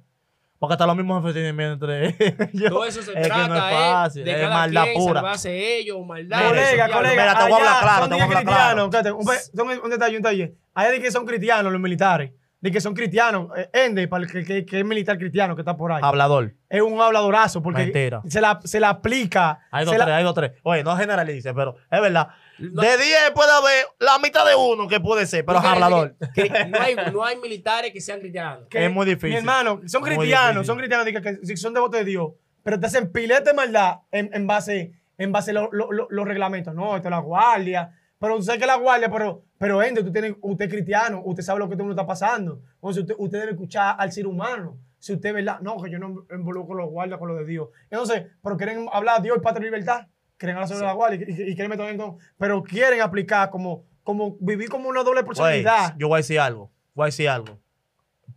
Porque 0.63 0.75
hasta 0.75 0.87
los 0.87 0.95
mismos 0.95 1.19
jefes 1.21 1.33
tienen 1.33 1.57
miedo 1.57 1.73
entre 1.73 2.07
ellos. 2.53 2.69
Todo 2.69 2.85
eso 2.85 3.01
se 3.01 3.11
es 3.11 3.17
que 3.17 3.23
trata 3.23 3.47
no 3.49 3.55
es 3.57 3.63
eh, 3.63 3.75
fácil, 3.75 4.23
de 4.23 4.31
es 4.31 4.37
cada 4.43 4.53
maldad 4.55 4.83
quien 4.83 4.95
pura. 4.95 5.13
salvarse 5.19 5.77
ellos, 5.77 6.05
maldad. 6.05 6.37
Mira, 6.37 6.49
Colega, 6.49 6.89
colega, 6.89 7.21
Mira, 7.21 7.35
te 7.35 7.43
voy 7.43 7.51
a 7.51 7.55
hablar 7.57 7.79
claro, 7.81 8.03
te 8.07 8.13
voy 8.13 8.21
a 8.21 8.23
hablar 8.23 8.43
claro. 8.45 8.85
un, 8.85 9.83
un 9.83 9.89
detalle, 9.89 10.15
un 10.15 10.23
detalle. 10.23 10.55
Allá 10.73 10.91
de 10.91 11.01
que 11.01 11.11
son 11.11 11.25
cristianos 11.25 11.69
los 11.69 11.81
militares, 11.81 12.31
de 12.61 12.71
que 12.71 12.79
son 12.79 12.93
cristianos, 12.93 13.49
eh, 13.57 13.69
Ende, 13.73 14.07
para 14.07 14.23
el 14.23 14.31
que, 14.31 14.45
que- 14.45 14.65
que 14.65 14.79
es 14.79 14.85
militar 14.85 15.17
cristiano 15.17 15.53
que 15.53 15.61
está 15.63 15.75
por 15.75 15.91
ahí. 15.91 15.99
Hablador. 16.01 16.53
es 16.69 16.81
un 16.81 17.01
habladorazo 17.01 17.61
porque 17.61 17.81
Mentira. 17.83 18.21
se 18.29 18.39
la, 18.39 18.61
se 18.63 18.79
la 18.79 18.87
aplica. 18.87 19.67
Hay 19.69 19.83
dos, 19.83 19.97
la- 19.97 20.05
tres, 20.05 20.15
hay 20.15 20.23
dos, 20.23 20.33
tres. 20.33 20.53
Oye, 20.63 20.81
no 20.81 20.95
generalice, 20.95 21.53
pero 21.53 21.75
es 21.91 21.99
verdad. 21.99 22.29
No- 22.71 22.81
De 22.81 22.97
10 22.97 23.31
puede 23.33 23.51
haber 23.51 23.85
la 23.99 24.19
mitad 24.19 24.45
de 24.47 24.55
uno 24.55 24.87
que 24.87 24.99
puede 24.99 25.25
ser, 25.25 25.43
pero 25.45 25.59
es 25.59 25.65
hablador. 25.65 26.15
que 26.33 26.49
no, 26.67 26.79
hay, 26.79 26.95
no 27.11 27.23
hay 27.25 27.37
militares 27.37 27.91
que 27.91 27.99
sean 28.01 28.19
cristianos. 28.19 28.67
que 28.69 28.85
es 28.85 28.91
muy 28.91 29.05
difícil. 29.05 29.29
Mi 29.31 29.35
hermano, 29.37 29.81
son 29.85 30.01
Muy 30.01 30.11
cristianos, 30.11 30.47
difícil. 30.47 30.65
son 30.65 30.77
cristianos, 30.77 31.43
que 31.47 31.57
son 31.57 31.73
devotos 31.73 31.99
de 31.99 32.05
Dios, 32.05 32.31
pero 32.63 32.79
te 32.79 32.85
hacen 32.87 33.11
pilete 33.11 33.49
de 33.49 33.53
maldad 33.55 33.97
en, 34.11 34.29
en 34.33 34.47
base 34.47 34.93
en 35.17 35.31
base 35.31 35.51
a 35.51 35.53
lo- 35.53 35.69
lo- 35.71 35.91
lo- 35.91 36.07
los 36.09 36.27
reglamentos. 36.27 36.73
No, 36.73 36.95
esto 36.95 37.07
es 37.07 37.11
la 37.11 37.19
guardia. 37.19 37.91
Pero 38.19 38.41
sé 38.41 38.57
que 38.57 38.65
la 38.65 38.77
guardia, 38.77 39.11
pero, 39.11 39.43
pero 39.57 39.83
Ende, 39.83 40.01
tú 40.03 40.11
tienes, 40.11 40.33
usted 40.41 40.65
es 40.65 40.71
cristiano, 40.71 41.21
usted 41.25 41.43
sabe 41.43 41.59
lo 41.59 41.65
que 41.69 41.75
todo 41.75 41.83
el 41.83 41.87
mundo 41.89 42.01
está 42.01 42.07
pasando. 42.07 42.61
Entonces 42.75 43.01
usted, 43.03 43.15
usted 43.17 43.39
debe 43.41 43.51
escuchar 43.51 43.95
al 43.99 44.11
ser 44.11 44.25
humano. 44.25 44.77
Si 44.97 45.13
usted, 45.13 45.33
¿verdad? 45.33 45.59
No, 45.59 45.77
que 45.81 45.91
yo 45.91 45.99
no 45.99 46.25
involucro 46.33 46.73
los 46.75 46.89
guardias 46.89 47.19
con 47.19 47.27
lo 47.27 47.35
de 47.35 47.45
Dios. 47.45 47.67
Entonces, 47.91 48.23
pero 48.41 48.55
quieren 48.57 48.87
hablar 48.91 49.17
de 49.17 49.23
Dios 49.27 49.37
y 49.37 49.41
patria 49.41 49.61
y 49.63 49.65
libertad. 49.65 50.07
Quieren 50.43 50.67
sobre 50.67 50.85
la 50.85 50.93
guardia 50.93 51.25
y, 51.27 51.31
y- 51.31 51.51
y 51.51 51.55
quieren 51.55 51.69
meter 51.69 51.87
en 51.89 52.17
pero 52.37 52.63
quieren 52.63 53.01
aplicar 53.01 53.49
como, 53.49 53.83
como 54.03 54.35
vivir 54.39 54.69
como 54.69 54.89
una 54.89 55.03
doble 55.03 55.23
personalidad. 55.23 55.95
yo 55.97 56.07
voy 56.07 56.15
a 56.15 56.17
decir 56.17 56.39
algo. 56.39 56.69
Voy 56.93 57.03
a 57.03 57.05
decir 57.07 57.29
algo. 57.29 57.57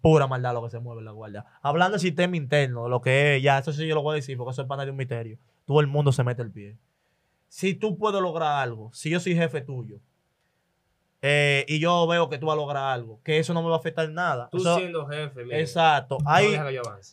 Pura 0.01 0.27
maldad 0.27 0.55
lo 0.55 0.63
que 0.63 0.71
se 0.71 0.79
mueve 0.79 1.01
en 1.01 1.07
la 1.07 1.11
guardia. 1.13 1.45
Hablando 1.63 1.93
del 1.93 2.01
sistema 2.01 2.37
interno, 2.37 2.89
lo 2.89 3.01
que 3.01 3.37
es, 3.37 3.43
ya, 3.43 3.59
eso 3.59 3.73
sí 3.73 3.87
yo 3.87 3.95
lo 3.95 4.03
voy 4.03 4.13
a 4.13 4.17
decir 4.17 4.37
porque 4.37 4.53
eso 4.53 4.63
es 4.63 4.69
para 4.69 4.79
nadie 4.83 4.91
un 4.93 4.97
misterio. 4.97 5.39
Todo 5.65 5.81
el 5.81 5.87
mundo 5.89 6.13
se 6.13 6.23
mete 6.23 6.43
el 6.43 6.51
pie. 6.53 6.77
Si 7.49 7.75
tú 7.75 7.97
puedes 7.99 8.21
lograr 8.21 8.63
algo, 8.63 8.91
si 8.93 9.11
yo 9.11 9.19
soy 9.21 9.35
jefe 9.35 9.61
tuyo, 9.63 9.99
eh, 11.23 11.65
y 11.69 11.81
yo 11.81 12.07
veo 12.07 12.29
que 12.29 12.39
tú 12.39 12.47
vas 12.47 12.55
a 12.55 12.57
lograr 12.57 12.93
algo, 12.93 13.21
que 13.25 13.39
eso 13.39 13.53
no 13.55 13.63
me 13.63 13.69
va 13.69 13.77
a 13.77 13.79
afectar 13.79 14.09
nada. 14.11 14.49
Tú 14.51 14.59
Eso- 14.59 14.77
siendo 14.79 15.07
jefe, 15.07 15.45
mira, 15.45 15.59
exacto. 15.59 16.19
no 16.23 16.31
Hay, 16.31 16.57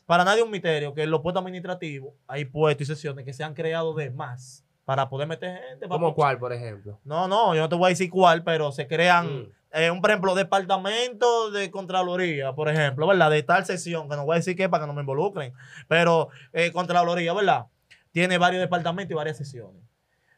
para 0.05 0.23
nadie 0.23 0.43
un 0.43 0.51
misterio 0.51 0.93
que 0.93 1.03
en 1.03 1.09
los 1.09 1.21
puestos 1.21 1.41
administrativos 1.41 2.13
hay 2.27 2.45
puestos 2.45 2.89
y 2.89 2.93
sesiones 2.93 3.25
que 3.25 3.33
se 3.33 3.43
han 3.43 3.53
creado 3.53 3.93
de 3.93 4.11
más 4.11 4.62
para 4.85 5.09
poder 5.09 5.27
meter 5.27 5.61
gente. 5.69 5.87
¿Cómo 5.87 6.13
cuál, 6.13 6.37
por 6.39 6.51
ejemplo? 6.53 6.99
No, 7.03 7.27
no, 7.27 7.55
yo 7.55 7.61
no 7.61 7.69
te 7.69 7.75
voy 7.75 7.87
a 7.87 7.89
decir 7.89 8.09
cuál, 8.09 8.43
pero 8.43 8.71
se 8.71 8.87
crean, 8.87 9.43
Mm. 9.43 9.51
eh, 9.73 9.91
un, 9.91 10.01
por 10.01 10.09
ejemplo, 10.11 10.35
departamento 10.35 11.51
de 11.51 11.71
Contraloría, 11.71 12.53
por 12.53 12.69
ejemplo, 12.69 13.07
¿verdad? 13.07 13.29
De 13.31 13.43
tal 13.43 13.65
sesión, 13.65 14.09
que 14.09 14.15
no 14.15 14.25
voy 14.25 14.35
a 14.35 14.37
decir 14.39 14.55
qué 14.55 14.67
para 14.69 14.83
que 14.83 14.87
no 14.87 14.93
me 14.93 15.01
involucren, 15.01 15.53
pero 15.87 16.29
eh, 16.51 16.71
Contraloría, 16.71 17.33
¿verdad? 17.33 17.65
Tiene 18.11 18.37
varios 18.37 18.61
departamentos 18.61 19.11
y 19.11 19.15
varias 19.15 19.37
sesiones. 19.37 19.81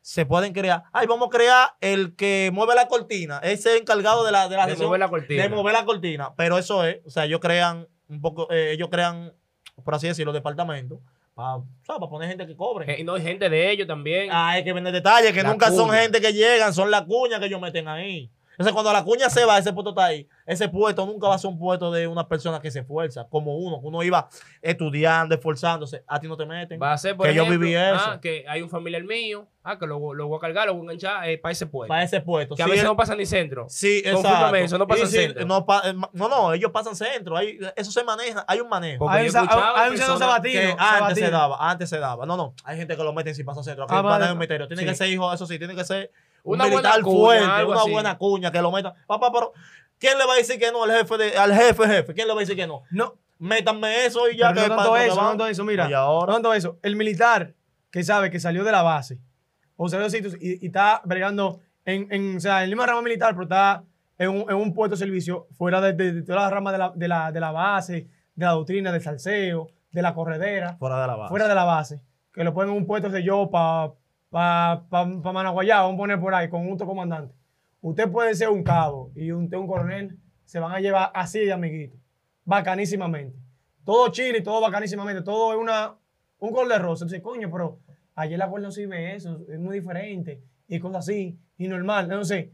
Se 0.01 0.23
pueden 0.25 0.53
crear, 0.53 0.83
ay, 0.93 1.07
vamos 1.07 1.27
a 1.27 1.31
crear 1.31 1.69
el 1.81 2.15
que 2.15 2.51
mueve 2.53 2.75
la 2.75 2.87
cortina, 2.87 3.39
ese 3.39 3.77
encargado 3.77 4.23
de 4.23 4.31
la, 4.31 4.47
de 4.47 4.55
la 4.55 4.65
De 4.67 4.73
sesión, 4.73 4.87
mover 4.89 4.99
la 4.99 5.09
cortina. 5.09 5.41
de 5.43 5.49
mover 5.49 5.73
la 5.73 5.83
cortina, 5.85 6.33
pero 6.37 6.59
eso 6.59 6.85
es, 6.85 6.99
o 7.05 7.09
sea, 7.09 7.25
ellos 7.25 7.39
crean 7.39 7.87
un 8.07 8.21
poco, 8.21 8.47
eh, 8.51 8.71
ellos 8.73 8.89
crean, 8.91 9.33
por 9.83 9.95
así 9.95 10.07
decirlo, 10.07 10.31
departamentos, 10.31 10.99
para 11.35 11.99
poner 12.09 12.29
gente 12.29 12.47
que 12.47 12.55
cobre. 12.55 12.93
Eh, 12.93 13.01
Y 13.01 13.03
no 13.03 13.15
hay 13.15 13.21
gente 13.21 13.49
de 13.49 13.71
ellos 13.71 13.87
también. 13.87 14.29
Ah, 14.31 14.51
hay 14.51 14.63
que 14.63 14.71
vender 14.71 14.93
detalles, 14.93 15.33
que 15.33 15.43
La 15.43 15.49
nunca 15.49 15.69
son 15.69 15.91
gente 15.91 16.21
que 16.21 16.31
llegan, 16.33 16.73
son 16.73 16.89
las 16.89 17.03
cuñas 17.03 17.39
que 17.39 17.47
ellos 17.47 17.59
meten 17.59 17.87
ahí. 17.87 18.31
Entonces, 18.51 18.73
cuando 18.73 18.93
la 18.93 19.03
cuña 19.03 19.29
se 19.29 19.43
va, 19.43 19.57
ese 19.57 19.73
puesto 19.73 19.89
está 19.89 20.05
ahí. 20.05 20.27
Ese 20.45 20.69
puesto 20.69 21.05
nunca 21.05 21.27
va 21.27 21.35
a 21.35 21.37
ser 21.39 21.49
un 21.49 21.57
puesto 21.57 21.91
de 21.91 22.07
una 22.07 22.27
persona 22.27 22.59
que 22.59 22.69
se 22.69 22.79
esfuerza, 22.79 23.27
como 23.29 23.57
uno, 23.57 23.81
que 23.81 23.87
uno 23.87 24.03
iba 24.03 24.27
estudiando, 24.61 25.33
esforzándose. 25.35 26.03
A 26.07 26.19
ti 26.19 26.27
no 26.27 26.37
te 26.37 26.45
meten. 26.45 26.79
Va 26.81 26.93
a 26.93 26.97
ser, 26.97 27.15
por 27.17 27.25
que 27.27 27.33
yo 27.33 27.45
viví 27.47 27.73
eso. 27.73 27.95
ah, 27.97 28.19
que 28.21 28.45
hay 28.47 28.61
un 28.61 28.69
familiar 28.69 29.03
mío, 29.03 29.47
ah, 29.63 29.77
que 29.79 29.87
lo, 29.87 30.13
lo 30.13 30.27
voy 30.27 30.37
a 30.37 30.39
cargar, 30.39 30.67
lo 30.67 30.73
voy 30.73 30.81
a 30.81 30.83
enganchar 30.83 31.29
eh, 31.29 31.37
para 31.37 31.51
ese 31.51 31.65
puesto. 31.65 31.89
Para 31.89 32.03
ese 32.03 32.21
puesto. 32.21 32.55
que 32.55 32.61
a 32.63 32.65
Sí, 32.65 32.71
veces 32.71 32.83
él- 32.83 32.89
no 32.89 32.95
pasa 32.95 33.15
ni 33.15 33.25
centro. 33.25 33.65
Sí, 33.69 34.03
Confírmame 34.03 34.35
exacto. 34.45 34.55
eso, 34.57 34.77
no 34.77 34.87
pasa 34.87 35.03
Y 35.03 35.07
sí, 35.07 35.15
centro. 35.17 35.45
No, 35.45 35.65
pa- 35.65 35.81
eh, 35.85 35.93
no, 36.13 36.29
no, 36.29 36.53
ellos 36.53 36.71
pasan 36.71 36.95
centro. 36.95 37.35
Ahí, 37.37 37.57
eso 37.75 37.91
se 37.91 38.03
maneja, 38.03 38.45
hay 38.47 38.59
un 38.59 38.69
manejo. 38.69 38.99
Porque 39.05 39.17
Hay 39.17 39.29
yo 39.29 39.41
un, 39.41 39.47
hay 39.49 39.89
un 39.89 39.95
personas 39.95 40.19
sabatino. 40.19 40.59
que 40.61 40.67
antes 40.77 40.79
sabatino. 40.99 41.25
se 41.27 41.31
daba, 41.31 41.57
antes 41.71 41.89
se 41.89 41.99
daba. 41.99 42.25
No, 42.25 42.37
no, 42.37 42.53
hay 42.63 42.77
gente 42.77 42.95
que 42.95 43.03
lo 43.03 43.13
meten 43.13 43.33
sin 43.33 43.45
pasar 43.45 43.63
centro. 43.63 43.85
Aquí 43.85 43.93
Ah, 43.95 44.01
vale. 44.01 44.31
un 44.31 44.37
misterio. 44.37 44.67
Tiene 44.67 44.83
Sí. 44.83 44.87
que 44.89 44.95
ser 44.95 45.09
hijo, 45.09 45.33
eso 45.33 45.45
sí, 45.45 45.57
tiene 45.57 45.75
que 45.75 45.83
ser 45.83 46.11
un 46.43 46.55
Una 46.55 46.65
buena 46.65 46.77
militar 46.89 47.01
cuña, 47.01 47.17
fuerte, 47.19 47.65
una 47.65 47.81
así. 47.81 47.91
buena 47.91 48.17
cuña 48.19 48.51
que 48.51 48.61
lo 48.61 48.71
metan. 48.71 48.93
Papá, 49.07 49.31
pero 49.31 49.51
¿quién 49.99 50.17
le 50.17 50.25
va 50.25 50.33
a 50.33 50.37
decir 50.37 50.59
que 50.59 50.71
no 50.71 50.83
al 50.83 50.91
jefe 50.91 51.17
de, 51.17 51.37
al 51.37 51.53
jefe 51.53 51.87
jefe? 51.87 52.13
¿Quién 52.13 52.27
le 52.27 52.33
va 52.33 52.39
a 52.39 52.43
decir 52.43 52.55
que 52.55 52.67
no? 52.67 52.83
No, 52.91 53.15
Métanme 53.37 54.05
eso 54.05 54.29
y 54.29 54.37
ya 54.37 54.49
pero 54.53 54.63
que 54.63 54.69
no 54.69 54.75
tanto 54.77 54.97
eso, 54.97 55.15
no 55.21 55.27
tanto 55.29 55.47
eso, 55.47 55.63
mira. 55.65 55.89
Y 55.89 55.93
ahora, 55.93 56.27
No 56.27 56.33
tanto 56.35 56.53
eso. 56.53 56.79
El 56.81 56.95
militar 56.95 57.53
que 57.91 58.03
sabe 58.03 58.29
que 58.31 58.39
salió 58.39 58.63
de 58.63 58.71
la 58.71 58.81
base 58.81 59.19
o 59.75 59.89
salió 59.89 60.05
de 60.05 60.09
sitios 60.09 60.35
y, 60.39 60.63
y 60.63 60.67
está 60.67 61.01
bregando 61.03 61.59
en, 61.83 62.07
en, 62.11 62.37
o 62.37 62.39
sea, 62.39 62.63
en 62.63 62.69
la 62.69 62.75
misma 62.75 62.85
rama 62.87 63.01
militar, 63.01 63.31
pero 63.33 63.43
está 63.43 63.83
en 64.17 64.29
un, 64.29 64.49
en 64.49 64.55
un 64.55 64.73
puesto 64.73 64.95
de 64.95 64.99
servicio 64.99 65.47
fuera 65.57 65.81
de, 65.81 65.91
de- 65.93 66.13
de 66.13 66.21
todas 66.23 66.43
las 66.43 66.51
ramas 66.51 66.71
de 66.73 66.79
la, 66.79 66.91
de, 66.95 67.07
la, 67.09 67.31
de 67.33 67.39
la 67.41 67.51
base, 67.51 68.07
de 68.35 68.45
la 68.45 68.51
doctrina, 68.51 68.91
del 68.93 69.01
salseo, 69.01 69.67
de 69.91 70.01
la 70.01 70.13
corredera, 70.13 70.77
fuera 70.77 71.01
de 71.01 71.07
la 71.07 71.15
base. 71.15 71.29
fuera 71.29 71.47
de 71.49 71.55
la 71.55 71.63
base, 71.65 72.01
que 72.33 72.43
lo 72.45 72.53
ponen 72.53 72.71
en 72.71 72.77
un 72.77 72.85
puesto 72.87 73.09
de 73.09 73.21
yo 73.23 73.49
para 73.49 73.91
pa, 74.29 74.83
pa, 74.89 75.05
pa 75.21 75.31
Managuayá, 75.33 75.81
vamos 75.81 75.95
a 75.95 75.97
poner 75.97 76.19
por 76.19 76.33
ahí, 76.33 76.49
con 76.49 76.65
un 76.67 76.77
comandante. 76.77 77.33
Usted 77.85 78.09
puede 78.09 78.33
ser 78.33 78.49
un 78.49 78.63
cabo 78.63 79.11
y 79.13 79.31
usted 79.31 79.57
un 79.57 79.67
coronel, 79.67 80.17
se 80.43 80.59
van 80.59 80.71
a 80.71 80.79
llevar 80.79 81.11
así 81.13 81.41
de 81.41 81.53
amiguito, 81.53 81.95
bacanísimamente. 82.43 83.37
Todo 83.83 84.11
chile, 84.11 84.41
todo 84.41 84.59
bacanísimamente, 84.59 85.21
todo 85.21 85.53
es 85.53 85.59
una, 85.59 85.95
un 86.39 86.49
gol 86.49 86.67
de 86.67 86.79
rosa. 86.79 87.05
Entonces, 87.05 87.21
coño, 87.21 87.47
pero 87.51 87.77
ayer 88.15 88.39
la 88.39 88.49
cual 88.49 88.63
no 88.63 88.71
sirve 88.71 89.13
eso, 89.13 89.45
es 89.47 89.59
muy 89.59 89.75
diferente 89.75 90.41
y 90.67 90.79
cosas 90.79 91.05
así, 91.05 91.39
y 91.59 91.67
normal. 91.67 92.05
Entonces, 92.05 92.49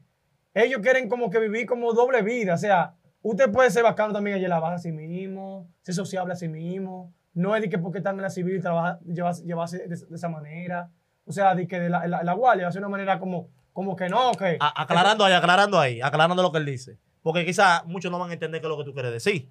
ellos 0.53 0.81
quieren 0.81 1.07
como 1.07 1.29
que 1.29 1.39
vivir 1.39 1.65
como 1.65 1.93
doble 1.93 2.23
vida, 2.23 2.55
o 2.55 2.57
sea, 2.57 2.95
usted 3.21 3.49
puede 3.53 3.71
ser 3.71 3.83
bacano 3.83 4.11
también 4.11 4.35
en 4.35 4.49
la 4.49 4.59
base 4.59 4.75
a 4.75 4.79
sí 4.79 4.91
mismo, 4.91 5.71
ser 5.79 5.95
sociable 5.95 6.33
a 6.33 6.35
sí 6.35 6.49
mismo, 6.49 7.13
no 7.33 7.55
es 7.55 7.61
de 7.61 7.69
que 7.69 7.79
porque 7.79 7.99
están 7.99 8.17
en 8.17 8.23
la 8.23 8.29
civil 8.29 8.61
trabaja, 8.61 8.99
llevarse, 9.05 9.45
llevarse 9.45 9.87
de, 9.87 9.95
de 9.95 10.13
esa 10.13 10.27
manera, 10.27 10.91
o 11.23 11.31
sea, 11.31 11.55
de 11.55 11.67
que 11.67 11.79
de 11.79 11.89
la, 11.89 12.05
la, 12.05 12.21
la 12.21 12.33
guardia 12.33 12.69
ser 12.69 12.81
una 12.81 12.89
manera 12.89 13.17
como, 13.17 13.47
como 13.73 13.95
que 13.95 14.09
no, 14.09 14.31
que... 14.33 14.57
A- 14.59 14.81
aclarando 14.81 15.23
ahí, 15.25 15.33
aclarando 15.33 15.79
ahí, 15.79 16.01
aclarando 16.01 16.41
lo 16.41 16.51
que 16.51 16.57
él 16.59 16.65
dice. 16.65 16.97
porque 17.23 17.45
quizás 17.45 17.85
muchos 17.85 18.11
no 18.11 18.17
van 18.19 18.29
a 18.31 18.33
entender 18.33 18.61
qué 18.61 18.67
es 18.67 18.69
lo 18.69 18.77
que 18.77 18.83
tú 18.83 18.93
quieres 18.93 19.11
decir. 19.11 19.49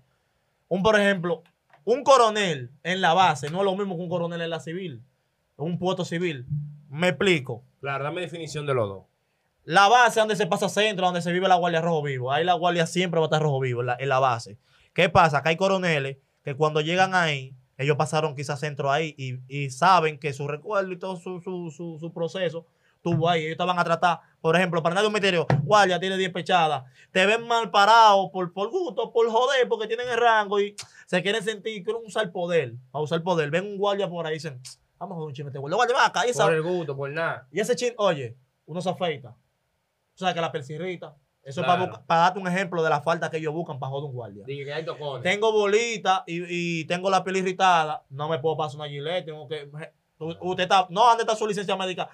Un, 0.69 0.83
por 0.83 0.99
ejemplo, 0.99 1.43
un 1.85 2.03
coronel 2.05 2.71
en 2.83 3.01
la 3.01 3.15
base 3.15 3.49
no 3.51 3.59
es 3.59 3.65
lo 3.65 3.75
mismo 3.77 3.97
que 3.97 4.03
un 4.03 4.09
coronel 4.09 4.41
en 4.43 4.51
la 4.51 4.61
civil, 4.61 5.03
un 5.57 5.79
puesto 5.79 6.05
civil. 6.05 6.47
Me 6.89 7.09
explico. 7.09 7.63
Claro, 7.81 8.05
dame 8.05 8.21
definición 8.21 8.67
de 8.67 8.75
los 8.75 8.89
dos. 8.89 9.05
La 9.65 9.89
base 9.89 10.21
donde 10.21 10.37
se 10.37 10.47
pasa 10.47 10.69
centro, 10.69 11.07
donde 11.07 11.23
se 11.23 11.33
vive 11.33 11.47
la 11.49 11.55
guardia 11.57 11.81
rojo 11.81 12.03
vivo. 12.03 12.33
Ahí 12.33 12.45
la 12.45 12.55
guardia 12.55 12.87
siempre 12.87 13.21
va 13.21 13.27
a 13.27 13.29
estar 13.29 13.43
rojo 13.43 13.61
vivo 13.61 13.81
en 13.81 13.87
la, 13.89 13.97
en 13.99 14.09
la 14.09 14.19
base. 14.19 14.59
¿Qué 14.95 15.09
pasa? 15.09 15.39
Acá 15.39 15.51
hay 15.51 15.57
coroneles 15.57 16.17
que 16.43 16.55
cuando 16.57 16.81
llegan 16.81 17.15
ahí, 17.15 17.55
ellos 17.79 17.97
pasaron 17.97 18.35
quizás 18.35 18.59
centro 18.61 18.91
ahí 18.91 19.15
y, 19.17 19.39
y 19.49 19.71
saben 19.71 20.19
que 20.19 20.33
su 20.33 20.49
recuerdo 20.49 20.91
y 20.93 20.99
todo 20.99 21.17
su, 21.17 21.41
su, 21.41 21.71
su, 21.71 21.99
su 22.01 22.13
proceso 22.13 22.67
tuvo 23.03 23.29
ahí. 23.29 23.47
Ellos 23.47 23.59
te 23.59 23.65
van 23.65 23.79
a 23.79 23.85
tratar, 23.85 24.21
por 24.41 24.57
ejemplo, 24.57 24.83
para 24.83 24.95
nadie 24.95 25.07
un 25.09 25.13
misterio, 25.13 25.47
guardia 25.63 25.99
tiene 26.01 26.17
10 26.17 26.33
pechadas. 26.33 26.85
Te 27.13 27.27
ven 27.27 27.47
mal 27.47 27.71
parado 27.71 28.31
por, 28.31 28.53
por 28.53 28.71
gusto, 28.71 29.13
por 29.13 29.31
joder, 29.31 29.69
porque 29.69 29.87
tienen 29.87 30.09
el 30.09 30.17
rango 30.19 30.61
y 30.61 30.75
se 31.07 31.23
quieren 31.23 31.43
sentir, 31.43 31.83
quieren 31.83 32.03
usar 32.05 32.31
poder, 32.33 32.75
para 32.91 33.03
usar 33.03 33.23
poder. 33.23 33.51
Ven 33.51 33.67
un 33.67 33.79
guardia 33.79 34.09
por 34.09 34.27
ahí 34.27 34.33
y 34.33 34.37
dicen, 34.37 34.61
vamos 34.99 35.15
a 35.15 35.17
joder 35.17 35.29
un 35.29 35.35
chisme 35.35 35.49
este 35.51 35.59
guardia. 35.59 35.77
Guardia, 35.77 35.97
va 35.97 36.07
acá, 36.07 36.27
y 36.27 36.31
esa- 36.31 36.45
Por 36.45 36.55
el 36.55 36.63
gusto, 36.63 36.97
por 36.97 37.11
nada. 37.11 37.47
y 37.51 37.61
ese 37.61 37.75
chin, 37.77 37.95
oye, 37.97 38.37
uno 38.67 38.81
se 38.81 38.91
afeita. 38.91 39.31
O 39.31 40.19
sea, 40.19 40.35
que 40.35 40.41
la 40.41 40.53
persirrita. 40.53 41.17
Eso 41.43 41.63
Claro. 41.63 41.85
es 41.85 41.89
para, 41.91 42.03
para 42.05 42.21
darte 42.21 42.39
un 42.39 42.47
ejemplo 42.47 42.83
de 42.83 42.91
la 42.91 43.01
falta 43.01 43.31
que 43.31 43.39
ellos 43.39 43.55
buscan 43.55 43.79
para 43.79 43.89
joder 43.91 44.05
un 44.11 44.13
guardia. 44.13 44.45
Dije 44.47 44.65
que 44.67 44.73
hay 44.75 44.85
tocones. 44.85 45.23
Tengo 45.23 45.51
bolita 45.51 46.23
y, 46.27 46.81
y 46.81 46.85
tengo 46.85 47.09
la 47.09 47.25
piel 47.25 47.39
irritada. 47.39 48.05
No 48.11 48.29
me 48.29 48.39
puedo 48.39 48.59
pasar 48.59 48.79
una 48.79 48.89
gilet. 48.91 49.25
Tengo 49.25 49.49
que. 49.49 49.71
Usted 50.19 50.65
está. 50.65 50.87
No, 50.91 51.03
¿dónde 51.07 51.23
está 51.23 51.35
su 51.35 51.47
licencia 51.47 51.75
médica? 51.77 52.11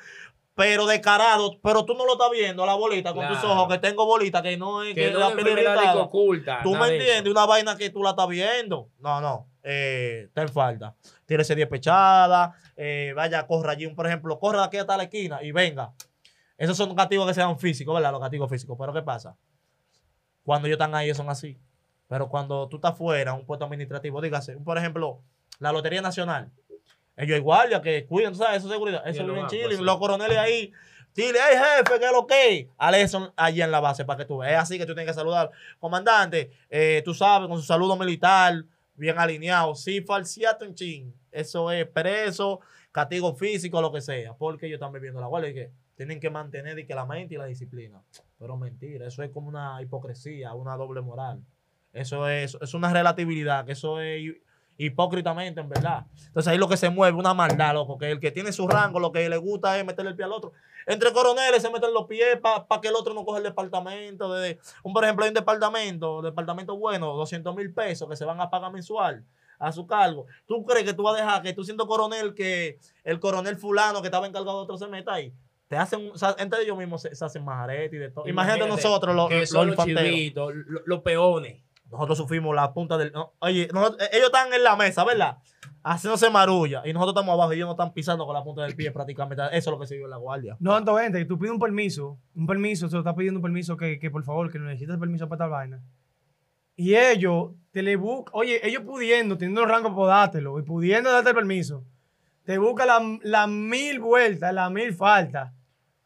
Pero 0.57 0.87
descarado. 0.87 1.61
Pero 1.63 1.85
tú 1.85 1.95
no 1.95 2.07
lo 2.07 2.15
estás 2.15 2.31
viendo, 2.33 2.65
la 2.65 2.75
bolita, 2.75 3.13
con 3.13 3.29
tus 3.29 3.45
ojos, 3.45 3.69
que 3.69 3.79
tengo 3.79 4.07
bolita, 4.07 4.43
que 4.43 4.57
no 4.57 4.83
es 4.83 4.95
que 4.95 5.05
que 5.07 5.11
no 5.11 5.19
la 5.21 5.35
piel 5.37 5.49
irritada. 5.49 5.95
oculta. 5.97 6.61
Tú 6.63 6.75
me 6.75 6.89
entiendes, 6.89 7.31
una 7.31 7.45
vaina 7.45 7.77
que 7.77 7.91
tú 7.91 8.03
la 8.03 8.11
estás 8.11 8.27
viendo. 8.27 8.89
No, 8.99 9.21
no. 9.21 9.49
Eh, 9.63 10.23
está 10.29 10.43
en 10.43 10.49
falta. 10.49 10.97
Tírese 11.27 11.55
10 11.55 11.69
pechadas. 11.69 12.55
eh, 12.75 13.13
vaya, 13.15 13.47
corra 13.47 13.73
allí. 13.73 13.87
Por 13.89 14.07
ejemplo, 14.07 14.39
corra 14.39 14.61
de 14.61 14.65
aquí 14.67 14.77
hasta 14.79 14.97
la 14.97 15.03
esquina 15.05 15.43
y 15.43 15.53
venga. 15.53 15.93
Esos 16.57 16.75
son 16.77 16.95
castigos 16.95 17.27
que 17.29 17.35
se 17.35 17.41
dan 17.43 17.59
físicos, 17.59 17.95
¿verdad? 17.95 18.13
Los 18.13 18.21
castigos 18.23 18.49
físicos. 18.49 18.77
Pero 18.81 18.95
¿qué 18.95 19.03
pasa? 19.03 19.37
Cuando 20.43 20.69
ellos 20.69 20.77
están 20.77 20.95
ahí, 20.95 21.13
son 21.15 21.29
así. 21.29 21.59
Pero 22.09 22.29
cuando 22.31 22.67
tú 22.69 22.77
estás 22.77 22.97
fuera, 22.97 23.35
un 23.35 23.45
puesto 23.45 23.67
administrativo, 23.67 24.23
dígase, 24.23 24.57
por 24.57 24.79
ejemplo, 24.79 25.21
la 25.59 25.73
Lotería 25.73 26.01
Nacional. 26.01 26.51
Ellos 27.17 27.35
hay 27.35 27.41
guardias 27.41 27.81
que 27.81 28.05
cuidan, 28.07 28.33
¿tú 28.33 28.39
¿sabes? 28.39 28.59
Eso 28.59 28.67
es 28.67 28.73
seguridad. 28.73 29.03
Sí, 29.05 29.11
Eso 29.11 29.25
vive 29.27 29.41
en 29.41 29.47
Chile. 29.47 29.77
sí. 29.77 29.83
Los 29.83 29.99
coroneles 29.99 30.37
ahí. 30.37 30.73
Chile, 31.15 31.39
hey 31.51 31.57
jefe, 31.59 31.99
¿qué 31.99 32.05
es 32.05 32.13
lo 32.13 32.27
que? 32.27 32.71
Ale 32.77 33.01
eso 33.01 33.33
allí 33.37 33.63
en 33.63 33.71
la 33.71 33.81
base 33.81 34.05
para 34.05 34.19
que 34.19 34.25
tú 34.27 34.39
veas. 34.39 34.53
Es 34.53 34.59
así 34.59 34.79
que 34.79 34.85
tú 34.85 34.95
tienes 34.95 35.11
que 35.11 35.19
saludar. 35.19 35.51
Comandante, 35.79 36.51
eh, 36.69 37.01
tú 37.07 37.15
sabes, 37.15 37.49
con 37.49 37.57
su 37.57 37.65
saludo 37.65 37.97
militar, 37.97 38.65
bien 38.95 39.19
alineado. 39.19 39.75
Si 39.75 40.03
falseaste 40.03 40.67
un 40.67 40.75
chin, 40.75 41.15
eso 41.33 41.71
es 41.71 41.87
preso, 41.87 42.61
castigo 42.93 43.35
físico, 43.35 43.81
lo 43.81 43.91
que 43.91 44.03
sea. 44.03 44.35
Porque 44.35 44.67
ellos 44.67 44.77
están 44.77 44.93
viviendo 44.93 45.19
la 45.19 45.27
guardia 45.27 45.51
y 45.51 45.55
que 45.55 45.71
tienen 45.95 46.21
que 46.21 46.29
mantener 46.29 46.79
y 46.79 46.85
que 46.87 46.95
la 46.95 47.07
mente 47.07 47.35
y 47.35 47.39
la 47.39 47.47
disciplina. 47.47 48.03
Pero 48.39 48.59
mentira, 48.59 49.07
eso 49.07 49.23
es 49.23 49.31
como 49.31 49.49
una 49.49 49.81
hipocresía, 49.81 50.53
una 50.53 50.77
doble 50.77 51.01
moral. 51.01 51.41
Eso 51.95 52.29
es, 52.29 52.59
es 52.61 52.75
una 52.75 52.93
relatividad, 52.93 53.65
que 53.65 53.73
eso 53.73 54.03
es 54.03 54.35
hipócritamente, 54.79 55.61
en 55.61 55.69
verdad. 55.69 56.05
Entonces 56.27 56.49
ahí 56.53 56.59
lo 56.59 56.69
que 56.69 56.77
se 56.77 56.91
mueve, 56.91 57.17
una 57.19 57.35
maldad, 57.35 57.75
loco, 57.75 57.99
que 57.99 58.11
el 58.11 58.21
que 58.21 58.31
tiene 58.31 58.53
su 58.53 58.67
rango, 58.69 59.01
lo 59.01 59.13
que 59.13 59.29
le 59.29 59.37
gusta 59.37 59.79
es 59.79 59.85
meterle 59.85 60.11
el 60.11 60.17
pie 60.17 60.25
al 60.25 60.33
otro. 60.33 60.53
Entre 60.87 61.13
coroneles 61.13 61.63
se 61.63 61.71
meten 61.71 61.93
los 61.93 62.07
pies 62.07 62.39
para 62.41 62.81
que 62.81 62.89
el 62.89 62.95
otro 62.95 63.13
no 63.15 63.25
coja 63.25 63.39
el 63.39 63.45
departamento. 63.45 64.33
De, 64.35 64.59
un, 64.83 64.93
por 64.93 65.03
ejemplo, 65.05 65.25
hay 65.25 65.29
un 65.31 65.35
departamento, 65.35 66.23
departamento 66.23 66.77
bueno, 66.77 67.13
200 67.15 67.55
mil 67.57 67.73
pesos 67.73 68.09
que 68.09 68.17
se 68.17 68.25
van 68.25 68.41
a 68.41 68.49
pagar 68.51 68.71
mensual 68.73 69.25
a 69.59 69.73
su 69.73 69.87
cargo. 69.87 70.27
¿Tú 70.47 70.65
crees 70.65 70.85
que 70.85 70.93
tú 70.93 71.03
vas 71.03 71.15
a 71.15 71.25
dejar 71.25 71.43
que 71.43 71.53
tú 71.55 71.65
siendo 71.65 71.87
coronel, 71.87 72.35
que 72.35 72.79
el 73.05 73.19
coronel 73.19 73.57
fulano 73.57 74.01
que 74.03 74.09
estaba 74.09 74.27
encargado 74.27 74.59
de 74.59 74.63
otro 74.65 74.77
se 74.79 74.87
meta 74.87 75.15
ahí? 75.15 75.33
Te 75.67 75.77
hacen, 75.77 76.11
o 76.15 76.17
sea, 76.17 76.37
entre 76.39 76.63
ellos 76.63 76.79
mismos 76.79 77.03
se, 77.03 77.13
se 77.13 77.25
hacen 77.25 77.45
majarete 77.45 77.97
y 77.97 77.99
de 77.99 78.11
todo. 78.11 78.29
Imagínate, 78.29 78.69
nosotros, 78.69 79.17
los, 79.17 79.29
que 79.29 79.41
los 79.41 79.49
son 79.51 79.67
los 79.67 79.73
infanteros. 79.75 80.03
chivitos, 80.05 80.53
lo- 80.55 80.83
los 80.87 81.01
peones. 81.01 81.61
Nosotros 81.91 82.19
sufrimos 82.19 82.55
la 82.55 82.73
punta 82.73 82.99
del. 82.99 83.13
no, 83.13 83.33
oye, 83.39 83.69
nosotros- 83.73 84.03
eh, 84.03 84.11
ellos 84.15 84.27
están 84.27 84.53
en 84.53 84.63
la 84.65 84.77
mesa, 84.77 85.05
¿verdad? 85.05 85.39
Haciéndose 85.85 86.31
marulla. 86.31 86.83
Y 86.85 86.93
nosotros 86.93 87.15
estamos 87.15 87.33
abajo 87.35 87.53
y 87.53 87.57
ellos 87.57 87.67
no 87.67 87.73
están 87.73 87.93
pisando 87.93 88.27
con 88.27 88.35
la 88.35 88.43
punta 88.43 88.63
del 88.63 88.75
pie 88.75 88.91
prácticamente. 88.91 89.43
Eso 89.53 89.57
es 89.57 89.67
lo 89.67 89.79
que 89.79 89.87
se 89.87 89.95
vive 89.95 90.05
en 90.07 90.11
la 90.11 90.17
guardia. 90.17 90.57
No 90.59 90.75
gente, 90.99 91.19
que 91.19 91.25
tú 91.25 91.39
pides 91.39 91.53
un 91.53 91.61
permiso, 91.61 92.19
un 92.35 92.47
permiso, 92.47 92.89
se 92.89 92.95
lo 92.97 93.01
está 93.01 93.15
pidiendo 93.15 93.39
un 93.39 93.43
permiso 93.43 93.77
que, 93.77 93.99
que 94.01 94.11
por 94.11 94.25
favor, 94.25 94.51
que 94.51 94.59
necesitas 94.59 94.99
permiso 94.99 95.29
para 95.29 95.45
esta 95.45 95.47
vaina. 95.47 95.81
Y 96.75 96.95
ellos 96.95 97.53
te 97.71 97.83
le 97.83 97.97
buscan, 97.97 98.33
oye, 98.35 98.61
ellos 98.67 98.83
pudiendo, 98.83 99.39
teniendo 99.39 99.63
el 99.63 99.69
rango 99.69 99.95
para 99.97 100.19
dártelo 100.19 100.59
y 100.59 100.63
pudiendo 100.63 101.11
darte 101.11 101.31
el 101.31 101.37
permiso, 101.37 101.85
te 102.45 102.59
buscan 102.59 102.87
las 102.89 103.03
la 103.23 103.47
mil 103.47 103.99
vueltas, 104.01 104.53
las 104.53 104.71
mil 104.71 104.93
faltas 104.93 105.53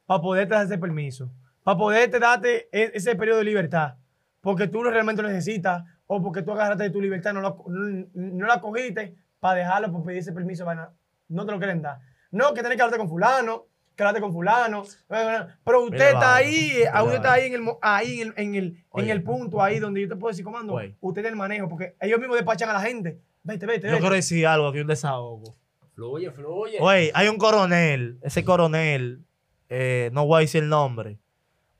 para 0.07 0.21
poderte 0.21 0.55
dar 0.55 0.67
ese 0.67 0.79
permiso, 0.79 1.31
para 1.65 1.77
poderte 1.79 2.19
darte 2.19 2.69
e- 2.71 2.93
ese 2.95 3.17
periodo 3.17 3.39
de 3.39 3.45
libertad, 3.45 3.95
porque 4.41 4.69
tú 4.69 4.83
realmente 4.83 5.23
lo 5.23 5.29
necesitas 5.29 5.85
o 6.07 6.23
porque 6.23 6.43
tú 6.43 6.53
agarraste 6.53 6.85
de 6.85 6.91
tu 6.91 7.01
libertad, 7.01 7.33
no, 7.33 7.41
lo- 7.41 7.65
no, 7.69 8.07
no 8.15 8.47
la 8.47 8.61
cogiste 8.61 9.15
para 9.39 9.59
dejarlo, 9.61 9.93
por 9.93 10.03
pedir 10.05 10.19
ese 10.21 10.33
permiso, 10.33 10.65
vaina. 10.65 10.91
no 11.29 11.47
te 11.47 11.53
lo 11.53 11.59
quieren 11.59 11.83
dar. 11.83 11.99
No, 12.31 12.49
que 12.55 12.61
tienes 12.61 12.77
que 12.77 12.83
hablarte 12.83 12.99
con 12.99 13.09
fulano, 13.09 13.67
que 13.97 14.03
hablarte 14.03 14.21
con 14.21 14.33
fulano. 14.33 14.83
Pero 15.65 15.83
usted 15.85 15.97
Mira, 15.97 16.07
está 16.09 16.19
vaina, 16.31 16.37
ahí, 16.37 16.73
mira, 16.77 17.03
usted 17.05 17.17
está 17.17 17.33
ahí 17.33 17.47
en 17.47 17.55
el, 17.55 17.69
ahí 17.83 18.21
en 18.21 18.29
el, 18.29 18.35
en 18.37 18.55
el, 18.55 18.85
en 18.95 19.11
el 19.11 19.23
punto 19.23 19.63
ahí 19.63 19.79
donde 19.79 20.01
yo 20.03 20.09
te 20.09 20.17
puedo 20.17 20.31
decir, 20.31 20.45
comando, 20.45 20.75
usted 21.01 21.23
tiene 21.23 21.29
el 21.31 21.37
manejo, 21.37 21.69
porque 21.69 21.95
ellos 22.01 22.19
mismos 22.19 22.37
despachan 22.37 22.69
a 22.71 22.73
la 22.75 22.81
gente. 22.81 23.21
Vete, 23.43 23.67
vete, 23.67 23.87
Yo 23.87 23.93
vete. 23.93 24.01
quiero 24.01 24.15
decir 24.15 24.47
algo 24.47 24.69
aquí, 24.69 24.81
un 24.81 24.87
desahogo. 24.87 25.57
Fluye, 25.95 26.31
fluye. 26.31 26.79
Oye, 26.81 27.11
hay 27.15 27.29
un 27.29 27.37
coronel. 27.37 28.19
Ese 28.23 28.45
coronel, 28.45 29.25
eh, 29.69 30.11
no 30.13 30.27
voy 30.27 30.39
a 30.39 30.41
decir 30.41 30.63
el 30.63 30.69
nombre. 30.69 31.19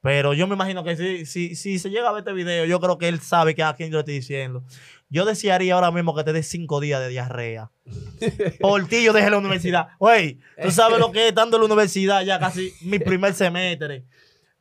Pero 0.03 0.33
yo 0.33 0.47
me 0.47 0.55
imagino 0.55 0.83
que 0.83 0.97
si, 0.97 1.27
si, 1.27 1.55
si 1.55 1.79
se 1.79 1.91
llega 1.91 2.09
a 2.09 2.13
ver 2.13 2.21
este 2.21 2.33
video, 2.33 2.65
yo 2.65 2.81
creo 2.81 2.97
que 2.97 3.09
él 3.09 3.21
sabe 3.21 3.55
que 3.55 3.63
a 3.63 3.75
quién 3.75 3.91
yo 3.91 3.97
le 3.97 4.01
estoy 4.01 4.15
diciendo. 4.15 4.65
Yo 5.11 5.25
desearía 5.25 5.75
ahora 5.75 5.91
mismo 5.91 6.15
que 6.15 6.25
te 6.25 6.33
dé 6.33 6.43
cinco 6.43 6.81
días 6.81 7.01
de 7.01 7.09
diarrea. 7.09 7.71
Por 8.61 8.87
ti 8.87 9.05
yo 9.05 9.13
dejé 9.13 9.29
la 9.29 9.39
universidad. 9.39 9.89
Oye, 9.99 10.39
tú 10.63 10.71
sabes 10.71 10.99
lo 10.99 11.13
que 11.13 11.25
es 11.25 11.29
estando 11.29 11.57
en 11.57 11.63
la 11.63 11.67
universidad 11.67 12.23
ya 12.23 12.39
casi 12.39 12.73
mi 12.83 12.99
primer 12.99 13.35
semestre. 13.35 14.05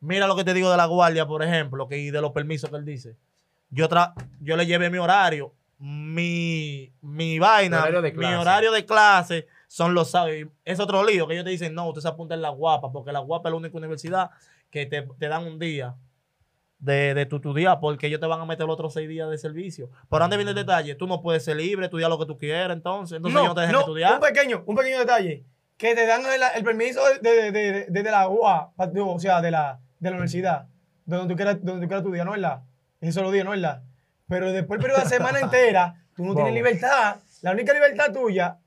Mira 0.00 0.26
lo 0.26 0.36
que 0.36 0.44
te 0.44 0.52
digo 0.52 0.70
de 0.70 0.76
la 0.76 0.86
guardia, 0.86 1.26
por 1.26 1.42
ejemplo, 1.42 1.88
que, 1.88 1.98
y 1.98 2.10
de 2.10 2.20
los 2.20 2.32
permisos 2.32 2.68
que 2.68 2.76
él 2.76 2.84
dice. 2.84 3.16
Yo, 3.70 3.88
tra 3.88 4.14
yo 4.40 4.56
le 4.56 4.66
llevé 4.66 4.90
mi 4.90 4.98
horario, 4.98 5.54
mi, 5.78 6.92
mi 7.00 7.38
vaina, 7.38 7.80
Horario 7.80 8.02
de 8.02 8.12
mi 8.12 8.26
horario 8.26 8.72
de 8.72 8.84
clase 8.84 9.46
son 9.68 9.94
los 9.94 10.10
sábados. 10.10 10.48
Es 10.64 10.80
otro 10.80 11.04
lío 11.04 11.26
que 11.26 11.34
ellos 11.34 11.44
te 11.44 11.50
dicen, 11.50 11.74
no, 11.74 11.88
usted 11.88 12.02
se 12.02 12.08
apunta 12.08 12.34
en 12.34 12.42
la 12.42 12.50
guapa, 12.50 12.90
porque 12.90 13.12
la 13.12 13.20
guapa 13.20 13.48
es 13.48 13.52
la 13.52 13.56
única 13.58 13.78
universidad 13.78 14.30
que 14.70 14.86
te, 14.86 15.02
te 15.02 15.28
dan 15.28 15.46
un 15.46 15.58
día 15.58 15.96
de, 16.78 17.12
de 17.14 17.26
tu, 17.26 17.40
tu 17.40 17.52
día, 17.52 17.78
porque 17.80 18.06
ellos 18.06 18.20
te 18.20 18.26
van 18.26 18.40
a 18.40 18.44
meter 18.46 18.66
los 18.66 18.74
otros 18.74 18.92
seis 18.94 19.08
días 19.08 19.28
de 19.28 19.36
servicio. 19.38 19.90
Por 20.08 20.20
dónde 20.20 20.36
viene 20.36 20.50
el 20.50 20.56
detalle, 20.56 20.94
tú 20.94 21.06
no 21.06 21.20
puedes 21.20 21.44
ser 21.44 21.56
libre, 21.56 21.86
estudiar 21.86 22.08
lo 22.08 22.18
que 22.18 22.26
tú 22.26 22.38
quieras, 22.38 22.74
entonces, 22.76 23.16
entonces 23.16 23.38
ellos 23.38 23.48
no 23.50 23.54
te 23.54 23.60
dejan 23.60 23.74
no, 23.74 23.80
estudiar. 23.80 24.14
Un 24.14 24.20
pequeño, 24.20 24.62
un 24.66 24.76
pequeño 24.76 24.98
detalle. 24.98 25.44
Que 25.76 25.94
te 25.94 26.06
dan 26.06 26.22
el, 26.22 26.40
el 26.56 26.64
permiso 26.64 27.00
de, 27.06 27.18
de, 27.30 27.52
de, 27.52 27.72
de- 27.72 27.86
desde 27.88 28.10
la 28.10 28.28
UA, 28.28 28.72
o 28.76 29.18
sea, 29.18 29.40
de 29.40 29.50
la, 29.50 29.80
de 29.98 30.10
la 30.10 30.16
universidad, 30.16 30.66
donde 31.04 31.32
tú 31.32 31.36
quieras, 31.36 31.56
donde 31.62 31.82
tú 31.86 31.88
quieras 31.88 32.02
estudiar, 32.04 32.26
¿no 32.26 32.34
es 32.34 32.40
verdad? 32.40 32.62
Eso 33.00 33.22
lo 33.22 33.30
dije, 33.30 33.44
¿no 33.44 33.54
es 33.54 33.60
verdad? 33.60 33.82
Pero 34.28 34.52
después 34.52 34.78
el 34.78 34.82
periodo 34.82 34.98
de 34.98 35.04
la 35.04 35.10
semana 35.10 35.40
entera, 35.42 35.94
tú 36.14 36.24
no 36.24 36.34
tienes 36.34 36.54
libertad. 36.54 37.16
La 37.42 37.52
única 37.52 37.72
libertad 37.72 38.12
tuya 38.12 38.58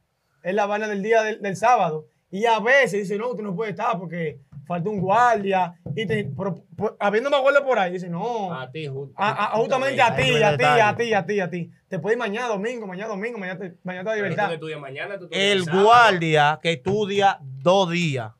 es 0.42 0.54
la 0.54 0.66
vaina 0.66 0.88
del 0.88 1.02
día 1.04 1.22
del, 1.24 1.42
del 1.42 1.56
sábado. 1.56 2.08
Y 2.32 2.46
a 2.48 2.60
veces 2.60 3.02
dice, 3.02 3.18
no, 3.18 3.36
tú 3.36 3.44
no 3.44 3.56
puedes 3.56 3.74
estar 3.74 3.98
porque 4.00 4.40
falta 4.66 4.90
un 4.90 5.00
guardia. 5.00 5.74
Y 5.96 6.06
te, 6.06 6.26
pero, 6.38 6.64
por- 6.76 6.96
habiendo 7.00 7.30
más 7.30 7.42
guardia 7.42 7.64
por 7.64 7.78
ahí, 7.80 7.94
dice, 7.94 8.10
no. 8.10 8.54
A 8.54 8.72
ti, 8.72 8.88
ju- 8.88 9.12
A- 9.16 9.46
a- 9.54 9.58
justamente 9.58 10.02
a 10.02 10.16
ti, 10.16 10.42
a 10.44 10.58
ti, 10.58 10.64
a 10.64 10.96
ti, 10.96 11.14
a 11.14 11.26
ti, 11.26 11.40
a 11.40 11.50
ti. 11.50 11.72
Te 11.88 12.00
puedes 12.00 12.16
ir 12.16 12.20
mañana 12.20 12.48
domingo, 12.48 12.88
mañana 12.88 13.10
domingo, 13.10 13.38
mañana, 13.38 13.60
te- 13.60 13.78
mañana 13.84 14.04
te 14.04 14.10
da 14.10 14.16
Pero 14.16 14.16
tú 14.16 14.30
libertad. 14.30 14.48
no 14.48 14.54
estudias 14.54 14.80
mañana, 14.80 15.18
tú 15.18 15.26
estudias 15.26 15.44
El 15.52 15.64
sábado. 15.66 15.84
guardia 15.86 16.60
que 16.62 16.72
estudia 16.74 17.38
dos 17.42 17.90
días, 17.92 18.32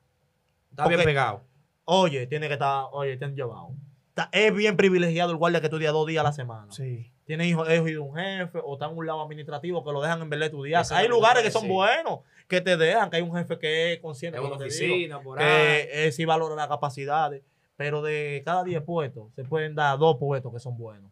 Está 0.70 0.88
bien 0.88 1.02
pegado. 1.04 1.44
oye, 1.84 2.26
tiene 2.26 2.48
que 2.48 2.54
estar, 2.54 2.86
oye, 2.92 3.16
te 3.16 3.24
han 3.24 3.34
llevado. 3.36 3.70
Está- 4.08 4.28
es 4.32 4.54
bien 4.54 4.76
privilegiado 4.76 5.30
el 5.32 5.36
guardia 5.36 5.60
que 5.60 5.66
estudia 5.66 5.90
dos 5.92 6.06
días 6.06 6.20
a 6.20 6.24
la 6.24 6.32
semana. 6.32 6.66
Sí. 6.70 7.10
Tiene 7.26 7.46
hijos, 7.48 7.66
hijos 7.70 7.86
de 7.86 7.98
un 7.98 8.14
jefe 8.14 8.58
o 8.62 8.74
está 8.74 8.86
en 8.86 8.96
un 8.98 9.06
lado 9.06 9.22
administrativo 9.22 9.82
que 9.82 9.92
lo 9.92 10.02
dejan 10.02 10.20
en 10.22 10.28
verdad 10.30 10.46
estudiar. 10.46 10.82
Eso 10.82 10.94
es 10.94 11.00
hay 11.00 11.08
lo 11.08 11.14
lugares 11.16 11.42
que 11.42 11.50
son 11.50 11.66
buenos, 11.68 12.20
que 12.48 12.60
te 12.60 12.76
dejan, 12.76 13.08
que 13.08 13.16
hay 13.16 13.22
un 13.22 13.34
jefe 13.34 13.58
que 13.58 13.94
es 13.94 14.00
consciente 14.00 14.36
En 14.38 14.44
de 14.44 14.50
lo 14.50 14.58
que 14.58 14.64
digo, 14.64 14.94
oficina, 14.94 15.20
por 15.22 15.38
ahí. 15.38 15.44
que 15.46 16.06
eh, 16.08 16.12
sí 16.12 16.24
valora 16.26 16.54
las 16.54 16.68
capacidades, 16.68 17.42
pero 17.76 18.02
de 18.02 18.42
cada 18.44 18.62
10 18.62 18.82
puestos 18.82 19.32
se 19.34 19.44
pueden 19.44 19.74
dar 19.74 19.98
dos 19.98 20.16
puestos 20.18 20.52
que 20.52 20.58
son 20.60 20.76
buenos. 20.76 21.10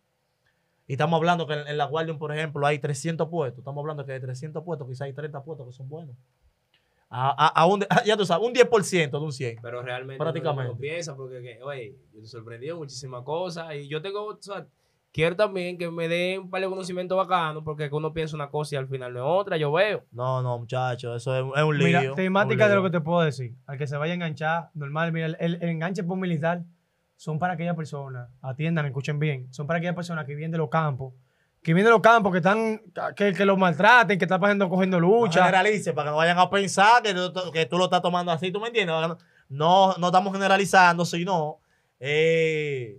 Y 0.86 0.92
estamos 0.94 1.16
hablando 1.16 1.46
que 1.46 1.54
en, 1.54 1.66
en 1.66 1.78
la 1.78 1.86
Guardia, 1.86 2.14
por 2.18 2.30
ejemplo, 2.36 2.66
hay 2.66 2.78
300 2.78 3.28
puestos. 3.30 3.60
Estamos 3.60 3.80
hablando 3.80 4.04
que 4.04 4.12
de 4.12 4.20
300 4.20 4.62
puestos 4.64 4.86
quizás 4.86 5.02
hay 5.06 5.12
30 5.14 5.42
puestos 5.42 5.66
que 5.66 5.72
son 5.72 5.88
buenos. 5.88 6.14
A, 7.08 7.30
a- 7.46 7.62
a 7.62 7.66
un, 7.66 7.84
ya 8.04 8.16
tú 8.16 8.26
sabes, 8.26 8.46
un 8.46 8.52
10% 8.54 9.10
de 9.18 9.24
un 9.24 9.32
100. 9.32 9.58
Pero 9.62 9.80
realmente 9.82 10.18
Prácticamente. 10.18 10.72
no 10.72 10.78
piensa 10.78 11.14
porque, 11.16 11.40
que, 11.40 11.62
oye, 11.62 11.94
yo 12.12 12.20
te 12.20 12.26
sorprendí 12.26 12.68
en 12.68 12.76
muchísimas 12.76 13.22
cosas 13.22 13.74
y 13.74 13.88
yo 13.88 14.02
tengo, 14.02 14.26
o 14.26 14.36
sea, 14.40 14.66
quiero 15.12 15.36
también 15.36 15.76
que 15.78 15.90
me 15.90 16.08
den 16.08 16.40
un 16.40 16.50
par 16.50 16.60
de 16.62 16.68
conocimientos 16.68 17.16
bacanos, 17.16 17.62
porque 17.64 17.88
que 17.88 17.94
uno 17.94 18.12
piensa 18.12 18.34
una 18.34 18.48
cosa 18.48 18.74
y 18.74 18.78
al 18.78 18.88
final 18.88 19.12
no 19.12 19.18
es 19.20 19.24
otra, 19.26 19.56
yo 19.56 19.70
veo. 19.72 20.04
No, 20.10 20.42
no, 20.42 20.58
muchachos, 20.58 21.16
eso 21.22 21.36
es, 21.36 21.58
es 21.58 21.62
un 21.64 21.78
lío. 21.78 21.86
Mira, 22.00 22.14
temática 22.14 22.68
de 22.68 22.74
lo 22.74 22.82
que 22.82 22.90
te 22.90 23.00
puedo 23.00 23.20
decir. 23.20 23.54
Al 23.66 23.76
que 23.78 23.86
se 23.86 23.96
vaya 23.96 24.12
a 24.12 24.14
enganchar, 24.14 24.70
normal, 24.74 25.12
mira, 25.12 25.26
el, 25.26 25.36
el 25.38 25.62
enganche 25.62 26.02
por 26.02 26.16
militar 26.16 26.62
son 27.16 27.38
para 27.38 27.52
aquellas 27.54 27.76
personas, 27.76 28.28
atiendan, 28.40 28.86
escuchen 28.86 29.18
bien, 29.18 29.46
son 29.52 29.66
para 29.66 29.78
aquellas 29.78 29.94
personas 29.94 30.24
que 30.24 30.34
vienen 30.34 30.50
de 30.50 30.58
los 30.58 30.68
campos, 30.70 31.12
que 31.62 31.72
vienen 31.72 31.84
de 31.84 31.92
los 31.92 32.00
campos, 32.00 32.32
que 32.32 32.38
están, 32.38 32.80
que, 33.14 33.32
que 33.32 33.44
los 33.44 33.56
maltraten, 33.56 34.18
que 34.18 34.24
están 34.24 34.40
pasando 34.40 34.68
cogiendo 34.68 34.98
No 35.00 35.06
lucha. 35.06 35.44
generalice, 35.44 35.92
para 35.92 36.06
que 36.06 36.10
no 36.10 36.16
vayan 36.16 36.38
a 36.38 36.50
pensar 36.50 37.00
que 37.02 37.14
tú, 37.14 37.32
que 37.52 37.66
tú 37.66 37.78
lo 37.78 37.84
estás 37.84 38.02
tomando 38.02 38.32
así, 38.32 38.50
¿tú 38.50 38.58
me 38.60 38.68
entiendes? 38.68 38.96
No, 39.48 39.94
no 39.98 40.06
estamos 40.06 40.32
generalizando, 40.32 41.04
sino 41.04 41.58
eh, 42.00 42.98